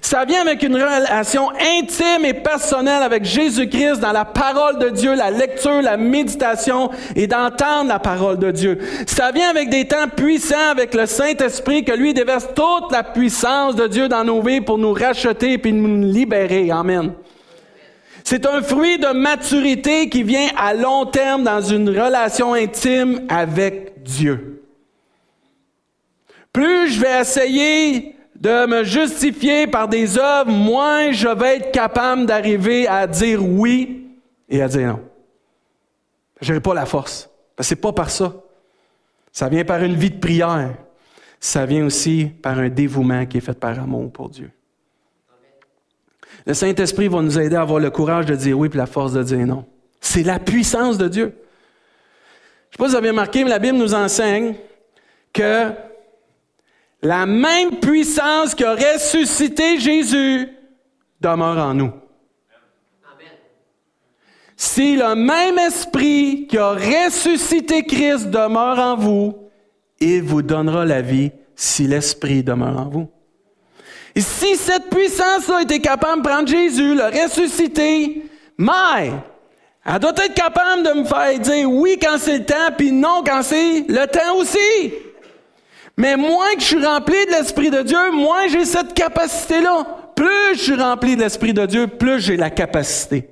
Ça 0.03 0.25
vient 0.25 0.43
avec 0.43 0.63
une 0.63 0.75
relation 0.75 1.51
intime 1.51 2.25
et 2.25 2.35
personnelle 2.35 3.03
avec 3.03 3.25
Jésus-Christ 3.25 4.01
dans 4.01 4.13
la 4.13 4.25
parole 4.25 4.79
de 4.79 4.89
Dieu, 4.91 5.15
la 5.15 5.31
lecture, 5.31 5.83
la 5.83 5.97
méditation 5.97 6.91
et 7.17 7.27
d'entendre 7.27 7.89
la 7.89 7.99
parole 7.99 8.39
de 8.39 8.51
Dieu. 8.51 8.79
Ça 9.07 9.31
vient 9.33 9.51
avec 9.51 9.71
des 9.71 9.87
temps 9.87 10.09
puissants 10.15 10.71
avec 10.71 10.95
le 10.95 11.07
Saint-Esprit 11.07 11.85
que 11.85 11.93
lui 11.93 12.15
déverse 12.15 12.49
toute 12.55 12.93
la 12.93 13.03
puissance 13.03 13.75
de 13.77 13.87
Dieu 13.87 14.09
dans 14.09 14.25
nos 14.25 14.43
vies 14.43 14.61
pour 14.61 14.79
nous 14.79 14.93
racheter 14.93 15.61
et 15.63 15.73
nous 15.73 16.03
libérer. 16.13 16.71
Amen. 16.71 17.13
C'est 18.25 18.45
un 18.45 18.61
fruit 18.61 18.99
de 18.99 19.09
maturité 19.09 20.11
qui 20.11 20.23
vient 20.23 20.49
à 20.59 20.75
long 20.75 21.07
terme 21.07 21.45
dans 21.45 21.63
une 21.63 21.89
relation 21.89 22.53
intime 22.53 23.23
avec 23.29 24.03
Dieu. 24.03 24.63
Plus 26.53 26.91
je 26.91 27.01
vais 27.01 27.21
essayer 27.21 28.18
de 28.41 28.67
me 28.67 28.85
justifier 28.85 29.67
par 29.67 29.89
des 29.89 30.17
œuvres, 30.17 30.51
moins 30.51 31.11
je 31.11 31.29
vais 31.29 31.57
être 31.57 31.73
capable 31.73 32.27
d'arriver 32.27 32.87
à 32.87 33.07
dire 33.07 33.45
oui 33.45 34.07
et 34.49 34.63
à 34.63 34.69
dire 34.69 34.89
non. 34.89 35.01
Je 36.41 36.53
n'aurai 36.53 36.63
pas 36.63 36.75
la 36.75 36.87
force. 36.87 37.29
Ce 37.59 37.75
n'est 37.75 37.81
pas 37.81 37.93
par 37.93 38.11
ça. 38.11 38.33
Ça 39.33 39.49
vient 39.49 39.65
par 39.65 39.83
une 39.83 39.95
vie 39.95 40.11
de 40.11 40.19
prière. 40.19 40.75
Ça 41.41 41.67
vient 41.67 41.85
aussi 41.85 42.27
par 42.27 42.59
un 42.59 42.69
dévouement 42.69 43.27
qui 43.27 43.39
est 43.39 43.41
fait 43.41 43.59
par 43.59 43.79
amour 43.79 44.13
pour 44.13 44.31
Dieu. 44.31 44.51
Le 46.47 46.55
Saint-Esprit 46.55 47.09
va 47.09 47.21
nous 47.21 47.39
aider 47.39 47.57
à 47.57 47.63
avoir 47.63 47.81
le 47.81 47.91
courage 47.91 48.27
de 48.27 48.37
dire 48.37 48.57
oui 48.59 48.69
et 48.73 48.77
la 48.77 48.87
force 48.87 49.13
de 49.13 49.23
dire 49.23 49.47
non. 49.47 49.65
C'est 50.01 50.23
la 50.23 50.39
puissance 50.39 50.97
de 50.97 51.09
Dieu. 51.09 51.25
Je 51.25 51.27
ne 51.27 51.33
sais 51.33 52.79
pas 52.79 52.85
si 52.85 52.91
vous 52.93 52.97
avez 52.97 53.11
remarqué, 53.11 53.43
mais 53.43 53.51
la 53.51 53.59
Bible 53.59 53.79
nous 53.79 53.95
enseigne 53.95 54.55
que 55.33 55.73
la 57.03 57.27
même 57.27 57.77
puissance 57.77 58.55
qui 58.55 58.65
a 58.65 58.75
ressuscité 58.75 59.79
Jésus 59.79 60.49
demeure 61.21 61.59
en 61.59 61.75
nous. 61.75 61.93
Si 64.57 64.97
le 64.97 65.15
même 65.15 65.57
esprit 65.59 66.49
qui 66.49 66.59
a 66.59 66.71
ressuscité 66.71 67.85
Christ 67.85 68.29
demeure 68.29 68.79
en 68.79 68.97
vous, 68.97 69.37
il 70.01 70.23
vous 70.23 70.43
donnera 70.43 70.85
la 70.85 71.01
vie 71.01 71.31
si 71.55 71.87
l'esprit 71.87 72.43
demeure 72.43 72.77
en 72.77 72.89
vous. 72.89 73.09
Et 74.17 74.21
si 74.21 74.57
cette 74.57 74.91
puissance-là 74.91 75.63
était 75.63 75.79
capable 75.79 76.23
de 76.23 76.29
prendre 76.29 76.49
Jésus, 76.49 76.97
le 76.97 77.05
ressusciter, 77.05 78.25
mais 78.57 79.13
elle 79.85 80.01
doit 80.01 80.11
être 80.11 80.35
capable 80.35 80.83
de 80.83 81.01
me 81.01 81.05
faire 81.05 81.39
dire 81.39 81.71
oui 81.71 81.97
quand 82.03 82.19
c'est 82.19 82.39
le 82.39 82.45
temps, 82.45 82.73
puis 82.77 82.91
non 82.91 83.23
quand 83.25 83.43
c'est 83.43 83.85
le 83.89 84.07
temps 84.07 84.37
aussi. 84.37 84.93
Mais 85.99 86.17
moins 86.17 86.55
que 86.55 86.61
je 86.61 86.67
suis 86.67 86.87
rempli 86.87 87.27
de 87.27 87.33
l'Esprit 87.33 87.71
de 87.71 87.83
Dieu, 87.83 88.13
moins 88.13 88.47
j'ai 88.47 88.65
cette 88.65 88.95
capacité-là. 88.95 89.85
Plus 90.15 90.55
je 90.55 90.63
suis 90.63 90.75
rempli 90.81 91.17
de 91.17 91.23
l'Esprit 91.23 91.53
de 91.53 91.67
Dieu, 91.67 91.89
plus 91.89 92.21
j'ai 92.21 92.37
la 92.37 92.51
capacité. 92.51 93.29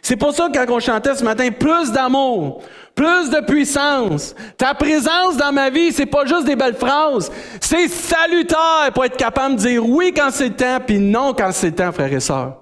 C'est 0.00 0.14
pour 0.14 0.32
ça 0.32 0.48
que 0.48 0.52
quand 0.52 0.72
on 0.72 0.78
chantait 0.78 1.16
ce 1.16 1.24
matin, 1.24 1.50
plus 1.50 1.90
d'amour, 1.90 2.62
plus 2.94 3.30
de 3.30 3.40
puissance. 3.44 4.34
Ta 4.56 4.74
présence 4.74 5.36
dans 5.36 5.52
ma 5.52 5.70
vie, 5.70 5.92
c'est 5.92 6.06
pas 6.06 6.24
juste 6.24 6.44
des 6.44 6.56
belles 6.56 6.76
phrases, 6.76 7.32
c'est 7.60 7.88
salutaire 7.88 8.92
pour 8.94 9.04
être 9.04 9.16
capable 9.16 9.56
de 9.56 9.60
dire 9.60 9.84
oui 9.84 10.12
quand 10.16 10.30
c'est 10.30 10.50
le 10.50 10.54
temps, 10.54 10.78
puis 10.86 11.00
non 11.00 11.34
quand 11.34 11.50
c'est 11.50 11.70
le 11.70 11.74
temps, 11.74 11.90
frères 11.90 12.12
et 12.12 12.20
sœurs. 12.20 12.61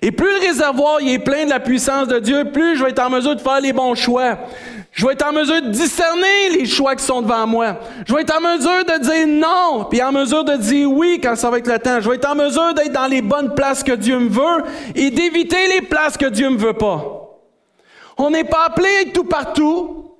Et 0.00 0.12
plus 0.12 0.26
le 0.26 0.46
réservoir 0.46 0.98
est 1.00 1.18
plein 1.18 1.44
de 1.44 1.50
la 1.50 1.60
puissance 1.60 2.08
de 2.08 2.18
Dieu, 2.18 2.44
plus 2.52 2.76
je 2.76 2.84
vais 2.84 2.90
être 2.90 3.02
en 3.02 3.10
mesure 3.10 3.34
de 3.34 3.40
faire 3.40 3.60
les 3.60 3.72
bons 3.72 3.94
choix. 3.94 4.38
Je 4.92 5.06
vais 5.06 5.12
être 5.12 5.26
en 5.26 5.32
mesure 5.32 5.62
de 5.62 5.68
discerner 5.68 6.50
les 6.52 6.66
choix 6.66 6.96
qui 6.96 7.04
sont 7.04 7.22
devant 7.22 7.46
moi. 7.46 7.78
Je 8.06 8.14
vais 8.14 8.22
être 8.22 8.36
en 8.36 8.40
mesure 8.40 8.84
de 8.84 8.98
dire 9.00 9.26
non, 9.26 9.86
puis 9.88 10.02
en 10.02 10.12
mesure 10.12 10.44
de 10.44 10.56
dire 10.56 10.90
oui 10.90 11.20
quand 11.22 11.36
ça 11.36 11.50
va 11.50 11.58
être 11.58 11.70
le 11.70 11.78
temps. 11.78 12.00
Je 12.00 12.08
vais 12.08 12.16
être 12.16 12.30
en 12.30 12.34
mesure 12.34 12.74
d'être 12.74 12.92
dans 12.92 13.06
les 13.06 13.22
bonnes 13.22 13.54
places 13.54 13.82
que 13.82 13.92
Dieu 13.92 14.18
me 14.18 14.28
veut 14.28 14.64
et 14.94 15.10
d'éviter 15.10 15.68
les 15.68 15.82
places 15.82 16.16
que 16.16 16.26
Dieu 16.26 16.50
me 16.50 16.58
veut 16.58 16.72
pas. 16.72 17.28
On 18.16 18.30
n'est 18.30 18.44
pas 18.44 18.66
appelé 18.66 18.88
à 18.88 19.02
être 19.02 19.12
tout 19.12 19.24
partout. 19.24 20.12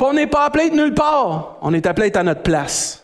On 0.00 0.12
n'est 0.12 0.26
pas 0.26 0.44
appelé 0.44 0.70
nulle 0.70 0.94
part. 0.94 1.56
On 1.62 1.72
est 1.72 1.86
appelé 1.86 2.08
être 2.08 2.18
à 2.18 2.22
notre 2.22 2.42
place. 2.42 3.03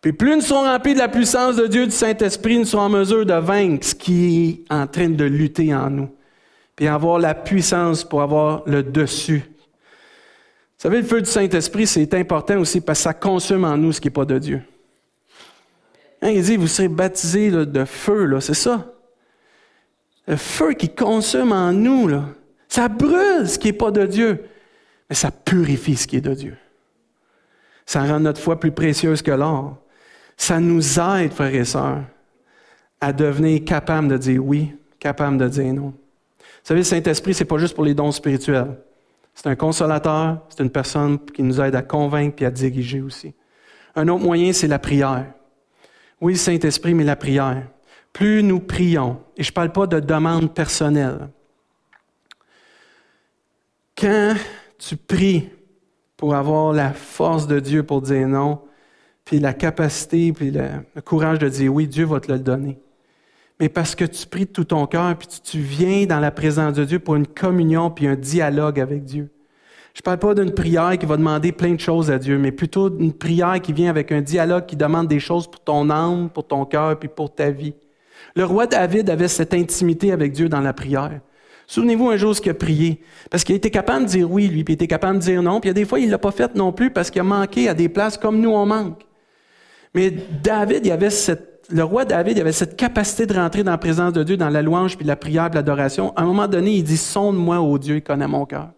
Puis 0.00 0.12
plus 0.14 0.36
nous 0.36 0.40
serons 0.40 0.62
remplis 0.62 0.94
de 0.94 0.98
la 0.98 1.08
puissance 1.08 1.56
de 1.56 1.66
Dieu, 1.66 1.84
du 1.84 1.92
Saint-Esprit, 1.92 2.58
nous 2.58 2.64
serons 2.64 2.84
en 2.84 2.88
mesure 2.88 3.26
de 3.26 3.34
vaincre 3.34 3.86
ce 3.86 3.94
qui 3.94 4.64
est 4.70 4.72
en 4.72 4.86
train 4.86 5.10
de 5.10 5.24
lutter 5.24 5.74
en 5.74 5.90
nous. 5.90 6.10
Puis 6.74 6.88
avoir 6.88 7.18
la 7.18 7.34
puissance 7.34 8.02
pour 8.02 8.22
avoir 8.22 8.62
le 8.66 8.82
dessus. 8.82 9.42
Vous 10.80 10.88
savez, 10.88 11.02
le 11.02 11.06
feu 11.06 11.20
du 11.20 11.28
Saint-Esprit, 11.28 11.86
c'est 11.86 12.14
important 12.14 12.58
aussi 12.58 12.80
parce 12.80 13.00
que 13.00 13.02
ça 13.02 13.12
consomme 13.12 13.64
en 13.64 13.76
nous 13.76 13.92
ce 13.92 14.00
qui 14.00 14.06
n'est 14.06 14.12
pas 14.12 14.24
de 14.24 14.38
Dieu. 14.38 14.62
Hein, 16.22 16.30
il 16.30 16.42
dit, 16.42 16.56
vous 16.56 16.66
serez 16.66 16.88
baptisés 16.88 17.50
de 17.50 17.84
feu, 17.84 18.40
c'est 18.40 18.54
ça. 18.54 18.90
Le 20.26 20.36
feu 20.36 20.72
qui 20.72 20.88
consomme 20.88 21.52
en 21.52 21.72
nous, 21.72 22.10
ça 22.68 22.88
brûle 22.88 23.46
ce 23.46 23.58
qui 23.58 23.68
n'est 23.68 23.74
pas 23.74 23.90
de 23.90 24.06
Dieu, 24.06 24.44
mais 25.10 25.16
ça 25.16 25.30
purifie 25.30 25.96
ce 25.96 26.06
qui 26.06 26.16
est 26.16 26.22
de 26.22 26.32
Dieu. 26.32 26.56
Ça 27.84 28.02
rend 28.04 28.20
notre 28.20 28.40
foi 28.40 28.58
plus 28.58 28.72
précieuse 28.72 29.20
que 29.20 29.32
l'or. 29.32 29.76
Ça 30.40 30.58
nous 30.58 30.98
aide, 30.98 31.34
frères 31.34 31.54
et 31.54 31.66
sœurs, 31.66 32.00
à 32.98 33.12
devenir 33.12 33.62
capables 33.62 34.08
de 34.08 34.16
dire 34.16 34.42
oui, 34.42 34.74
capables 34.98 35.36
de 35.36 35.46
dire 35.46 35.74
non. 35.74 35.88
Vous 35.88 35.94
savez, 36.64 36.80
le 36.80 36.84
Saint-Esprit, 36.84 37.34
ce 37.34 37.40
n'est 37.40 37.46
pas 37.46 37.58
juste 37.58 37.74
pour 37.74 37.84
les 37.84 37.92
dons 37.92 38.10
spirituels. 38.10 38.78
C'est 39.34 39.48
un 39.48 39.54
consolateur, 39.54 40.40
c'est 40.48 40.62
une 40.62 40.70
personne 40.70 41.18
qui 41.18 41.42
nous 41.42 41.60
aide 41.60 41.74
à 41.74 41.82
convaincre 41.82 42.42
et 42.42 42.46
à 42.46 42.50
diriger 42.50 43.02
aussi. 43.02 43.34
Un 43.94 44.08
autre 44.08 44.24
moyen, 44.24 44.54
c'est 44.54 44.66
la 44.66 44.78
prière. 44.78 45.26
Oui, 46.22 46.38
Saint-Esprit, 46.38 46.94
mais 46.94 47.04
la 47.04 47.16
prière. 47.16 47.68
Plus 48.10 48.42
nous 48.42 48.60
prions, 48.60 49.20
et 49.36 49.42
je 49.42 49.50
ne 49.50 49.54
parle 49.54 49.72
pas 49.72 49.86
de 49.86 50.00
demande 50.00 50.54
personnelle, 50.54 51.28
quand 53.94 54.36
tu 54.78 54.96
pries 54.96 55.50
pour 56.16 56.34
avoir 56.34 56.72
la 56.72 56.94
force 56.94 57.46
de 57.46 57.60
Dieu 57.60 57.82
pour 57.82 58.00
dire 58.00 58.26
non, 58.26 58.62
puis 59.30 59.38
la 59.38 59.52
capacité, 59.52 60.32
puis 60.32 60.50
le, 60.50 61.00
courage 61.02 61.38
de 61.38 61.48
dire 61.48 61.72
oui, 61.72 61.86
Dieu 61.86 62.04
va 62.04 62.18
te 62.18 62.32
le 62.32 62.40
donner. 62.40 62.80
Mais 63.60 63.68
parce 63.68 63.94
que 63.94 64.04
tu 64.04 64.26
pries 64.26 64.46
de 64.46 64.50
tout 64.50 64.64
ton 64.64 64.88
cœur, 64.88 65.16
puis 65.16 65.28
tu, 65.28 65.60
viens 65.60 66.04
dans 66.04 66.18
la 66.18 66.32
présence 66.32 66.72
de 66.72 66.84
Dieu 66.84 66.98
pour 66.98 67.14
une 67.14 67.28
communion, 67.28 67.92
puis 67.92 68.08
un 68.08 68.16
dialogue 68.16 68.80
avec 68.80 69.04
Dieu. 69.04 69.30
Je 69.94 70.00
ne 70.00 70.02
parle 70.02 70.18
pas 70.18 70.34
d'une 70.34 70.50
prière 70.50 70.98
qui 70.98 71.06
va 71.06 71.16
demander 71.16 71.52
plein 71.52 71.74
de 71.74 71.78
choses 71.78 72.10
à 72.10 72.18
Dieu, 72.18 72.38
mais 72.38 72.50
plutôt 72.50 72.90
d'une 72.90 73.12
prière 73.12 73.60
qui 73.62 73.72
vient 73.72 73.88
avec 73.88 74.10
un 74.10 74.20
dialogue 74.20 74.66
qui 74.66 74.74
demande 74.74 75.06
des 75.06 75.20
choses 75.20 75.48
pour 75.48 75.60
ton 75.60 75.90
âme, 75.90 76.28
pour 76.28 76.48
ton 76.48 76.64
cœur, 76.64 76.98
puis 76.98 77.08
pour 77.08 77.32
ta 77.32 77.52
vie. 77.52 77.74
Le 78.34 78.44
roi 78.44 78.66
David 78.66 79.10
avait 79.10 79.28
cette 79.28 79.54
intimité 79.54 80.10
avec 80.10 80.32
Dieu 80.32 80.48
dans 80.48 80.60
la 80.60 80.72
prière. 80.72 81.20
Souvenez-vous 81.68 82.10
un 82.10 82.16
jour 82.16 82.34
ce 82.34 82.40
qu'il 82.40 82.50
a 82.50 82.54
prié. 82.54 83.00
Parce 83.30 83.44
qu'il 83.44 83.54
était 83.54 83.70
capable 83.70 84.06
de 84.06 84.10
dire 84.10 84.28
oui, 84.28 84.48
lui, 84.48 84.64
puis 84.64 84.72
il 84.72 84.74
était 84.74 84.88
capable 84.88 85.20
de 85.20 85.22
dire 85.22 85.40
non. 85.40 85.60
Puis 85.60 85.68
il 85.68 85.70
y 85.70 85.74
a 85.74 85.74
des 85.74 85.84
fois, 85.84 86.00
il 86.00 86.06
ne 86.06 86.10
l'a 86.10 86.18
pas 86.18 86.32
fait 86.32 86.52
non 86.56 86.72
plus 86.72 86.90
parce 86.90 87.12
qu'il 87.12 87.20
a 87.20 87.24
manqué 87.24 87.68
à 87.68 87.74
des 87.74 87.88
places 87.88 88.18
comme 88.18 88.40
nous, 88.40 88.50
on 88.50 88.66
manque. 88.66 89.06
Mais 89.94 90.10
David, 90.42 90.88
avait 90.90 91.10
cette, 91.10 91.66
le 91.70 91.82
roi 91.84 92.04
David, 92.04 92.38
avait 92.38 92.52
cette 92.52 92.76
capacité 92.76 93.26
de 93.26 93.34
rentrer 93.34 93.62
dans 93.62 93.72
la 93.72 93.78
présence 93.78 94.12
de 94.12 94.22
Dieu, 94.22 94.36
dans 94.36 94.48
la 94.48 94.62
louange, 94.62 94.96
puis 94.96 95.06
la 95.06 95.16
prière, 95.16 95.50
puis 95.50 95.56
l'adoration. 95.56 96.14
À 96.16 96.22
un 96.22 96.26
moment 96.26 96.48
donné, 96.48 96.76
il 96.76 96.84
dit, 96.84 96.96
sonde-moi, 96.96 97.60
ô 97.60 97.78
Dieu, 97.78 97.96
il 97.96 98.02
connaît 98.02 98.28
mon 98.28 98.46
cœur. 98.46 98.70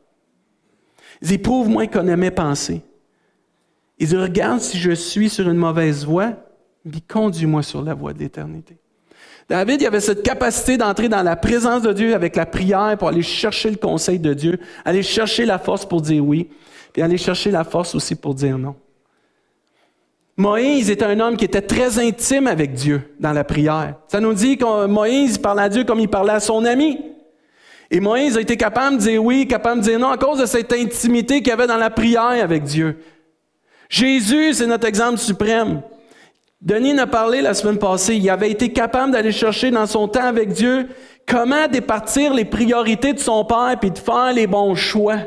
Il 1.21 1.29
dit, 1.29 1.39
prouve-moi, 1.39 1.85
il 1.85 1.91
connaît 1.91 2.17
mes 2.17 2.31
pensées. 2.31 2.83
Il 3.99 4.09
dit, 4.09 4.17
regarde 4.17 4.61
si 4.61 4.79
je 4.79 4.93
suis 4.93 5.29
sur 5.29 5.49
une 5.49 5.59
mauvaise 5.59 6.05
voie, 6.05 6.33
puis 6.91 7.03
conduis-moi 7.03 7.63
sur 7.63 7.83
la 7.83 7.95
voie 7.95 8.13
de 8.13 8.19
l'éternité. 8.19 8.77
David 9.49 9.83
il 9.83 9.87
avait 9.87 10.01
cette 10.01 10.23
capacité 10.23 10.77
d'entrer 10.77 11.09
dans 11.09 11.23
la 11.23 11.37
présence 11.37 11.83
de 11.83 11.93
Dieu 11.93 12.15
avec 12.15 12.37
la 12.37 12.47
prière 12.47 12.97
pour 12.99 13.09
aller 13.09 13.23
chercher 13.23 13.71
le 13.71 13.77
conseil 13.77 14.19
de 14.19 14.35
Dieu, 14.35 14.59
aller 14.85 15.03
chercher 15.03 15.45
la 15.45 15.59
force 15.59 15.85
pour 15.85 16.01
dire 16.01 16.25
oui, 16.25 16.49
puis 16.93 17.03
aller 17.03 17.19
chercher 17.19 17.51
la 17.51 17.65
force 17.65 17.95
aussi 17.95 18.15
pour 18.15 18.35
dire 18.35 18.57
non. 18.57 18.75
Moïse 20.43 20.91
était 20.91 21.05
un 21.05 21.21
homme 21.21 21.37
qui 21.37 21.45
était 21.45 21.63
très 21.63 22.01
intime 22.01 22.49
avec 22.49 22.75
Dieu 22.75 23.15
dans 23.21 23.33
la 23.33 23.45
prière. 23.45 23.95
Ça 24.09 24.19
nous 24.19 24.35
dit 24.35 24.59
que 24.59 24.87
Moïse 24.87 25.39
parlait 25.39 25.63
à 25.63 25.69
Dieu 25.69 25.85
comme 25.85 26.01
il 26.01 26.09
parlait 26.09 26.33
à 26.33 26.41
son 26.41 26.65
ami. 26.65 26.99
Et 27.93 28.01
Moïse 28.01 28.37
a 28.37 28.41
été 28.41 28.57
capable 28.57 28.97
de 28.97 29.03
dire 29.03 29.25
oui, 29.25 29.47
capable 29.47 29.83
de 29.83 29.87
dire 29.87 30.01
non 30.01 30.11
à 30.11 30.17
cause 30.17 30.41
de 30.41 30.47
cette 30.47 30.73
intimité 30.73 31.43
qu'il 31.43 31.53
avait 31.53 31.69
dans 31.69 31.77
la 31.77 31.91
prière 31.91 32.43
avec 32.43 32.65
Dieu. 32.65 32.99
Jésus, 33.89 34.55
c'est 34.55 34.67
notre 34.67 34.89
exemple 34.89 35.19
suprême. 35.19 35.81
Denis 36.61 36.99
a 36.99 37.07
parlé 37.07 37.41
la 37.41 37.55
semaine 37.55 37.79
passée. 37.79 38.17
Il 38.17 38.29
avait 38.29 38.51
été 38.51 38.73
capable 38.73 39.13
d'aller 39.13 39.31
chercher 39.31 39.71
dans 39.71 39.87
son 39.87 40.09
temps 40.09 40.25
avec 40.25 40.49
Dieu 40.49 40.89
comment 41.25 41.69
départir 41.69 42.35
les 42.35 42.45
priorités 42.45 43.13
de 43.13 43.21
son 43.21 43.45
Père 43.45 43.77
puis 43.81 43.93
de 43.93 43.99
faire 43.99 44.33
les 44.33 44.49
bons 44.49 44.75
choix. 44.75 45.19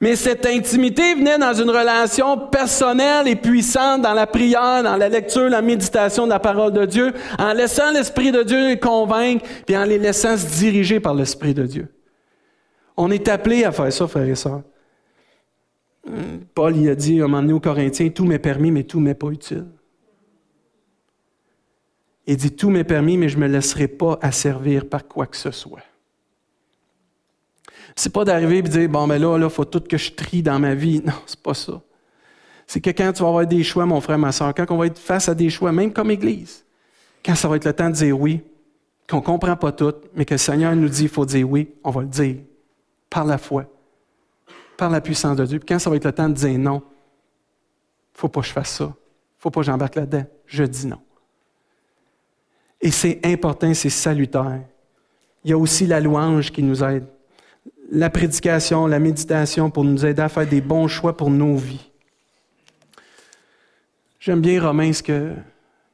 Mais 0.00 0.16
cette 0.16 0.46
intimité 0.46 1.14
venait 1.14 1.38
dans 1.38 1.52
une 1.52 1.68
relation 1.68 2.48
personnelle 2.48 3.28
et 3.28 3.36
puissante 3.36 4.00
dans 4.00 4.14
la 4.14 4.26
prière, 4.26 4.82
dans 4.82 4.96
la 4.96 5.10
lecture, 5.10 5.50
la 5.50 5.60
méditation 5.60 6.24
de 6.24 6.30
la 6.30 6.40
parole 6.40 6.72
de 6.72 6.86
Dieu, 6.86 7.12
en 7.38 7.52
laissant 7.52 7.92
l'Esprit 7.92 8.32
de 8.32 8.42
Dieu 8.42 8.68
les 8.68 8.78
convaincre, 8.78 9.44
puis 9.66 9.76
en 9.76 9.84
les 9.84 9.98
laissant 9.98 10.38
se 10.38 10.58
diriger 10.58 11.00
par 11.00 11.14
l'Esprit 11.14 11.52
de 11.52 11.66
Dieu. 11.66 11.88
On 12.96 13.10
est 13.10 13.28
appelé 13.28 13.64
à 13.64 13.72
faire 13.72 13.92
ça, 13.92 14.06
frères 14.06 14.28
et 14.28 14.34
sœurs. 14.34 14.62
Paul 16.54 16.76
il 16.76 16.88
a 16.88 16.94
dit 16.94 17.20
à 17.20 17.24
un 17.24 17.28
moment 17.28 17.42
donné 17.42 17.52
aux 17.52 17.60
Corinthiens, 17.60 18.08
tout 18.08 18.24
m'est 18.24 18.38
permis, 18.38 18.70
mais 18.70 18.84
tout 18.84 19.00
m'est 19.00 19.14
pas 19.14 19.28
utile. 19.28 19.66
Il 22.26 22.36
dit, 22.36 22.52
tout 22.52 22.70
m'est 22.70 22.84
permis, 22.84 23.16
mais 23.16 23.28
je 23.28 23.36
ne 23.36 23.42
me 23.42 23.48
laisserai 23.48 23.88
pas 23.88 24.18
asservir 24.22 24.88
par 24.88 25.06
quoi 25.06 25.26
que 25.26 25.36
ce 25.36 25.50
soit. 25.50 25.82
C'est 28.00 28.08
pas 28.08 28.24
d'arriver 28.24 28.56
et 28.56 28.62
de 28.62 28.68
dire, 28.68 28.88
bon, 28.88 29.06
mais 29.06 29.18
ben 29.18 29.36
là, 29.36 29.46
il 29.46 29.50
faut 29.50 29.66
tout 29.66 29.80
que 29.80 29.98
je 29.98 30.10
trie 30.12 30.42
dans 30.42 30.58
ma 30.58 30.74
vie. 30.74 31.02
Non, 31.04 31.12
c'est 31.26 31.38
pas 31.38 31.52
ça. 31.52 31.82
C'est 32.66 32.80
que 32.80 32.88
quand 32.88 33.12
tu 33.12 33.22
vas 33.22 33.28
avoir 33.28 33.46
des 33.46 33.62
choix, 33.62 33.84
mon 33.84 34.00
frère, 34.00 34.16
ma 34.16 34.32
soeur, 34.32 34.54
quand 34.54 34.64
on 34.70 34.78
va 34.78 34.86
être 34.86 34.98
face 34.98 35.28
à 35.28 35.34
des 35.34 35.50
choix, 35.50 35.70
même 35.70 35.92
comme 35.92 36.10
Église, 36.10 36.64
quand 37.22 37.34
ça 37.34 37.46
va 37.46 37.56
être 37.56 37.66
le 37.66 37.74
temps 37.74 37.90
de 37.90 37.94
dire 37.94 38.18
oui, 38.18 38.40
qu'on 39.06 39.18
ne 39.18 39.20
comprend 39.20 39.54
pas 39.54 39.72
tout, 39.72 39.92
mais 40.14 40.24
que 40.24 40.32
le 40.32 40.38
Seigneur 40.38 40.74
nous 40.74 40.88
dit 40.88 41.00
qu'il 41.00 41.08
faut 41.10 41.26
dire 41.26 41.46
oui, 41.46 41.68
on 41.84 41.90
va 41.90 42.00
le 42.00 42.06
dire 42.06 42.36
par 43.10 43.26
la 43.26 43.36
foi, 43.36 43.66
par 44.78 44.88
la 44.88 45.02
puissance 45.02 45.36
de 45.36 45.44
Dieu. 45.44 45.58
Puis 45.58 45.66
quand 45.66 45.78
ça 45.78 45.90
va 45.90 45.96
être 45.96 46.06
le 46.06 46.12
temps 46.12 46.30
de 46.30 46.34
dire 46.34 46.58
non, 46.58 46.80
il 46.82 48.14
ne 48.14 48.18
faut 48.18 48.28
pas 48.28 48.40
que 48.40 48.46
je 48.46 48.52
fasse 48.52 48.76
ça, 48.76 48.84
il 48.84 48.88
ne 48.88 49.40
faut 49.40 49.50
pas 49.50 49.60
que 49.60 49.66
j'embarque 49.66 49.96
là-dedans, 49.96 50.24
je 50.46 50.64
dis 50.64 50.86
non. 50.86 51.00
Et 52.80 52.92
c'est 52.92 53.20
important, 53.24 53.74
c'est 53.74 53.90
salutaire. 53.90 54.62
Il 55.44 55.50
y 55.50 55.52
a 55.52 55.58
aussi 55.58 55.86
la 55.86 56.00
louange 56.00 56.50
qui 56.50 56.62
nous 56.62 56.82
aide. 56.82 57.04
La 57.90 58.08
prédication, 58.08 58.86
la 58.86 58.98
méditation 58.98 59.70
pour 59.70 59.84
nous 59.84 60.06
aider 60.06 60.22
à 60.22 60.28
faire 60.28 60.46
des 60.46 60.60
bons 60.60 60.88
choix 60.88 61.16
pour 61.16 61.30
nos 61.30 61.56
vies. 61.56 61.90
J'aime 64.18 64.40
bien 64.40 64.62
Romain 64.62 64.92
ce 64.92 65.02
qu'il 65.02 65.34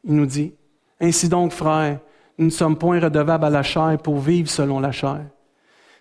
nous 0.04 0.26
dit. 0.26 0.52
Ainsi 1.00 1.28
donc, 1.28 1.52
frères, 1.52 2.00
nous 2.38 2.46
ne 2.46 2.50
sommes 2.50 2.76
point 2.76 3.00
redevables 3.00 3.44
à 3.44 3.50
la 3.50 3.62
chair 3.62 3.96
pour 4.02 4.18
vivre 4.18 4.50
selon 4.50 4.78
la 4.78 4.92
chair. 4.92 5.24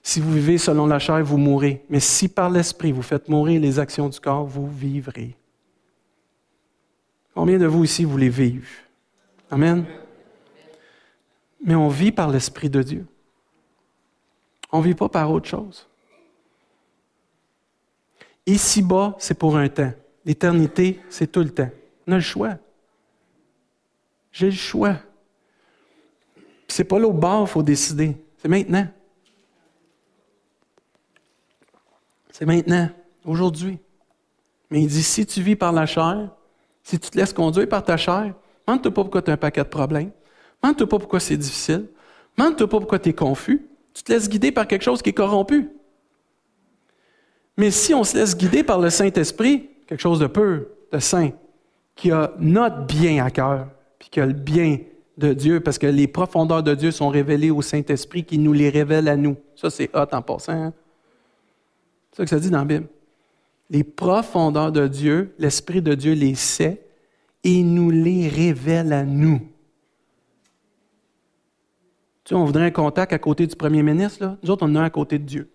Si 0.03 0.19
vous 0.19 0.34
vivez 0.34 0.58
selon 0.58 0.86
la 0.86 0.99
chair, 0.99 1.23
vous 1.23 1.38
mourrez. 1.38 1.84
Mais 1.89 1.99
si 1.99 2.27
par 2.27 2.49
l'Esprit 2.49 2.91
vous 2.91 3.01
faites 3.01 3.29
mourir 3.29 3.62
les 3.62 3.79
actions 3.79 4.10
du 4.10 4.19
corps, 4.19 4.45
vous 4.45 4.67
vivrez. 4.67 5.36
Combien 7.34 7.58
de 7.58 7.65
vous 7.65 7.84
ici 7.84 8.03
voulez 8.03 8.29
vivre? 8.29 8.67
Amen 9.49 9.86
mais 11.65 11.75
on 11.75 11.89
vit 11.89 12.12
par 12.12 12.29
l'Esprit 12.29 12.69
de 12.69 12.84
Dieu. 12.84 13.05
On 14.71 14.80
ne 14.80 14.84
vit 14.84 14.95
pas 14.95 15.10
par 15.10 15.32
autre 15.32 15.47
chose. 15.47 15.88
Ici-bas, 18.45 19.15
c'est 19.17 19.38
pour 19.38 19.58
un 19.58 19.67
temps. 19.69 19.93
L'éternité, 20.25 20.99
c'est 21.10 21.32
tout 21.32 21.41
le 21.41 21.49
temps. 21.49 21.69
On 22.08 22.13
a 22.13 22.15
le 22.15 22.21
choix. 22.21 22.58
J'ai 24.32 24.47
le 24.47 24.51
choix. 24.51 24.97
C'est 26.68 26.84
pas 26.84 26.99
là 26.99 27.07
au 27.07 27.13
bord 27.13 27.45
qu'il 27.45 27.53
faut 27.53 27.63
décider. 27.63 28.18
C'est 28.38 28.47
maintenant. 28.47 28.88
C'est 32.32 32.45
maintenant, 32.45 32.89
aujourd'hui. 33.24 33.80
Mais 34.70 34.82
il 34.82 34.88
dit, 34.88 35.03
si 35.03 35.26
tu 35.26 35.41
vis 35.41 35.55
par 35.55 35.72
la 35.72 35.86
chair, 35.86 36.30
si 36.84 36.99
tu 36.99 37.09
te 37.09 37.18
laisses 37.18 37.34
conduire 37.34 37.70
par 37.70 37.84
ta 37.84 37.97
chair, 37.97 38.34
demande-toi 38.68 38.93
pas 38.93 39.01
pourquoi 39.03 39.22
tu 39.22 39.32
as 39.32 39.36
un 39.36 39.38
paquet 39.38 39.63
de 39.63 39.70
problèmes. 39.70 40.11
Demande-toi 40.61 40.89
pas 40.89 40.99
pourquoi 40.99 41.20
c'est 41.20 41.38
difficile. 41.38 41.88
Demande-toi 42.38 42.68
pas 42.68 42.80
pourquoi 42.80 42.99
tu 42.99 43.09
es 43.09 43.13
confus. 43.13 43.66
Tu 43.96 44.04
te 44.04 44.12
laisses 44.12 44.30
guider 44.30 44.52
par 44.52 44.68
quelque 44.68 44.84
chose 44.84 45.02
qui 45.02 45.10
est 45.10 45.14
corrompu. 45.14 45.70
Mais 47.58 47.72
si 47.72 47.93
on 47.93 48.04
se 48.04 48.18
laisse 48.18 48.38
guider 48.38 48.62
par 48.62 48.80
le 48.80 48.89
Saint-Esprit, 48.89 49.70
quelque 49.88 50.02
chose 50.02 50.20
de 50.20 50.28
pur, 50.28 50.66
de 50.91 51.00
saint, 51.00 51.32
qui 51.96 52.12
a 52.12 52.34
notre 52.38 52.86
bien 52.86 53.24
à 53.24 53.32
cœur, 53.32 53.70
puis 53.98 54.10
qui 54.10 54.20
a 54.20 54.26
le 54.26 54.34
bien 54.34 54.80
de 55.18 55.32
Dieu, 55.32 55.62
parce 55.62 55.78
que 55.78 55.88
les 55.88 56.08
profondeurs 56.08 56.62
de 56.62 56.76
Dieu 56.76 56.91
sont 56.91 57.08
révélées 57.08 57.52
au 57.52 57.62
Saint-Esprit 57.62 58.26
qui 58.26 58.38
nous 58.38 58.52
les 58.52 58.70
révèle 58.70 59.08
à 59.08 59.16
nous. 59.16 59.38
Ça, 59.56 59.70
c'est 59.70 59.89
hot 59.96 60.08
en 60.12 60.22
passant. 60.22 60.52
Hein? 60.52 60.74
C'est 62.12 62.18
ça 62.18 62.24
que 62.26 62.30
ça 62.30 62.39
dit 62.39 62.50
dans 62.50 62.60
la 62.60 62.66
Bible. 62.66 62.88
Les 63.70 63.86
profondeurs 63.86 64.74
de 64.74 64.89
Dieu, 64.89 65.34
l'Esprit 65.39 65.82
de 65.82 65.96
Dieu 65.96 66.14
les 66.14 66.36
sait 66.36 66.86
et 67.46 67.64
nous 67.64 67.91
les 67.91 68.28
révèle 68.28 68.91
à 68.91 69.04
nous. 69.04 69.39
Tu 72.26 72.30
sais, 72.30 72.36
on 72.36 72.43
voudrait 72.43 72.65
un 72.65 72.71
contact 72.71 73.13
à 73.13 73.19
côté 73.19 73.45
du 73.45 73.55
premier 73.55 73.84
ministre, 73.84 74.23
là. 74.23 74.38
Nous 74.41 74.49
autres, 74.49 74.65
on 74.65 74.71
en 74.71 74.76
a 74.78 74.80
un 74.82 74.86
à 74.86 74.89
côté 74.89 75.19
de 75.19 75.23
Dieu. 75.23 75.49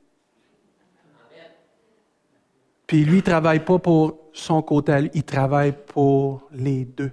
Puis 2.87 3.05
lui, 3.05 3.15
il 3.15 3.17
ne 3.17 3.23
travaille 3.23 3.65
pas 3.65 3.79
pour 3.79 4.21
son 4.33 4.63
côté 4.63 5.11
il 5.15 5.25
travaille 5.25 5.75
pour 5.87 6.49
les 6.53 6.85
deux. 6.85 7.11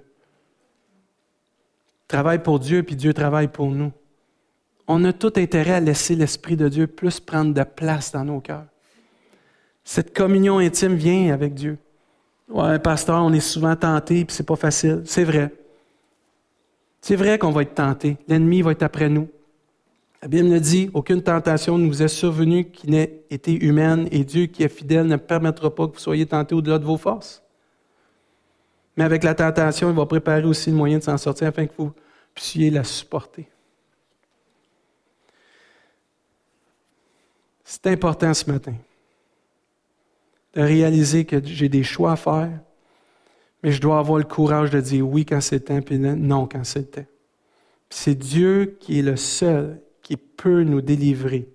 Il 2.03 2.07
travaille 2.07 2.41
pour 2.41 2.59
Dieu, 2.59 2.83
puis 2.83 2.95
Dieu 2.95 3.13
travaille 3.13 3.47
pour 3.47 3.71
nous. 3.71 3.91
On 4.87 5.03
a 5.03 5.11
tout 5.11 5.33
intérêt 5.35 5.73
à 5.73 5.79
laisser 5.79 6.15
l'Esprit 6.15 6.55
de 6.55 6.69
Dieu 6.69 6.87
plus 6.87 7.19
prendre 7.19 7.53
de 7.53 7.63
place 7.63 8.11
dans 8.11 8.23
nos 8.23 8.39
cœurs. 8.39 8.67
Cette 9.83 10.15
communion 10.15 10.59
intime 10.59 10.95
vient 10.95 11.33
avec 11.33 11.55
Dieu. 11.55 11.79
Ouais, 12.47 12.77
pasteur, 12.79 13.23
on 13.23 13.33
est 13.33 13.39
souvent 13.39 13.75
tenté, 13.75 14.23
puis 14.23 14.35
c'est 14.35 14.45
pas 14.45 14.55
facile. 14.55 15.01
C'est 15.05 15.23
vrai. 15.23 15.51
C'est 17.01 17.15
vrai 17.15 17.39
qu'on 17.39 17.51
va 17.51 17.63
être 17.63 17.73
tenté. 17.73 18.17
L'ennemi 18.27 18.61
va 18.61 18.71
être 18.71 18.83
après 18.83 19.09
nous. 19.09 19.27
La 20.21 20.27
Bible 20.27 20.47
nous 20.47 20.59
dit, 20.59 20.89
aucune 20.93 21.21
tentation 21.21 21.77
ne 21.77 21.87
vous 21.87 22.01
est 22.01 22.07
survenue 22.07 22.71
qui 22.71 22.89
n'ait 22.89 23.23
été 23.29 23.53
humaine, 23.53 24.07
et 24.11 24.23
Dieu 24.23 24.47
qui 24.47 24.63
est 24.63 24.69
fidèle 24.69 25.05
ne 25.05 25.15
permettra 25.15 25.73
pas 25.73 25.87
que 25.87 25.93
vous 25.93 25.99
soyez 25.99 26.25
tentés 26.25 26.55
au-delà 26.55 26.79
de 26.79 26.85
vos 26.85 26.97
forces. 26.97 27.43
Mais 28.95 29.03
avec 29.03 29.23
la 29.23 29.35
tentation, 29.35 29.89
il 29.91 29.95
va 29.95 30.07
préparer 30.07 30.43
aussi 30.43 30.71
le 30.71 30.75
moyen 30.75 30.97
de 30.97 31.03
s'en 31.03 31.17
sortir 31.17 31.47
afin 31.47 31.67
que 31.67 31.73
vous 31.77 31.93
puissiez 32.33 32.71
la 32.71 32.83
supporter. 32.83 33.47
C'est 37.63 37.85
important 37.87 38.33
ce 38.33 38.49
matin 38.49 38.73
de 40.55 40.61
réaliser 40.61 41.25
que 41.25 41.43
j'ai 41.43 41.69
des 41.69 41.83
choix 41.83 42.13
à 42.13 42.15
faire, 42.15 42.59
mais 43.61 43.71
je 43.71 43.79
dois 43.79 43.99
avoir 43.99 44.17
le 44.17 44.23
courage 44.23 44.71
de 44.71 44.81
dire 44.81 45.07
oui 45.07 45.25
quand 45.25 45.41
c'est 45.41 45.59
temps, 45.59 45.81
puis 45.81 45.99
non 45.99 46.47
quand 46.47 46.63
c'est 46.63 46.91
temps. 46.91 47.05
C'est 47.89 48.15
Dieu 48.15 48.77
qui 48.79 48.99
est 48.99 49.03
le 49.03 49.15
seul 49.15 49.79
qui 50.07 50.15
peut 50.15 50.63
nous 50.63 50.79
délivrer 50.79 51.49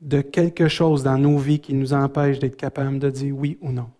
de 0.00 0.20
quelque 0.20 0.68
chose 0.68 1.02
dans 1.02 1.18
nos 1.18 1.36
vies 1.36 1.58
qui 1.58 1.74
nous 1.74 1.92
empêche 1.92 2.38
d'être 2.38 2.56
capable 2.56 3.00
de 3.00 3.10
dire 3.10 3.36
oui 3.36 3.58
ou 3.60 3.72
non. 3.72 3.90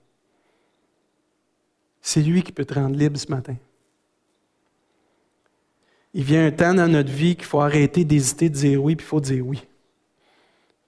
C'est 2.01 2.23
lui 2.23 2.45
qui 2.45 2.53
peut 2.53 2.65
te 2.65 2.75
rendre 2.75 2.97
libre 2.97 3.19
ce 3.19 3.29
matin. 3.29 3.57
Il 6.15 6.23
vient 6.23 6.47
un 6.47 6.53
temps 6.53 6.75
dans 6.75 6.87
notre 6.87 7.11
vie 7.11 7.35
qu'il 7.35 7.45
faut 7.45 7.61
arrêter 7.61 8.05
d'hésiter 8.05 8.51
de 8.51 8.55
dire 8.55 8.85
oui, 8.85 8.95
puis 8.95 9.05
il 9.05 9.09
faut 9.09 9.21
dire 9.21 9.45
oui. 9.45 9.67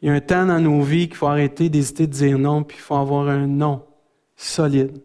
Il 0.00 0.06
y 0.06 0.10
a 0.12 0.14
un 0.14 0.20
temps 0.20 0.46
dans 0.46 0.60
nos 0.60 0.82
vies 0.82 1.08
qu'il 1.08 1.16
faut 1.16 1.26
arrêter 1.26 1.68
d'hésiter 1.68 2.06
de 2.06 2.12
dire 2.12 2.38
non, 2.38 2.62
puis 2.62 2.76
il 2.76 2.80
faut 2.80 2.94
avoir 2.94 3.28
un 3.28 3.48
non 3.48 3.84
solide. 4.36 5.02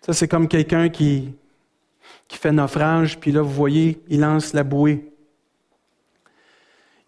Ça, 0.00 0.12
c'est 0.12 0.26
comme 0.26 0.48
quelqu'un 0.48 0.88
qui, 0.88 1.36
qui 2.32 2.38
fait 2.38 2.50
naufrage, 2.50 3.20
puis 3.20 3.30
là, 3.30 3.42
vous 3.42 3.52
voyez, 3.52 4.02
il 4.08 4.20
lance 4.20 4.54
la 4.54 4.64
bouée. 4.64 5.12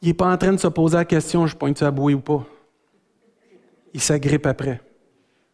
Il 0.03 0.09
n'est 0.09 0.14
pas 0.14 0.31
en 0.31 0.37
train 0.37 0.53
de 0.53 0.59
se 0.59 0.68
poser 0.68 0.99
la 0.99 1.07
question, 1.07 1.47
je 1.47 1.57
pointe 1.57 1.81
la 1.81 1.91
bouée 1.91 2.12
ou 2.12 2.20
pas. 2.20 2.47
Il 3.95 4.03
s'agrippe 4.03 4.45
après, 4.45 4.83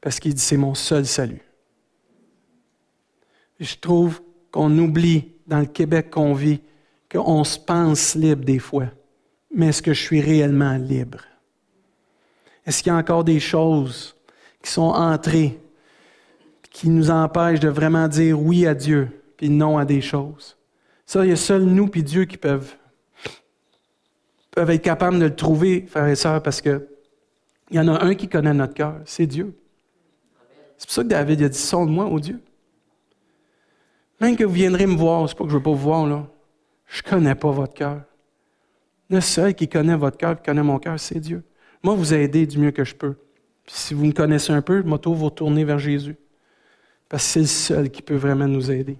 parce 0.00 0.18
qu'il 0.18 0.34
dit, 0.34 0.42
c'est 0.42 0.56
mon 0.56 0.74
seul 0.74 1.06
salut. 1.06 1.40
je 3.60 3.76
trouve 3.76 4.20
qu'on 4.50 4.76
oublie 4.76 5.34
dans 5.46 5.60
le 5.60 5.66
Québec 5.66 6.10
qu'on 6.10 6.34
vit 6.34 6.60
qu'on 7.08 7.44
se 7.44 7.56
pense 7.56 8.16
libre 8.16 8.44
des 8.44 8.58
fois. 8.58 8.86
Mais 9.54 9.68
est-ce 9.68 9.82
que 9.82 9.94
je 9.94 10.00
suis 10.00 10.20
réellement 10.20 10.76
libre? 10.78 11.20
Est-ce 12.66 12.82
qu'il 12.82 12.90
y 12.90 12.94
a 12.94 12.98
encore 12.98 13.22
des 13.22 13.38
choses 13.38 14.16
qui 14.64 14.70
sont 14.72 14.82
entrées, 14.82 15.60
qui 16.70 16.88
nous 16.88 17.08
empêchent 17.12 17.60
de 17.60 17.68
vraiment 17.68 18.08
dire 18.08 18.40
oui 18.40 18.66
à 18.66 18.74
Dieu, 18.74 19.19
puis 19.40 19.48
non 19.48 19.78
à 19.78 19.86
des 19.86 20.02
choses? 20.02 20.58
Ça, 21.06 21.24
il 21.24 21.30
y 21.30 21.32
a 21.32 21.36
seul 21.36 21.62
nous 21.62 21.88
puis 21.88 22.02
Dieu 22.02 22.26
qui 22.26 22.36
peuvent, 22.36 22.76
être 24.54 24.82
capables 24.82 25.18
de 25.18 25.24
le 25.24 25.34
trouver, 25.34 25.86
frères 25.88 26.08
et 26.08 26.14
sœurs, 26.14 26.42
parce 26.42 26.60
que 26.60 26.86
il 27.70 27.76
y 27.76 27.80
en 27.80 27.88
a 27.88 28.04
un 28.04 28.14
qui 28.14 28.28
connaît 28.28 28.52
notre 28.52 28.74
cœur, 28.74 29.00
c'est 29.06 29.26
Dieu. 29.26 29.58
C'est 30.76 30.86
pour 30.86 30.92
ça 30.92 31.02
que 31.02 31.08
David 31.08 31.42
a 31.42 31.48
dit 31.48 31.56
Sonde-moi, 31.56 32.04
ô 32.04 32.20
Dieu. 32.20 32.42
Même 34.20 34.36
que 34.36 34.44
vous 34.44 34.52
viendrez 34.52 34.86
me 34.86 34.96
voir, 34.96 35.26
c'est 35.26 35.38
pas 35.38 35.44
que 35.44 35.50
je 35.50 35.54
ne 35.54 35.58
veux 35.60 35.62
pas 35.62 35.70
vous 35.70 35.76
voir, 35.78 36.06
là. 36.06 36.26
Je 36.86 37.00
ne 37.02 37.10
connais 37.10 37.34
pas 37.34 37.50
votre 37.50 37.72
cœur. 37.72 38.02
Le 39.08 39.22
seul 39.22 39.54
qui 39.54 39.68
connaît 39.68 39.96
votre 39.96 40.18
cœur, 40.18 40.36
qui 40.36 40.42
connaît 40.44 40.62
mon 40.62 40.78
cœur, 40.78 41.00
c'est 41.00 41.18
Dieu. 41.18 41.42
Moi, 41.82 41.94
vous 41.94 42.12
aider 42.12 42.46
du 42.46 42.58
mieux 42.58 42.72
que 42.72 42.84
je 42.84 42.94
peux. 42.94 43.14
si 43.66 43.94
vous 43.94 44.04
me 44.04 44.12
connaissez 44.12 44.52
un 44.52 44.60
peu, 44.60 44.82
je 44.82 44.82
vais 44.82 44.98
vous 45.06 45.24
retourner 45.24 45.64
vers 45.64 45.78
Jésus. 45.78 46.16
Parce 47.08 47.24
que 47.24 47.30
c'est 47.30 47.40
le 47.40 47.46
seul 47.46 47.90
qui 47.90 48.02
peut 48.02 48.16
vraiment 48.16 48.46
nous 48.46 48.70
aider. 48.70 48.98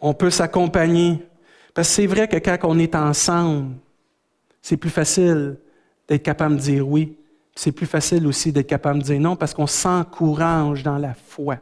On 0.00 0.14
peut 0.14 0.30
s'accompagner. 0.30 1.22
Parce 1.74 1.88
que 1.88 1.94
c'est 1.94 2.06
vrai 2.06 2.28
que 2.28 2.36
quand 2.36 2.58
on 2.64 2.78
est 2.78 2.94
ensemble, 2.94 3.74
c'est 4.62 4.76
plus 4.76 4.90
facile 4.90 5.58
d'être 6.08 6.22
capable 6.22 6.56
de 6.56 6.60
dire 6.60 6.88
oui. 6.88 7.16
C'est 7.54 7.72
plus 7.72 7.86
facile 7.86 8.26
aussi 8.26 8.52
d'être 8.52 8.68
capable 8.68 9.00
de 9.00 9.04
dire 9.04 9.20
non 9.20 9.34
parce 9.34 9.52
qu'on 9.52 9.66
s'encourage 9.66 10.82
dans 10.82 10.98
la 10.98 11.14
foi. 11.14 11.56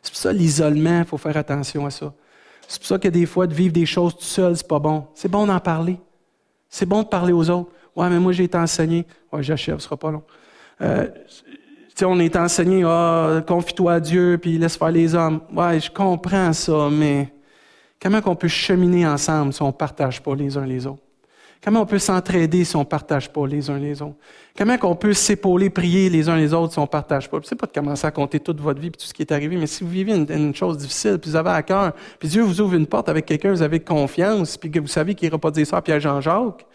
C'est 0.00 0.12
pour 0.12 0.20
ça 0.20 0.32
l'isolement, 0.32 1.00
il 1.00 1.04
faut 1.04 1.18
faire 1.18 1.36
attention 1.36 1.86
à 1.86 1.90
ça. 1.90 2.12
C'est 2.68 2.78
pour 2.78 2.86
ça 2.86 2.98
que 2.98 3.08
des 3.08 3.26
fois, 3.26 3.46
de 3.46 3.54
vivre 3.54 3.72
des 3.72 3.86
choses 3.86 4.16
tout 4.16 4.24
seul, 4.24 4.56
c'est 4.56 4.66
pas 4.66 4.78
bon. 4.78 5.06
C'est 5.14 5.30
bon 5.30 5.46
d'en 5.46 5.60
parler. 5.60 5.98
C'est 6.68 6.86
bon 6.86 7.02
de 7.02 7.08
parler 7.08 7.32
aux 7.32 7.50
autres. 7.50 7.70
Ouais, 7.94 8.08
mais 8.08 8.18
moi, 8.18 8.32
j'ai 8.32 8.44
été 8.44 8.56
enseigné. 8.56 9.06
Ouais, 9.30 9.42
j'achève, 9.42 9.78
ce 9.78 9.84
sera 9.84 9.96
pas 9.96 10.10
long. 10.10 10.22
Euh, 10.80 11.08
on 12.02 12.18
est 12.18 12.34
enseigné, 12.36 12.82
ah, 12.84 13.42
confie-toi 13.46 13.94
à 13.94 14.00
Dieu, 14.00 14.38
puis 14.40 14.58
laisse 14.58 14.76
faire 14.76 14.90
les 14.90 15.14
hommes. 15.14 15.40
Ouais, 15.54 15.78
je 15.78 15.90
comprends 15.90 16.52
ça, 16.52 16.88
mais 16.90 17.32
comment 18.02 18.20
on 18.26 18.34
peut 18.34 18.48
cheminer 18.48 19.06
ensemble 19.06 19.52
si 19.52 19.62
on 19.62 19.72
partage 19.72 20.20
pas 20.20 20.34
les 20.34 20.56
uns 20.56 20.66
les 20.66 20.86
autres? 20.86 21.02
Comment 21.64 21.82
on 21.82 21.86
peut 21.86 22.00
s'entraider 22.00 22.64
si 22.64 22.74
on 22.74 22.84
partage 22.84 23.32
pas 23.32 23.46
les 23.46 23.70
uns 23.70 23.78
les 23.78 24.02
autres? 24.02 24.16
Comment 24.58 24.76
on 24.82 24.96
peut 24.96 25.12
s'épauler, 25.12 25.70
prier 25.70 26.10
les 26.10 26.28
uns 26.28 26.36
les 26.36 26.52
autres 26.52 26.72
si 26.72 26.78
on 26.80 26.82
ne 26.82 26.88
partage 26.88 27.30
pas? 27.30 27.38
C'est 27.44 27.54
pas 27.54 27.66
de 27.66 27.72
commencer 27.72 28.04
à 28.04 28.10
compter 28.10 28.40
toute 28.40 28.60
votre 28.60 28.80
vie 28.80 28.88
et 28.88 28.90
tout 28.90 29.06
ce 29.06 29.14
qui 29.14 29.22
est 29.22 29.30
arrivé, 29.30 29.56
mais 29.56 29.68
si 29.68 29.84
vous 29.84 29.90
vivez 29.90 30.12
une, 30.12 30.54
chose 30.56 30.78
difficile, 30.78 31.18
puis 31.20 31.30
vous 31.30 31.36
avez 31.36 31.50
à 31.50 31.62
cœur, 31.62 31.92
puis 32.18 32.28
Dieu 32.28 32.42
vous 32.42 32.60
ouvre 32.60 32.74
une 32.74 32.88
porte 32.88 33.08
avec 33.08 33.26
quelqu'un, 33.26 33.52
vous 33.52 33.62
avez 33.62 33.78
confiance, 33.78 34.56
puis 34.56 34.72
que 34.72 34.80
vous 34.80 34.88
savez 34.88 35.14
qu'il 35.14 35.28
n'ira 35.28 35.38
pas 35.38 35.52
dire 35.52 35.64
ça 35.64 35.76
à 35.76 35.82
Pierre-Jean-Jacques, 35.82 36.66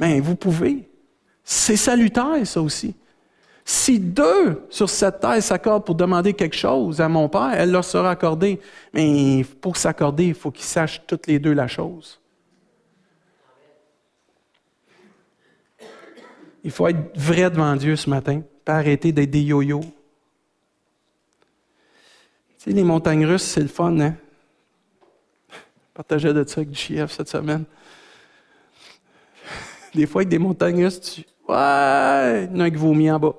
bien, 0.00 0.20
vous 0.20 0.34
pouvez. 0.34 0.88
C'est 1.44 1.76
salutaire, 1.76 2.44
ça 2.44 2.60
aussi. 2.60 2.96
Si 3.64 4.00
deux 4.00 4.66
sur 4.70 4.90
cette 4.90 5.20
terre 5.20 5.42
s'accordent 5.42 5.84
pour 5.84 5.94
demander 5.94 6.34
quelque 6.34 6.56
chose 6.56 7.00
à 7.00 7.08
mon 7.08 7.28
Père, 7.28 7.52
elle 7.54 7.70
leur 7.70 7.84
sera 7.84 8.10
accordée. 8.10 8.60
Mais 8.92 9.44
pour 9.60 9.76
s'accorder, 9.76 10.26
il 10.26 10.34
faut 10.34 10.50
qu'ils 10.50 10.64
sachent 10.64 11.02
toutes 11.06 11.26
les 11.28 11.38
deux 11.38 11.52
la 11.52 11.68
chose. 11.68 12.20
Il 16.64 16.70
faut 16.70 16.88
être 16.88 17.16
vrai 17.16 17.50
devant 17.50 17.74
Dieu 17.76 17.96
ce 17.96 18.08
matin, 18.08 18.42
pas 18.64 18.74
arrêter 18.74 19.12
d'être 19.12 19.30
des 19.30 19.42
yo-yo. 19.42 19.80
Tu 19.80 19.90
sais, 22.58 22.70
les 22.70 22.84
montagnes 22.84 23.26
russes, 23.26 23.42
c'est 23.42 23.60
le 23.60 23.68
fun, 23.68 23.98
hein? 24.00 24.14
Je 26.10 26.28
de 26.28 26.44
ça 26.44 26.60
avec 26.60 26.70
du 26.70 27.06
cette 27.08 27.28
semaine. 27.28 27.64
Des 29.94 30.06
fois, 30.06 30.20
avec 30.20 30.28
des 30.28 30.38
montagnes 30.38 30.84
russes, 30.84 31.00
tu. 31.00 31.20
Ouais! 31.48 32.44
Il 32.44 32.56
y 32.56 32.56
en 32.56 32.60
a 32.60 32.70
qui 32.70 33.10
en 33.10 33.18
bas. 33.18 33.34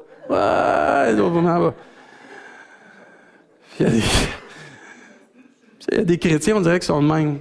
Il 3.80 3.86
y, 3.86 3.86
a 3.86 3.90
des... 3.90 4.04
il 5.92 5.98
y 5.98 6.00
a 6.00 6.04
des 6.04 6.18
chrétiens, 6.20 6.56
on 6.56 6.62
dirait 6.62 6.80
qu'ils 6.80 6.88
sont 6.88 7.02
le 7.02 7.08
même. 7.08 7.40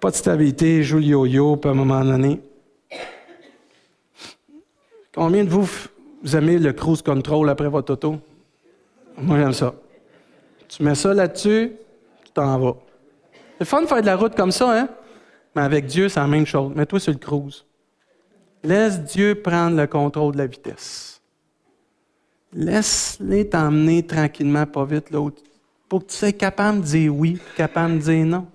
Pas 0.00 0.10
de 0.10 0.16
stabilité, 0.16 0.82
joue 0.82 0.98
le 0.98 1.04
yo-yo, 1.04 1.56
puis 1.56 1.68
à 1.68 1.72
un 1.72 1.76
moment 1.76 2.04
donné. 2.04 2.40
Combien 5.14 5.44
de 5.44 5.50
vous, 5.50 5.68
vous 6.22 6.36
aimez 6.36 6.58
le 6.58 6.72
cruise 6.72 7.02
control 7.02 7.48
après 7.50 7.68
votre 7.68 7.92
auto? 7.92 8.16
Moi, 9.16 9.38
j'aime 9.38 9.52
ça. 9.52 9.74
Tu 10.68 10.82
mets 10.82 10.94
ça 10.94 11.14
là-dessus, 11.14 11.72
tu 12.24 12.32
t'en 12.32 12.58
vas. 12.58 12.76
C'est 13.58 13.64
fun 13.64 13.82
de 13.82 13.86
faire 13.86 14.00
de 14.00 14.06
la 14.06 14.16
route 14.16 14.34
comme 14.34 14.50
ça, 14.50 14.76
hein? 14.76 14.88
Mais 15.54 15.62
avec 15.62 15.86
Dieu, 15.86 16.08
c'est 16.08 16.20
la 16.20 16.26
même 16.26 16.46
chose. 16.46 16.72
Mets-toi 16.74 17.00
sur 17.00 17.12
le 17.12 17.18
cruise. 17.18 17.64
Laisse 18.62 19.00
Dieu 19.00 19.34
prendre 19.34 19.76
le 19.76 19.86
contrôle 19.86 20.32
de 20.32 20.38
la 20.38 20.46
vitesse. 20.46 21.20
Laisse-les 22.52 23.48
t'emmener 23.48 24.06
tranquillement, 24.06 24.66
pas 24.66 24.84
vite, 24.84 25.10
l'autre, 25.10 25.42
pour 25.88 26.00
que 26.00 26.10
tu 26.10 26.16
sois 26.16 26.32
capable 26.32 26.80
de 26.80 26.84
dire 26.84 27.14
oui, 27.14 27.40
capable 27.56 27.98
de 27.98 28.02
dire 28.02 28.26
non. 28.26 28.46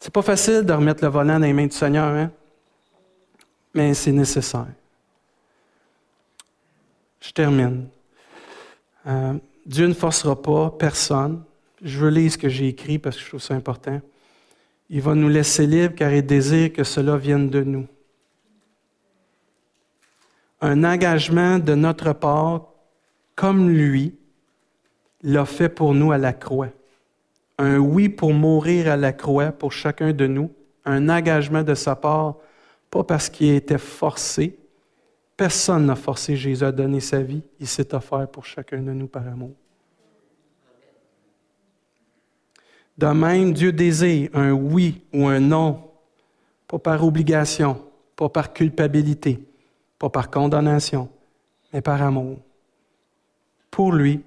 C'est 0.00 0.12
pas 0.12 0.22
facile 0.22 0.62
de 0.62 0.72
remettre 0.72 1.04
le 1.04 1.10
volant 1.10 1.38
dans 1.38 1.46
les 1.46 1.52
mains 1.52 1.66
du 1.66 1.76
Seigneur, 1.76 2.06
hein? 2.06 2.30
mais 3.72 3.94
c'est 3.94 4.12
nécessaire. 4.12 4.66
Je 7.20 7.30
termine. 7.30 7.86
Euh, 9.06 9.34
Dieu 9.64 9.86
ne 9.86 9.94
forcera 9.94 10.40
pas 10.40 10.70
personne. 10.70 11.44
Je 11.80 11.98
veux 12.00 12.10
lire 12.10 12.32
ce 12.32 12.38
que 12.38 12.48
j'ai 12.48 12.68
écrit 12.68 12.98
parce 12.98 13.16
que 13.16 13.22
je 13.22 13.28
trouve 13.28 13.40
ça 13.40 13.54
important. 13.54 14.00
Il 14.90 15.00
va 15.00 15.14
nous 15.14 15.28
laisser 15.28 15.66
libres 15.66 15.94
car 15.94 16.12
il 16.12 16.24
désire 16.24 16.72
que 16.72 16.84
cela 16.84 17.16
vienne 17.16 17.48
de 17.48 17.62
nous. 17.62 17.86
Un 20.60 20.84
engagement 20.84 21.58
de 21.58 21.74
notre 21.74 22.12
part, 22.12 22.68
comme 23.34 23.70
lui, 23.70 24.14
l'a 25.22 25.44
fait 25.44 25.68
pour 25.68 25.94
nous 25.94 26.12
à 26.12 26.18
la 26.18 26.32
croix 26.32 26.68
un 27.62 27.78
oui 27.78 28.08
pour 28.08 28.32
mourir 28.32 28.90
à 28.90 28.96
la 28.96 29.12
croix 29.12 29.52
pour 29.52 29.72
chacun 29.72 30.12
de 30.12 30.26
nous 30.26 30.50
un 30.84 31.08
engagement 31.08 31.62
de 31.62 31.74
sa 31.74 31.94
part, 31.94 32.34
pas 32.90 33.04
parce 33.04 33.28
qu'il 33.28 33.50
était 33.50 33.78
forcé. 33.78 34.58
Personne 35.36 35.86
n'a 35.86 35.94
forcé 35.94 36.34
Jésus 36.34 36.64
à 36.64 36.72
donner 36.72 36.98
sa 36.98 37.22
vie. 37.22 37.42
Il 37.60 37.68
s'est 37.68 37.94
offert 37.94 38.26
pour 38.26 38.44
chacun 38.44 38.78
de 38.82 38.90
nous 38.90 39.06
par 39.06 39.26
amour. 39.28 39.52
De 42.98 43.06
même, 43.06 43.52
Dieu 43.52 43.72
désire 43.72 44.30
un 44.34 44.52
oui 44.52 45.02
ou 45.12 45.26
un 45.26 45.40
non, 45.40 45.82
pas 46.66 46.78
par 46.78 47.04
obligation, 47.04 47.82
pas 48.16 48.28
par 48.28 48.52
culpabilité, 48.52 49.40
pas 49.98 50.10
par 50.10 50.30
condamnation, 50.30 51.08
mais 51.72 51.80
par 51.80 52.02
amour. 52.02 52.38
Pour 53.70 53.92
lui 53.92 54.20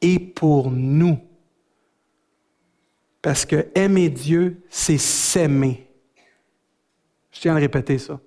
et 0.00 0.18
pour 0.18 0.70
nous. 0.70 1.18
Parce 3.20 3.44
que 3.44 3.68
aimer 3.74 4.08
Dieu, 4.08 4.62
c'est 4.68 4.98
s'aimer. 4.98 5.86
Je 7.30 7.40
tiens 7.40 7.54
à 7.54 7.58
répéter 7.58 7.98
ça. 7.98 8.18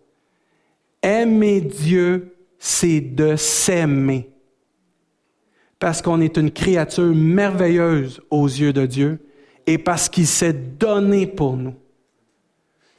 Aimer 1.02 1.62
Dieu, 1.62 2.36
c'est 2.58 3.02
de 3.02 3.36
s'aimer. 3.36 4.30
Parce 5.80 6.02
qu'on 6.02 6.22
est 6.22 6.38
une 6.38 6.52
créature 6.52 7.14
merveilleuse 7.14 8.22
aux 8.30 8.48
yeux 8.48 8.72
de 8.72 8.86
Dieu 8.86 9.25
et 9.68 9.78
parce 9.78 10.10
qu'il 10.10 10.28
s'est 10.28 10.54
donné 10.54 11.28
pour 11.28 11.58
nous. 11.58 11.76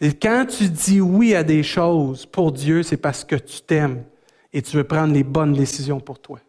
Et 0.01 0.13
quand 0.13 0.47
tu 0.47 0.69
dis 0.69 1.01
oui 1.01 1.35
à 1.35 1.43
des 1.43 1.63
choses 1.63 2.27
pour 2.27 2.53
Dieu, 2.53 2.83
c'est 2.83 2.97
parce 2.97 3.25
que 3.25 3.37
tu 3.37 3.61
t'aimes 3.63 4.05
et 4.53 4.61
tu 4.61 4.77
veux 4.77 4.85
prendre 4.85 5.15
les 5.15 5.25
bonnes 5.25 5.53
décisions 5.53 6.01
pour 6.01 6.19
toi. 6.19 6.41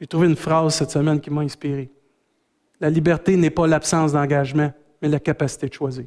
J'ai 0.00 0.06
trouvé 0.06 0.28
une 0.28 0.36
phrase 0.36 0.74
cette 0.74 0.90
semaine 0.90 1.20
qui 1.20 1.30
m'a 1.30 1.40
inspiré. 1.40 1.90
La 2.80 2.90
liberté 2.90 3.36
n'est 3.36 3.50
pas 3.50 3.66
l'absence 3.66 4.12
d'engagement, 4.12 4.72
mais 5.00 5.08
la 5.08 5.20
capacité 5.20 5.68
de 5.68 5.72
choisir. 5.72 6.06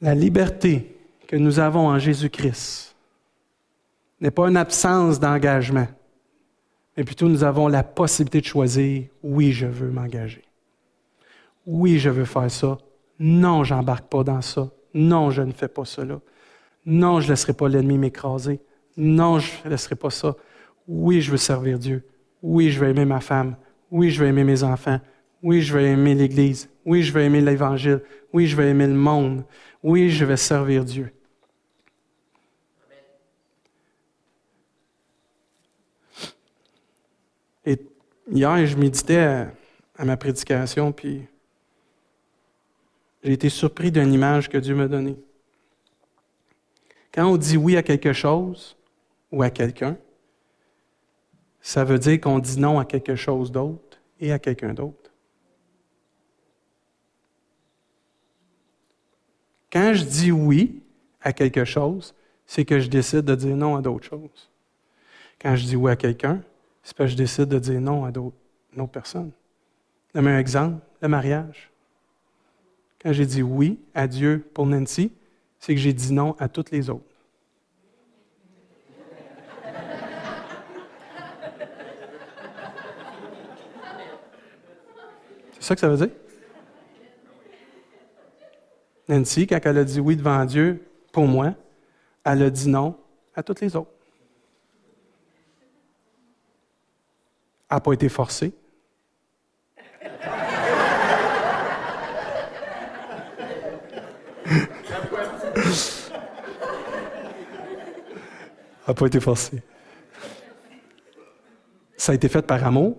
La 0.00 0.14
liberté 0.14 0.96
que 1.28 1.36
nous 1.36 1.60
avons 1.60 1.86
en 1.88 1.98
Jésus-Christ 1.98 2.91
n'est 4.22 4.30
pas 4.30 4.48
une 4.48 4.56
absence 4.56 5.18
d'engagement, 5.18 5.88
mais 6.96 7.04
plutôt 7.04 7.28
nous 7.28 7.44
avons 7.44 7.68
la 7.68 7.82
possibilité 7.82 8.40
de 8.40 8.46
choisir, 8.46 9.04
oui, 9.22 9.52
je 9.52 9.66
veux 9.66 9.90
m'engager. 9.90 10.44
Oui, 11.66 11.98
je 11.98 12.10
veux 12.10 12.24
faire 12.24 12.50
ça. 12.50 12.78
Non, 13.18 13.64
j'embarque 13.64 14.08
pas 14.08 14.24
dans 14.24 14.42
ça. 14.42 14.70
Non, 14.94 15.30
je 15.30 15.42
ne 15.42 15.52
fais 15.52 15.68
pas 15.68 15.84
cela. 15.84 16.20
Non, 16.84 17.20
je 17.20 17.26
ne 17.26 17.32
laisserai 17.32 17.52
pas 17.52 17.68
l'ennemi 17.68 17.98
m'écraser. 17.98 18.60
Non, 18.96 19.38
je 19.38 19.50
ne 19.64 19.70
laisserai 19.70 19.94
pas 19.94 20.10
ça. 20.10 20.36
Oui, 20.88 21.20
je 21.20 21.30
veux 21.30 21.36
servir 21.36 21.78
Dieu. 21.78 22.04
Oui, 22.42 22.70
je 22.70 22.80
veux 22.80 22.88
aimer 22.88 23.04
ma 23.04 23.20
femme. 23.20 23.56
Oui, 23.90 24.10
je 24.10 24.20
veux 24.20 24.28
aimer 24.28 24.44
mes 24.44 24.62
enfants. 24.62 25.00
Oui, 25.42 25.62
je 25.62 25.72
veux 25.72 25.82
aimer 25.82 26.14
l'Église. 26.14 26.68
Oui, 26.84 27.02
je 27.02 27.12
veux 27.12 27.22
aimer 27.22 27.40
l'Évangile. 27.40 28.02
Oui, 28.32 28.46
je 28.46 28.56
veux 28.56 28.64
aimer 28.64 28.86
le 28.86 28.94
monde. 28.94 29.44
Oui, 29.82 30.10
je 30.10 30.24
vais 30.24 30.36
servir 30.36 30.84
Dieu. 30.84 31.12
Et 37.64 37.78
hier, 38.32 38.66
je 38.66 38.76
méditais 38.76 39.46
à, 39.96 40.04
ma 40.04 40.16
prédication, 40.16 40.92
puis 40.92 41.26
j'ai 43.22 43.32
été 43.32 43.48
surpris 43.48 43.92
d'une 43.92 44.12
image 44.12 44.48
que 44.48 44.58
Dieu 44.58 44.74
m'a 44.74 44.88
donnée. 44.88 45.16
Quand 47.12 47.26
on 47.26 47.36
dit 47.36 47.56
oui 47.56 47.76
à 47.76 47.82
quelque 47.82 48.12
chose 48.12 48.76
ou 49.30 49.42
à 49.42 49.50
quelqu'un, 49.50 49.96
ça 51.60 51.84
veut 51.84 51.98
dire 51.98 52.20
qu'on 52.20 52.38
dit 52.38 52.58
non 52.58 52.78
à 52.78 52.84
quelque 52.84 53.14
chose 53.14 53.52
d'autre 53.52 54.00
et 54.18 54.32
à 54.32 54.38
quelqu'un 54.38 54.74
d'autre. 54.74 55.12
Quand 59.70 59.94
je 59.94 60.04
dis 60.04 60.32
oui 60.32 60.82
à 61.20 61.32
quelque 61.32 61.64
chose, 61.64 62.14
c'est 62.46 62.64
que 62.64 62.80
je 62.80 62.88
décide 62.88 63.22
de 63.22 63.34
dire 63.34 63.56
non 63.56 63.76
à 63.76 63.82
d'autres 63.82 64.04
choses. 64.04 64.50
Quand 65.40 65.54
je 65.54 65.64
dis 65.64 65.76
oui 65.76 65.92
à 65.92 65.96
quelqu'un, 65.96 66.42
c'est 66.82 66.96
parce 66.96 67.10
que 67.10 67.12
je 67.12 67.16
décide 67.16 67.46
de 67.46 67.58
dire 67.58 67.80
non 67.80 68.04
à 68.04 68.10
d'autres 68.10 68.36
personnes. 68.90 69.30
Le 70.14 70.22
meilleur 70.22 70.40
exemple, 70.40 70.80
le 71.00 71.08
mariage. 71.08 71.70
Quand 73.00 73.12
j'ai 73.12 73.26
dit 73.26 73.42
oui 73.42 73.78
à 73.94 74.06
Dieu 74.06 74.44
pour 74.52 74.66
Nancy, 74.66 75.12
c'est 75.58 75.74
que 75.74 75.80
j'ai 75.80 75.92
dit 75.92 76.12
non 76.12 76.36
à 76.38 76.48
toutes 76.48 76.70
les 76.70 76.90
autres. 76.90 77.04
C'est 85.52 85.62
ça 85.62 85.74
que 85.74 85.80
ça 85.80 85.88
veut 85.88 85.96
dire? 85.96 86.10
Nancy, 89.08 89.46
quand 89.46 89.60
elle 89.64 89.78
a 89.78 89.84
dit 89.84 90.00
oui 90.00 90.16
devant 90.16 90.44
Dieu 90.44 90.84
pour 91.12 91.26
moi, 91.26 91.54
elle 92.24 92.42
a 92.42 92.50
dit 92.50 92.68
non 92.68 92.96
à 93.34 93.42
toutes 93.42 93.60
les 93.60 93.74
autres. 93.76 93.90
N'a 97.74 97.80
pas 97.80 97.92
été 97.92 98.08
forcée. 98.08 98.52
n'a 108.86 108.94
pas 108.94 109.06
été 109.06 109.20
forcé. 109.20 109.62
Ça 111.96 112.12
a 112.12 112.14
été 112.14 112.28
fait 112.28 112.42
par 112.42 112.64
amour. 112.66 112.96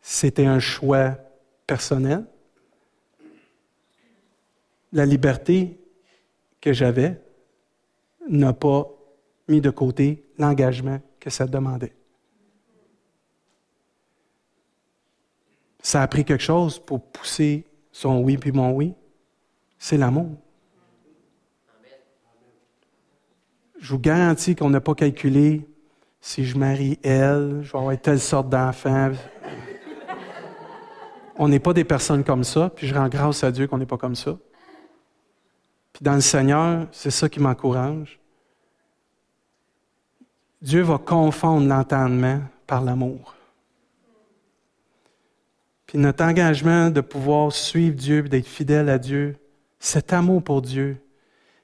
C'était 0.00 0.46
un 0.46 0.58
choix 0.60 1.16
personnel. 1.66 2.24
La 4.92 5.04
liberté 5.04 5.78
que 6.60 6.72
j'avais 6.72 7.20
n'a 8.28 8.52
pas 8.52 8.88
mis 9.48 9.60
de 9.60 9.70
côté 9.70 10.24
l'engagement 10.38 11.00
que 11.18 11.30
ça 11.30 11.46
demandait. 11.46 11.99
Ça 15.82 16.02
a 16.02 16.08
pris 16.08 16.24
quelque 16.24 16.42
chose 16.42 16.78
pour 16.78 17.02
pousser 17.02 17.66
son 17.92 18.20
oui 18.20 18.36
puis 18.36 18.52
mon 18.52 18.72
oui. 18.72 18.94
C'est 19.78 19.96
l'amour. 19.96 20.36
je 23.80 23.90
vous 23.94 23.98
garantis 23.98 24.54
qu'on 24.54 24.70
n'a 24.70 24.80
pas 24.80 24.94
calculé 24.94 25.66
si 26.20 26.44
je 26.44 26.56
marie 26.56 26.98
elle, 27.02 27.60
je 27.62 27.72
vais 27.72 27.78
avoir 27.78 27.98
telle 27.98 28.20
sorte 28.20 28.50
d'enfant. 28.50 29.12
On 31.36 31.48
n'est 31.48 31.58
pas 31.58 31.72
des 31.72 31.84
personnes 31.84 32.22
comme 32.22 32.44
ça, 32.44 32.70
puis 32.74 32.86
je 32.86 32.94
rends 32.94 33.08
grâce 33.08 33.42
à 33.42 33.50
Dieu 33.50 33.66
qu'on 33.66 33.78
n'est 33.78 33.86
pas 33.86 33.96
comme 33.96 34.14
ça. 34.14 34.36
Puis 35.94 36.04
dans 36.04 36.14
le 36.14 36.20
Seigneur, 36.20 36.86
c'est 36.92 37.10
ça 37.10 37.30
qui 37.30 37.40
m'encourage. 37.40 38.20
Dieu 40.60 40.82
va 40.82 40.98
confondre 40.98 41.66
l'entendement 41.66 42.40
par 42.66 42.82
l'amour. 42.82 43.34
Puis 45.90 45.98
notre 45.98 46.22
engagement 46.22 46.88
de 46.88 47.00
pouvoir 47.00 47.50
suivre 47.50 47.96
Dieu, 47.96 48.22
d'être 48.22 48.46
fidèle 48.46 48.88
à 48.88 48.96
Dieu, 48.96 49.36
cet 49.80 50.12
amour 50.12 50.40
pour 50.40 50.62
Dieu, 50.62 50.98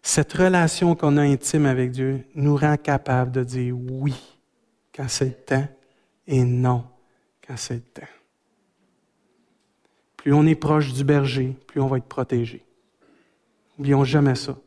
cette 0.03 0.33
relation 0.33 0.97
qu'on 0.97 1.17
a 1.17 1.23
intime 1.23 1.65
avec 1.65 1.93
Dieu 1.93 2.25
nous 2.35 2.57
rend 2.57 2.77
capable 2.77 3.31
de 3.31 3.45
dire 3.45 3.77
oui 3.79 4.17
quand 4.93 5.09
c'est 5.09 5.27
le 5.27 5.33
temps 5.33 5.69
et 6.27 6.43
non 6.43 6.85
quand 7.47 7.57
c'est 7.57 7.75
le 7.75 7.81
temps. 7.83 8.09
Plus 10.17 10.33
on 10.33 10.45
est 10.45 10.57
proche 10.57 10.93
du 10.93 11.05
berger, 11.05 11.57
plus 11.69 11.81
on 11.81 11.87
va 11.87 11.99
être 11.99 12.09
protégé. 12.09 12.65
N'oublions 13.79 14.03
jamais 14.03 14.35
ça. 14.35 14.59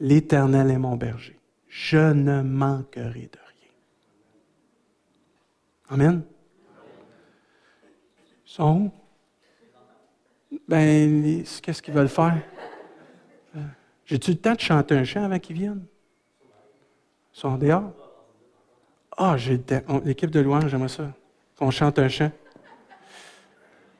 L'Éternel 0.00 0.72
est 0.72 0.78
mon 0.78 0.96
berger. 0.96 1.38
Je 1.68 2.12
ne 2.12 2.42
manquerai 2.42 3.30
de 3.32 3.38
rien. 3.46 3.70
Amen. 5.88 6.24
Sont? 8.50 8.90
Ben, 10.66 11.44
qu'est-ce 11.62 11.80
qu'ils 11.80 11.94
veulent 11.94 12.08
faire? 12.08 12.42
J'ai-tu 14.04 14.32
le 14.32 14.38
temps 14.38 14.54
de 14.54 14.60
chanter 14.60 14.96
un 14.96 15.04
chant 15.04 15.22
avant 15.22 15.38
qu'ils 15.38 15.54
viennent? 15.54 15.84
Ils 17.32 17.38
sont 17.38 17.56
dehors? 17.56 17.92
Ah, 19.16 19.36
j'ai 19.36 19.52
le 19.52 19.62
temps. 19.62 20.00
L'équipe 20.04 20.32
de 20.32 20.40
louange, 20.40 20.66
j'aimerais 20.66 20.88
ça. 20.88 21.12
Qu'on 21.56 21.70
chante 21.70 22.00
un 22.00 22.08
chant. 22.08 22.32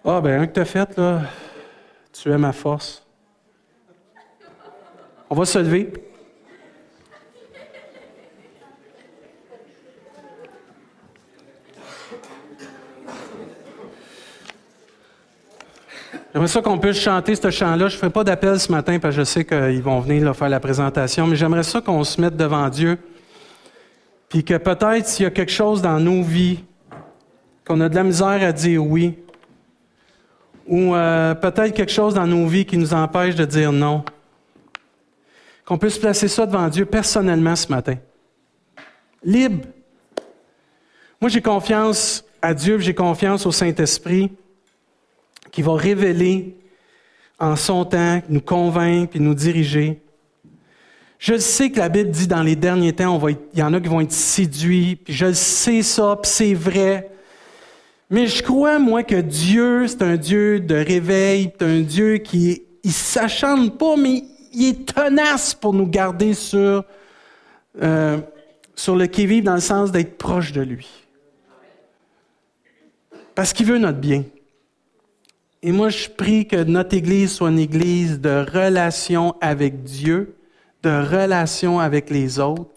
Ah, 0.05 0.20
ben, 0.20 0.40
un 0.40 0.48
que 0.48 0.55
tu 0.55 0.61
as 0.61 0.64
fait, 0.64 0.98
là, 0.98 1.22
tu 2.12 2.28
es 2.28 2.36
ma 2.36 2.53
force. 2.53 3.07
On 5.28 5.36
va 5.36 5.44
se 5.44 5.61
lever. 5.61 5.92
J'aimerais 16.33 16.49
ça 16.49 16.62
qu'on 16.62 16.78
puisse 16.78 16.99
chanter 16.99 17.35
ce 17.35 17.51
chant-là. 17.51 17.89
Je 17.89 17.95
ne 17.95 17.99
ferai 17.99 18.11
pas 18.11 18.22
d'appel 18.22 18.61
ce 18.61 18.70
matin 18.70 19.01
parce 19.01 19.16
que 19.16 19.20
je 19.20 19.24
sais 19.24 19.45
qu'ils 19.45 19.83
vont 19.83 19.99
venir 19.99 20.35
faire 20.37 20.49
la 20.49 20.61
présentation, 20.61 21.26
mais 21.26 21.35
j'aimerais 21.35 21.64
ça 21.64 21.81
qu'on 21.81 22.05
se 22.05 22.20
mette 22.20 22.37
devant 22.37 22.68
Dieu. 22.68 22.99
Puis 24.28 24.45
que 24.45 24.57
peut-être 24.57 25.09
s'il 25.09 25.24
y 25.24 25.26
a 25.26 25.31
quelque 25.31 25.51
chose 25.51 25.83
dans 25.83 25.99
nos 25.99 26.22
vies 26.22 26.62
qu'on 27.66 27.81
a 27.81 27.89
de 27.89 27.97
la 27.97 28.05
misère 28.05 28.43
à 28.43 28.53
dire 28.53 28.85
oui, 28.85 29.18
ou 30.68 30.95
euh, 30.95 31.35
peut-être 31.35 31.74
quelque 31.74 31.91
chose 31.91 32.14
dans 32.14 32.26
nos 32.28 32.47
vies 32.47 32.64
qui 32.64 32.78
nous 32.78 32.95
empêche 32.95 33.35
de 33.35 33.45
dire 33.45 33.72
non, 33.72 34.05
qu'on 35.64 35.78
puisse 35.78 35.99
placer 35.99 36.28
ça 36.28 36.47
devant 36.47 36.68
Dieu 36.68 36.87
personnellement 36.87 37.57
ce 37.57 37.68
matin. 37.68 37.97
Libre. 39.24 39.66
Moi, 41.20 41.28
j'ai 41.28 41.43
confiance 41.43 42.24
à 42.41 42.55
Dieu, 42.55 42.78
j'ai 42.78 42.95
confiance 42.95 43.47
au 43.47 43.53
Saint-Esprit 43.53 44.31
qui 45.51 45.62
va 45.62 45.74
révéler 45.74 46.57
en 47.38 47.57
son 47.57 47.84
temps, 47.84 48.20
nous 48.28 48.40
convaincre 48.40 49.16
et 49.16 49.18
nous 49.18 49.34
diriger. 49.34 50.01
Je 51.18 51.36
sais 51.38 51.70
que 51.70 51.78
la 51.78 51.88
Bible 51.88 52.11
dit 52.11 52.26
dans 52.26 52.42
les 52.42 52.57
derniers 52.57 52.92
temps, 52.92 53.20
il 53.28 53.59
y 53.59 53.62
en 53.62 53.74
a 53.74 53.80
qui 53.80 53.88
vont 53.88 54.01
être 54.01 54.12
séduits, 54.12 54.96
puis 54.96 55.12
je 55.12 55.32
sais 55.32 55.82
ça, 55.82 56.18
puis 56.22 56.30
c'est 56.30 56.55
vrai. 56.55 57.11
Mais 58.09 58.26
je 58.26 58.42
crois, 58.42 58.78
moi, 58.78 59.03
que 59.03 59.20
Dieu, 59.20 59.86
c'est 59.86 60.03
un 60.03 60.16
Dieu 60.16 60.61
de 60.61 60.74
réveil, 60.74 61.53
c'est 61.59 61.66
un 61.66 61.80
Dieu 61.80 62.18
qui, 62.18 62.62
il 62.82 62.92
s'acharne 62.92 63.70
pas, 63.70 63.96
mais 63.96 64.24
il 64.53 64.68
est 64.68 64.94
tenace 64.94 65.55
pour 65.55 65.74
nous 65.74 65.86
garder 65.86 66.34
sur, 66.34 66.84
euh, 67.82 68.18
sur 68.74 68.96
le 68.96 69.07
qui-vive 69.07 69.44
dans 69.44 69.55
le 69.55 69.61
sens 69.61 69.92
d'être 69.92 70.18
proche 70.18 70.53
de 70.53 70.62
lui. 70.62 70.88
Parce 73.34 73.53
qu'il 73.53 73.66
veut 73.66 73.78
notre 73.78 73.98
bien. 73.98 74.24
Et 75.63 75.73
moi, 75.73 75.91
je 75.91 76.09
prie 76.09 76.47
que 76.47 76.63
notre 76.65 76.97
Église 76.97 77.33
soit 77.33 77.51
une 77.51 77.59
Église 77.59 78.21
de 78.21 78.47
relation 78.51 79.35
avec 79.41 79.83
Dieu, 79.83 80.37
de 80.83 80.89
relation 80.89 81.79
avec 81.79 82.09
les 82.09 82.39
autres, 82.39 82.71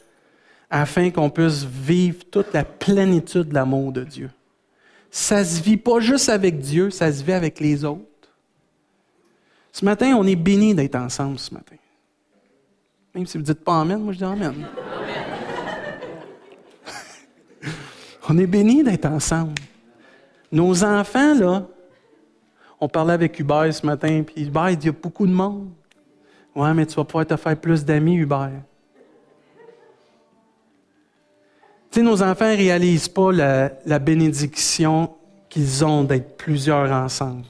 afin 0.70 1.10
qu'on 1.10 1.30
puisse 1.30 1.64
vivre 1.64 2.26
toute 2.30 2.52
la 2.54 2.66
plénitude 2.66 3.50
de 3.50 3.54
l'amour 3.54 3.92
de 3.92 4.04
Dieu. 4.04 4.30
Ça 5.12 5.46
se 5.46 5.62
vit 5.62 5.78
pas 5.78 6.00
juste 6.00 6.28
avec 6.28 6.60
Dieu, 6.60 6.90
ça 6.90 7.12
se 7.14 7.24
vit 7.24 7.34
avec 7.34 7.60
les 7.60 7.86
autres. 7.86 8.02
Ce 9.72 9.86
matin, 9.86 10.16
on 10.18 10.26
est 10.26 10.36
béni 10.36 10.74
d'être 10.76 10.96
ensemble 10.96 11.40
ce 11.40 11.54
matin. 11.54 11.76
Même 13.16 13.28
si 13.28 13.38
vous 13.38 13.44
dites 13.44 13.64
pas 13.64 13.80
Amen, 13.82 14.00
moi 14.00 14.12
je 14.14 14.18
dis 14.18 14.24
Amen. 14.24 14.54
on 18.30 18.38
est 18.38 18.48
béni 18.48 18.84
d'être 18.84 19.06
ensemble. 19.06 19.54
Nos 20.52 20.84
enfants, 20.84 21.36
là, 21.36 21.68
on 22.84 22.90
parlait 22.90 23.14
avec 23.14 23.40
Hubert 23.40 23.74
ce 23.74 23.86
matin, 23.86 24.24
puis 24.24 24.44
Hubert, 24.44 24.72
il 24.72 24.78
dit, 24.78 24.88
y 24.88 24.90
a 24.90 24.92
beaucoup 24.92 25.26
de 25.26 25.32
monde. 25.32 25.70
Ouais, 26.54 26.74
mais 26.74 26.86
tu 26.86 26.96
vas 26.96 27.06
pouvoir 27.06 27.26
te 27.26 27.38
faire 27.38 27.56
plus 27.56 27.86
d'amis, 27.86 28.18
Hubert. 28.18 28.62
Tu 31.90 32.00
sais, 32.00 32.02
nos 32.02 32.22
enfants 32.22 32.52
ne 32.52 32.58
réalisent 32.58 33.08
pas 33.08 33.32
la, 33.32 33.72
la 33.86 34.00
bénédiction 34.00 35.12
qu'ils 35.48 35.86
ont 35.86 36.04
d'être 36.04 36.36
plusieurs 36.36 36.92
ensemble. 36.92 37.46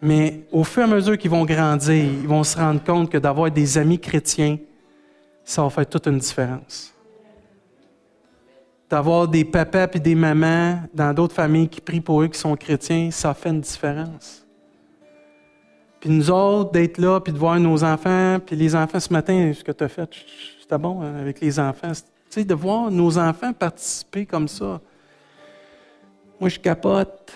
Mais 0.00 0.44
au 0.52 0.62
fur 0.62 0.82
et 0.82 0.84
à 0.84 0.94
mesure 0.94 1.18
qu'ils 1.18 1.30
vont 1.30 1.44
grandir, 1.44 1.92
ils 1.92 2.28
vont 2.28 2.44
se 2.44 2.56
rendre 2.56 2.84
compte 2.84 3.10
que 3.10 3.18
d'avoir 3.18 3.50
des 3.50 3.78
amis 3.78 3.98
chrétiens, 3.98 4.58
ça 5.44 5.62
va 5.62 5.70
faire 5.70 5.88
toute 5.88 6.06
une 6.06 6.18
différence 6.18 6.94
d'avoir 8.90 9.28
des 9.28 9.44
papas 9.44 9.86
et 9.94 10.00
des 10.00 10.16
mamans 10.16 10.80
dans 10.92 11.14
d'autres 11.14 11.34
familles 11.34 11.68
qui 11.68 11.80
prient 11.80 12.00
pour 12.00 12.22
eux, 12.22 12.26
qui 12.26 12.38
sont 12.38 12.56
chrétiens, 12.56 13.10
ça 13.12 13.32
fait 13.32 13.50
une 13.50 13.60
différence. 13.60 14.44
Puis 16.00 16.10
nous 16.10 16.28
autres, 16.30 16.72
d'être 16.72 16.98
là, 16.98 17.20
puis 17.20 17.32
de 17.32 17.38
voir 17.38 17.60
nos 17.60 17.84
enfants, 17.84 18.38
puis 18.44 18.56
les 18.56 18.74
enfants 18.74 18.98
ce 18.98 19.12
matin, 19.12 19.52
ce 19.56 19.62
que 19.62 19.70
tu 19.70 19.84
as 19.84 19.88
fait, 19.88 20.10
c'était 20.60 20.78
bon 20.78 21.02
hein, 21.02 21.14
avec 21.20 21.40
les 21.40 21.60
enfants. 21.60 21.92
Tu 21.92 22.02
sais, 22.30 22.44
de 22.44 22.54
voir 22.54 22.90
nos 22.90 23.16
enfants 23.16 23.52
participer 23.52 24.26
comme 24.26 24.48
ça. 24.48 24.80
Moi, 26.40 26.48
je 26.48 26.58
capote. 26.58 27.32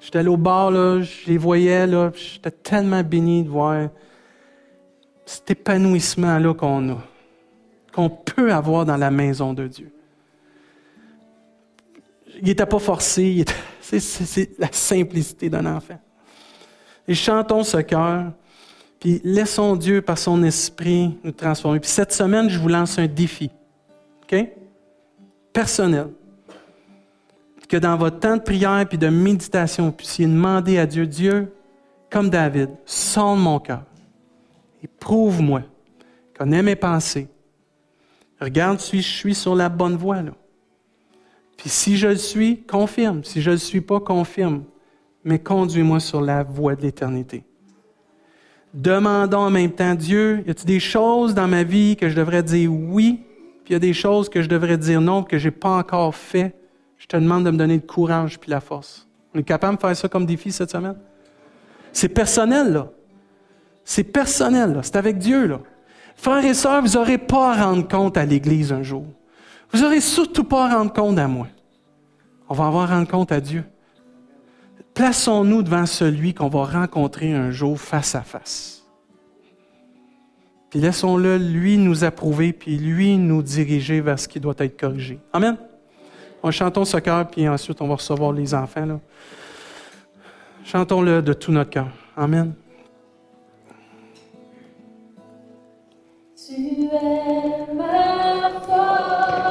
J'étais 0.00 0.18
allé 0.18 0.28
au 0.28 0.36
bar, 0.36 0.70
là, 0.72 1.00
je 1.00 1.30
les 1.30 1.38
voyais, 1.38 1.86
là, 1.86 2.10
j'étais 2.14 2.50
tellement 2.50 3.02
béni 3.02 3.44
de 3.44 3.48
voir 3.48 3.88
cet 5.24 5.52
épanouissement-là 5.52 6.52
qu'on 6.54 6.90
a, 6.90 6.98
qu'on 7.94 8.10
peut 8.10 8.52
avoir 8.52 8.84
dans 8.84 8.96
la 8.96 9.12
maison 9.12 9.54
de 9.54 9.68
Dieu 9.68 9.92
il 12.42 12.48
n'était 12.48 12.66
pas 12.66 12.78
forcé. 12.78 13.44
C'est 13.80 14.58
la 14.58 14.68
simplicité 14.70 15.48
d'un 15.48 15.64
enfant. 15.64 15.98
Et 17.08 17.14
chantons 17.14 17.64
ce 17.64 17.78
cœur, 17.78 18.32
puis 19.00 19.20
laissons 19.24 19.76
Dieu, 19.76 20.02
par 20.02 20.18
son 20.18 20.42
esprit, 20.42 21.18
nous 21.24 21.32
transformer. 21.32 21.80
Puis 21.80 21.90
cette 21.90 22.12
semaine, 22.12 22.48
je 22.48 22.58
vous 22.58 22.68
lance 22.68 22.98
un 22.98 23.06
défi. 23.06 23.50
OK? 24.22 24.46
Personnel. 25.52 26.08
Que 27.68 27.76
dans 27.78 27.96
votre 27.96 28.18
temps 28.18 28.36
de 28.36 28.42
prière 28.42 28.86
puis 28.88 28.98
de 28.98 29.08
méditation, 29.08 29.86
vous 29.86 29.92
puissiez 29.92 30.26
demander 30.26 30.78
à 30.78 30.86
Dieu, 30.86 31.06
Dieu, 31.06 31.52
comme 32.10 32.28
David, 32.28 32.70
sonde 32.84 33.40
mon 33.40 33.58
cœur 33.58 33.84
et 34.82 34.88
prouve-moi, 34.88 35.62
connais 36.36 36.62
mes 36.62 36.76
pensées. 36.76 37.28
Regarde 38.40 38.80
si 38.80 39.00
je 39.00 39.08
suis 39.08 39.34
sur 39.34 39.54
la 39.54 39.68
bonne 39.68 39.96
voie. 39.96 40.22
Là. 40.22 40.32
Puis 41.62 41.70
si 41.70 41.96
je 41.96 42.08
le 42.08 42.16
suis, 42.16 42.62
confirme. 42.62 43.22
Si 43.22 43.40
je 43.40 43.50
ne 43.50 43.54
le 43.54 43.58
suis 43.60 43.80
pas, 43.80 44.00
confirme. 44.00 44.64
Mais 45.22 45.38
conduis-moi 45.38 46.00
sur 46.00 46.20
la 46.20 46.42
voie 46.42 46.74
de 46.74 46.82
l'éternité. 46.82 47.44
Demandons 48.74 49.38
en 49.38 49.50
même 49.50 49.70
temps, 49.70 49.94
Dieu, 49.94 50.42
y 50.44 50.50
a-t-il 50.50 50.66
des 50.66 50.80
choses 50.80 51.34
dans 51.34 51.46
ma 51.46 51.62
vie 51.62 51.94
que 51.94 52.08
je 52.08 52.16
devrais 52.16 52.42
dire 52.42 52.72
oui, 52.72 53.20
puis 53.64 53.70
il 53.70 53.72
y 53.74 53.76
a 53.76 53.78
des 53.78 53.92
choses 53.92 54.28
que 54.28 54.42
je 54.42 54.48
devrais 54.48 54.76
dire 54.76 55.00
non, 55.00 55.22
que 55.22 55.38
je 55.38 55.44
n'ai 55.44 55.50
pas 55.52 55.76
encore 55.76 56.16
fait? 56.16 56.52
Je 56.98 57.06
te 57.06 57.16
demande 57.16 57.44
de 57.44 57.52
me 57.52 57.56
donner 57.56 57.76
le 57.76 57.86
courage 57.86 58.40
puis 58.40 58.50
la 58.50 58.60
force. 58.60 59.06
On 59.32 59.38
est 59.38 59.44
capable 59.44 59.76
de 59.76 59.82
faire 59.82 59.96
ça 59.96 60.08
comme 60.08 60.26
défi 60.26 60.50
cette 60.50 60.72
semaine? 60.72 60.96
C'est 61.92 62.08
personnel, 62.08 62.72
là. 62.72 62.90
C'est 63.84 64.02
personnel, 64.02 64.72
là. 64.72 64.80
C'est 64.82 64.96
avec 64.96 65.18
Dieu, 65.18 65.46
là. 65.46 65.60
Frères 66.16 66.44
et 66.44 66.54
sœurs, 66.54 66.82
vous 66.82 66.94
n'aurez 66.94 67.18
pas 67.18 67.52
à 67.52 67.66
rendre 67.66 67.86
compte 67.86 68.16
à 68.16 68.24
l'Église 68.24 68.72
un 68.72 68.82
jour. 68.82 69.04
Vous 69.72 69.80
n'aurez 69.80 70.00
surtout 70.00 70.44
pas 70.44 70.66
à 70.66 70.76
rendre 70.76 70.92
compte 70.92 71.18
à 71.18 71.26
moi. 71.26 71.46
On 72.48 72.54
va 72.54 72.66
avoir 72.66 72.90
à 72.90 72.96
rendre 72.96 73.08
compte 73.08 73.32
à 73.32 73.40
Dieu. 73.40 73.64
Plaçons-nous 74.94 75.62
devant 75.62 75.86
celui 75.86 76.34
qu'on 76.34 76.48
va 76.48 76.64
rencontrer 76.64 77.32
un 77.32 77.50
jour 77.50 77.80
face 77.80 78.14
à 78.14 78.20
face. 78.20 78.82
Puis 80.68 80.80
laissons-le, 80.80 81.38
lui, 81.38 81.78
nous 81.78 82.04
approuver, 82.04 82.52
puis 82.52 82.76
lui, 82.76 83.16
nous 83.16 83.42
diriger 83.42 84.00
vers 84.00 84.18
ce 84.18 84.28
qui 84.28 84.40
doit 84.40 84.54
être 84.58 84.78
corrigé. 84.78 85.18
Amen. 85.32 85.56
On 86.42 86.50
chantons 86.50 86.84
ce 86.84 86.96
cœur, 86.98 87.28
puis 87.28 87.48
ensuite, 87.48 87.80
on 87.80 87.88
va 87.88 87.94
recevoir 87.94 88.32
les 88.32 88.54
enfants. 88.54 89.00
Chantons-le 90.64 91.22
de 91.22 91.32
tout 91.32 91.52
notre 91.52 91.70
cœur. 91.70 91.88
Amen. 92.16 92.54
Tu 96.36 96.84
es 96.84 97.74
ma 97.74 98.12
Amen. 98.74 99.41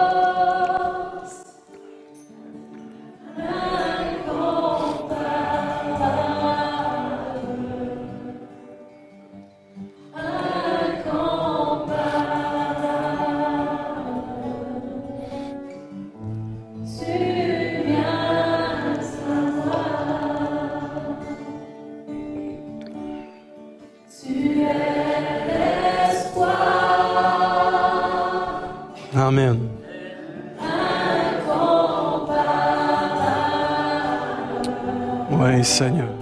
Seigneur. 35.63 36.20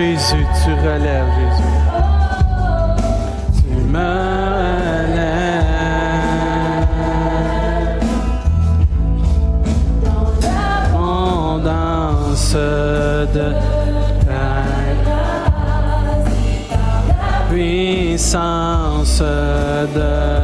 Jésus, 0.00 0.46
tu 0.64 0.72
relèves, 0.72 1.30
Jésus. 1.36 1.74
Tu 3.56 3.68
me 3.92 3.98
relèves. 5.06 5.60
Abondance 10.94 12.54
de 13.34 13.48
ta 14.24 14.48
puissance 17.50 19.20
de 19.94 20.39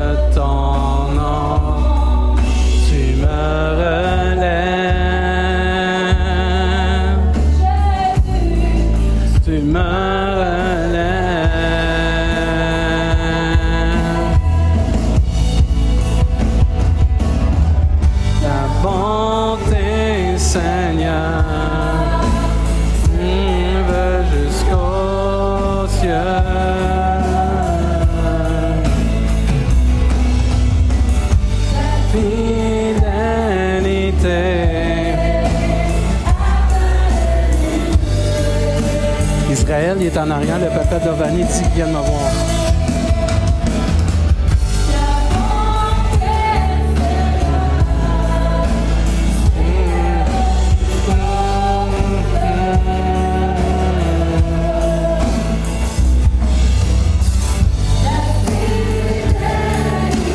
en 40.87 40.95
arrière. 40.95 40.99
Le 40.99 40.99
papa 40.99 41.05
d'Ovani 41.05 41.45
dit 41.45 41.63
qu'il 41.63 41.71
vient 41.75 41.87
de 41.87 41.91
me 41.91 41.99
voir. 41.99 42.07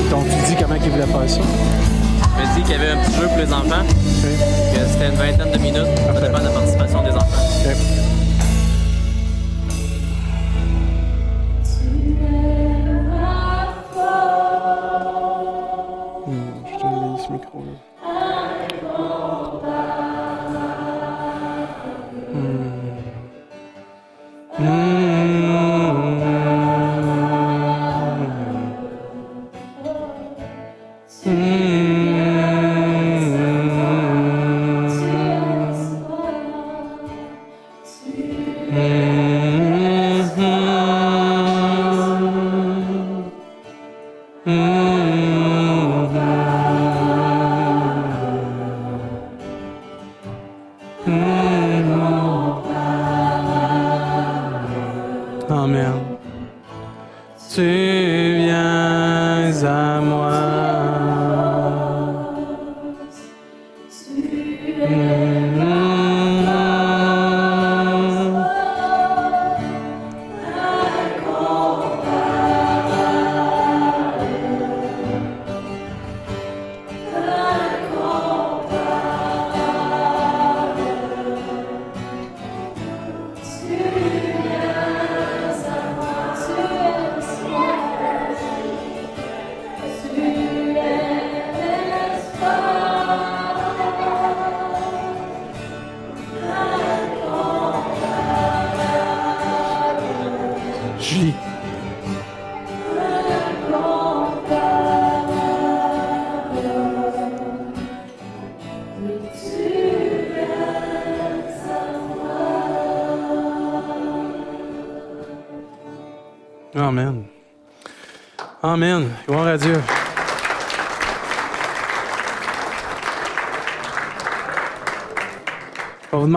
Donc, 0.09 0.25
tu 0.27 0.35
dis 0.47 0.55
comment 0.61 0.75
il 0.75 0.91
voulait 0.91 1.05
faire 1.05 1.29
ça? 1.29 1.39
Il 2.37 2.47
m'a 2.47 2.55
dit 2.55 2.61
qu'il 2.63 2.71
y 2.71 2.75
avait 2.75 2.91
un 2.91 2.97
petit 2.97 3.15
jeu 3.15 3.27
pour 3.27 3.37
les 3.37 3.53
enfants, 3.53 3.85
que 3.85 4.79
c'était 4.91 5.07
une 5.09 5.15
vingtaine 5.15 5.51
de 5.51 5.57
minutes, 5.57 5.87
ça 6.13 6.21
dépend 6.21 6.39
de 6.39 6.49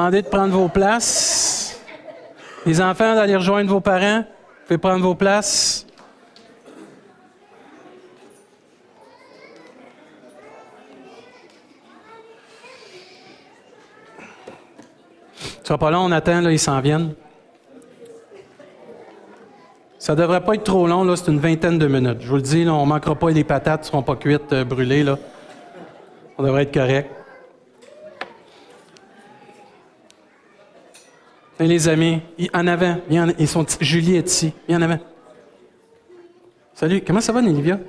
demander 0.04 0.22
de 0.22 0.28
prendre 0.28 0.52
vos 0.52 0.68
places. 0.68 1.80
Les 2.66 2.78
enfants, 2.80 3.14
d'aller 3.14 3.36
rejoindre 3.36 3.70
vos 3.70 3.80
parents. 3.80 4.18
Vous 4.18 4.66
pouvez 4.66 4.78
prendre 4.78 5.02
vos 5.02 5.14
places. 5.14 5.86
Ce 15.38 15.68
sera 15.68 15.78
pas 15.78 15.90
long, 15.90 16.00
on 16.00 16.12
attend, 16.12 16.42
là, 16.42 16.52
ils 16.52 16.58
s'en 16.58 16.80
viennent. 16.80 17.14
Ça 19.98 20.14
devrait 20.14 20.42
pas 20.42 20.54
être 20.54 20.64
trop 20.64 20.86
long, 20.86 21.04
là, 21.04 21.16
c'est 21.16 21.30
une 21.30 21.38
vingtaine 21.38 21.78
de 21.78 21.86
minutes. 21.86 22.18
Je 22.20 22.28
vous 22.28 22.36
le 22.36 22.42
dis, 22.42 22.64
là, 22.64 22.74
on 22.74 22.84
manquera 22.84 23.14
pas 23.14 23.30
les 23.30 23.44
patates, 23.44 23.80
ne 23.80 23.86
seront 23.86 24.02
pas 24.02 24.16
cuites, 24.16 24.52
euh, 24.52 24.64
brûlées, 24.64 25.02
là. 25.02 25.16
On 26.36 26.42
devrait 26.42 26.64
être 26.64 26.74
correct. 26.74 27.10
Les 31.64 31.88
amis, 31.88 32.20
en 32.52 32.66
avant, 32.66 32.98
ils 33.38 33.48
sont, 33.48 33.64
Julie 33.80 34.16
est 34.16 34.28
ici, 34.30 34.52
en 34.68 34.82
avant. 34.82 34.98
Salut, 36.74 37.00
comment 37.06 37.22
ça 37.22 37.32
va, 37.32 37.40
Nélivia? 37.40 37.80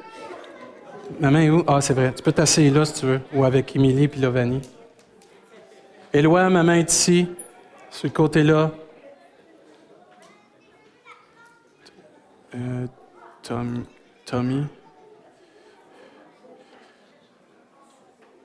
Maman 1.20 1.40
est 1.40 1.50
où? 1.50 1.62
Ah, 1.68 1.82
c'est 1.82 1.94
vrai. 1.94 2.14
Tu 2.16 2.24
peux 2.24 2.32
t'asseoir 2.32 2.72
là 2.74 2.86
si 2.86 2.94
tu 3.02 3.06
veux, 3.06 3.20
ou 3.34 3.44
avec 3.44 3.76
Émilie 3.76 4.08
puis 4.08 4.22
Lovani. 4.22 4.62
Éloi, 6.14 6.50
maman 6.50 6.72
est 6.74 6.90
ici, 6.90 7.28
sur 7.90 8.08
le 8.08 8.14
côté-là. 8.14 8.72
Euh, 12.56 12.88
Tom- 13.44 13.84
Tommy. 14.26 14.64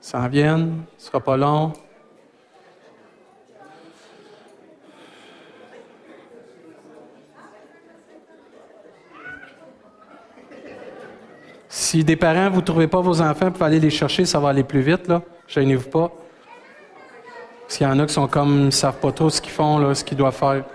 S'en 0.01 0.27
viennent, 0.27 0.83
ce 0.97 1.07
sera 1.07 1.21
pas 1.21 1.37
long. 1.37 1.71
Si 11.73 12.03
des 12.03 12.17
parents, 12.17 12.49
vous 12.49 12.59
ne 12.59 12.65
trouvez 12.65 12.87
pas 12.87 12.99
vos 12.99 13.21
enfants, 13.21 13.45
vous 13.45 13.51
pouvez 13.51 13.65
aller 13.65 13.79
les 13.79 13.89
chercher, 13.89 14.25
ça 14.25 14.41
va 14.41 14.49
aller 14.49 14.65
plus 14.65 14.81
vite, 14.81 15.07
là. 15.07 15.21
Gênez-vous 15.47 15.89
pas. 15.89 16.11
Parce 17.61 17.77
qu'il 17.77 17.87
y 17.87 17.89
en 17.89 17.97
a 17.97 18.05
qui 18.05 18.13
sont 18.13 18.27
comme, 18.27 18.73
savent 18.73 18.99
pas 18.99 19.13
trop 19.13 19.29
ce 19.29 19.39
qu'ils 19.39 19.53
font, 19.53 19.77
là, 19.77 19.95
ce 19.95 20.03
qu'ils 20.03 20.17
doivent 20.17 20.35
faire. 20.35 20.65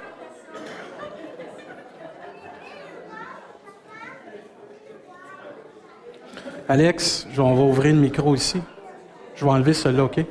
Alex, 6.67 7.29
on 7.37 7.55
va 7.55 7.63
ouvrir 7.63 7.95
le 7.95 8.01
micro 8.01 8.35
ici. 8.35 8.63
Je 9.35 9.45
vais 9.45 9.51
enlever 9.51 9.75
celui-là, 9.75 10.05
OK? 10.05 10.25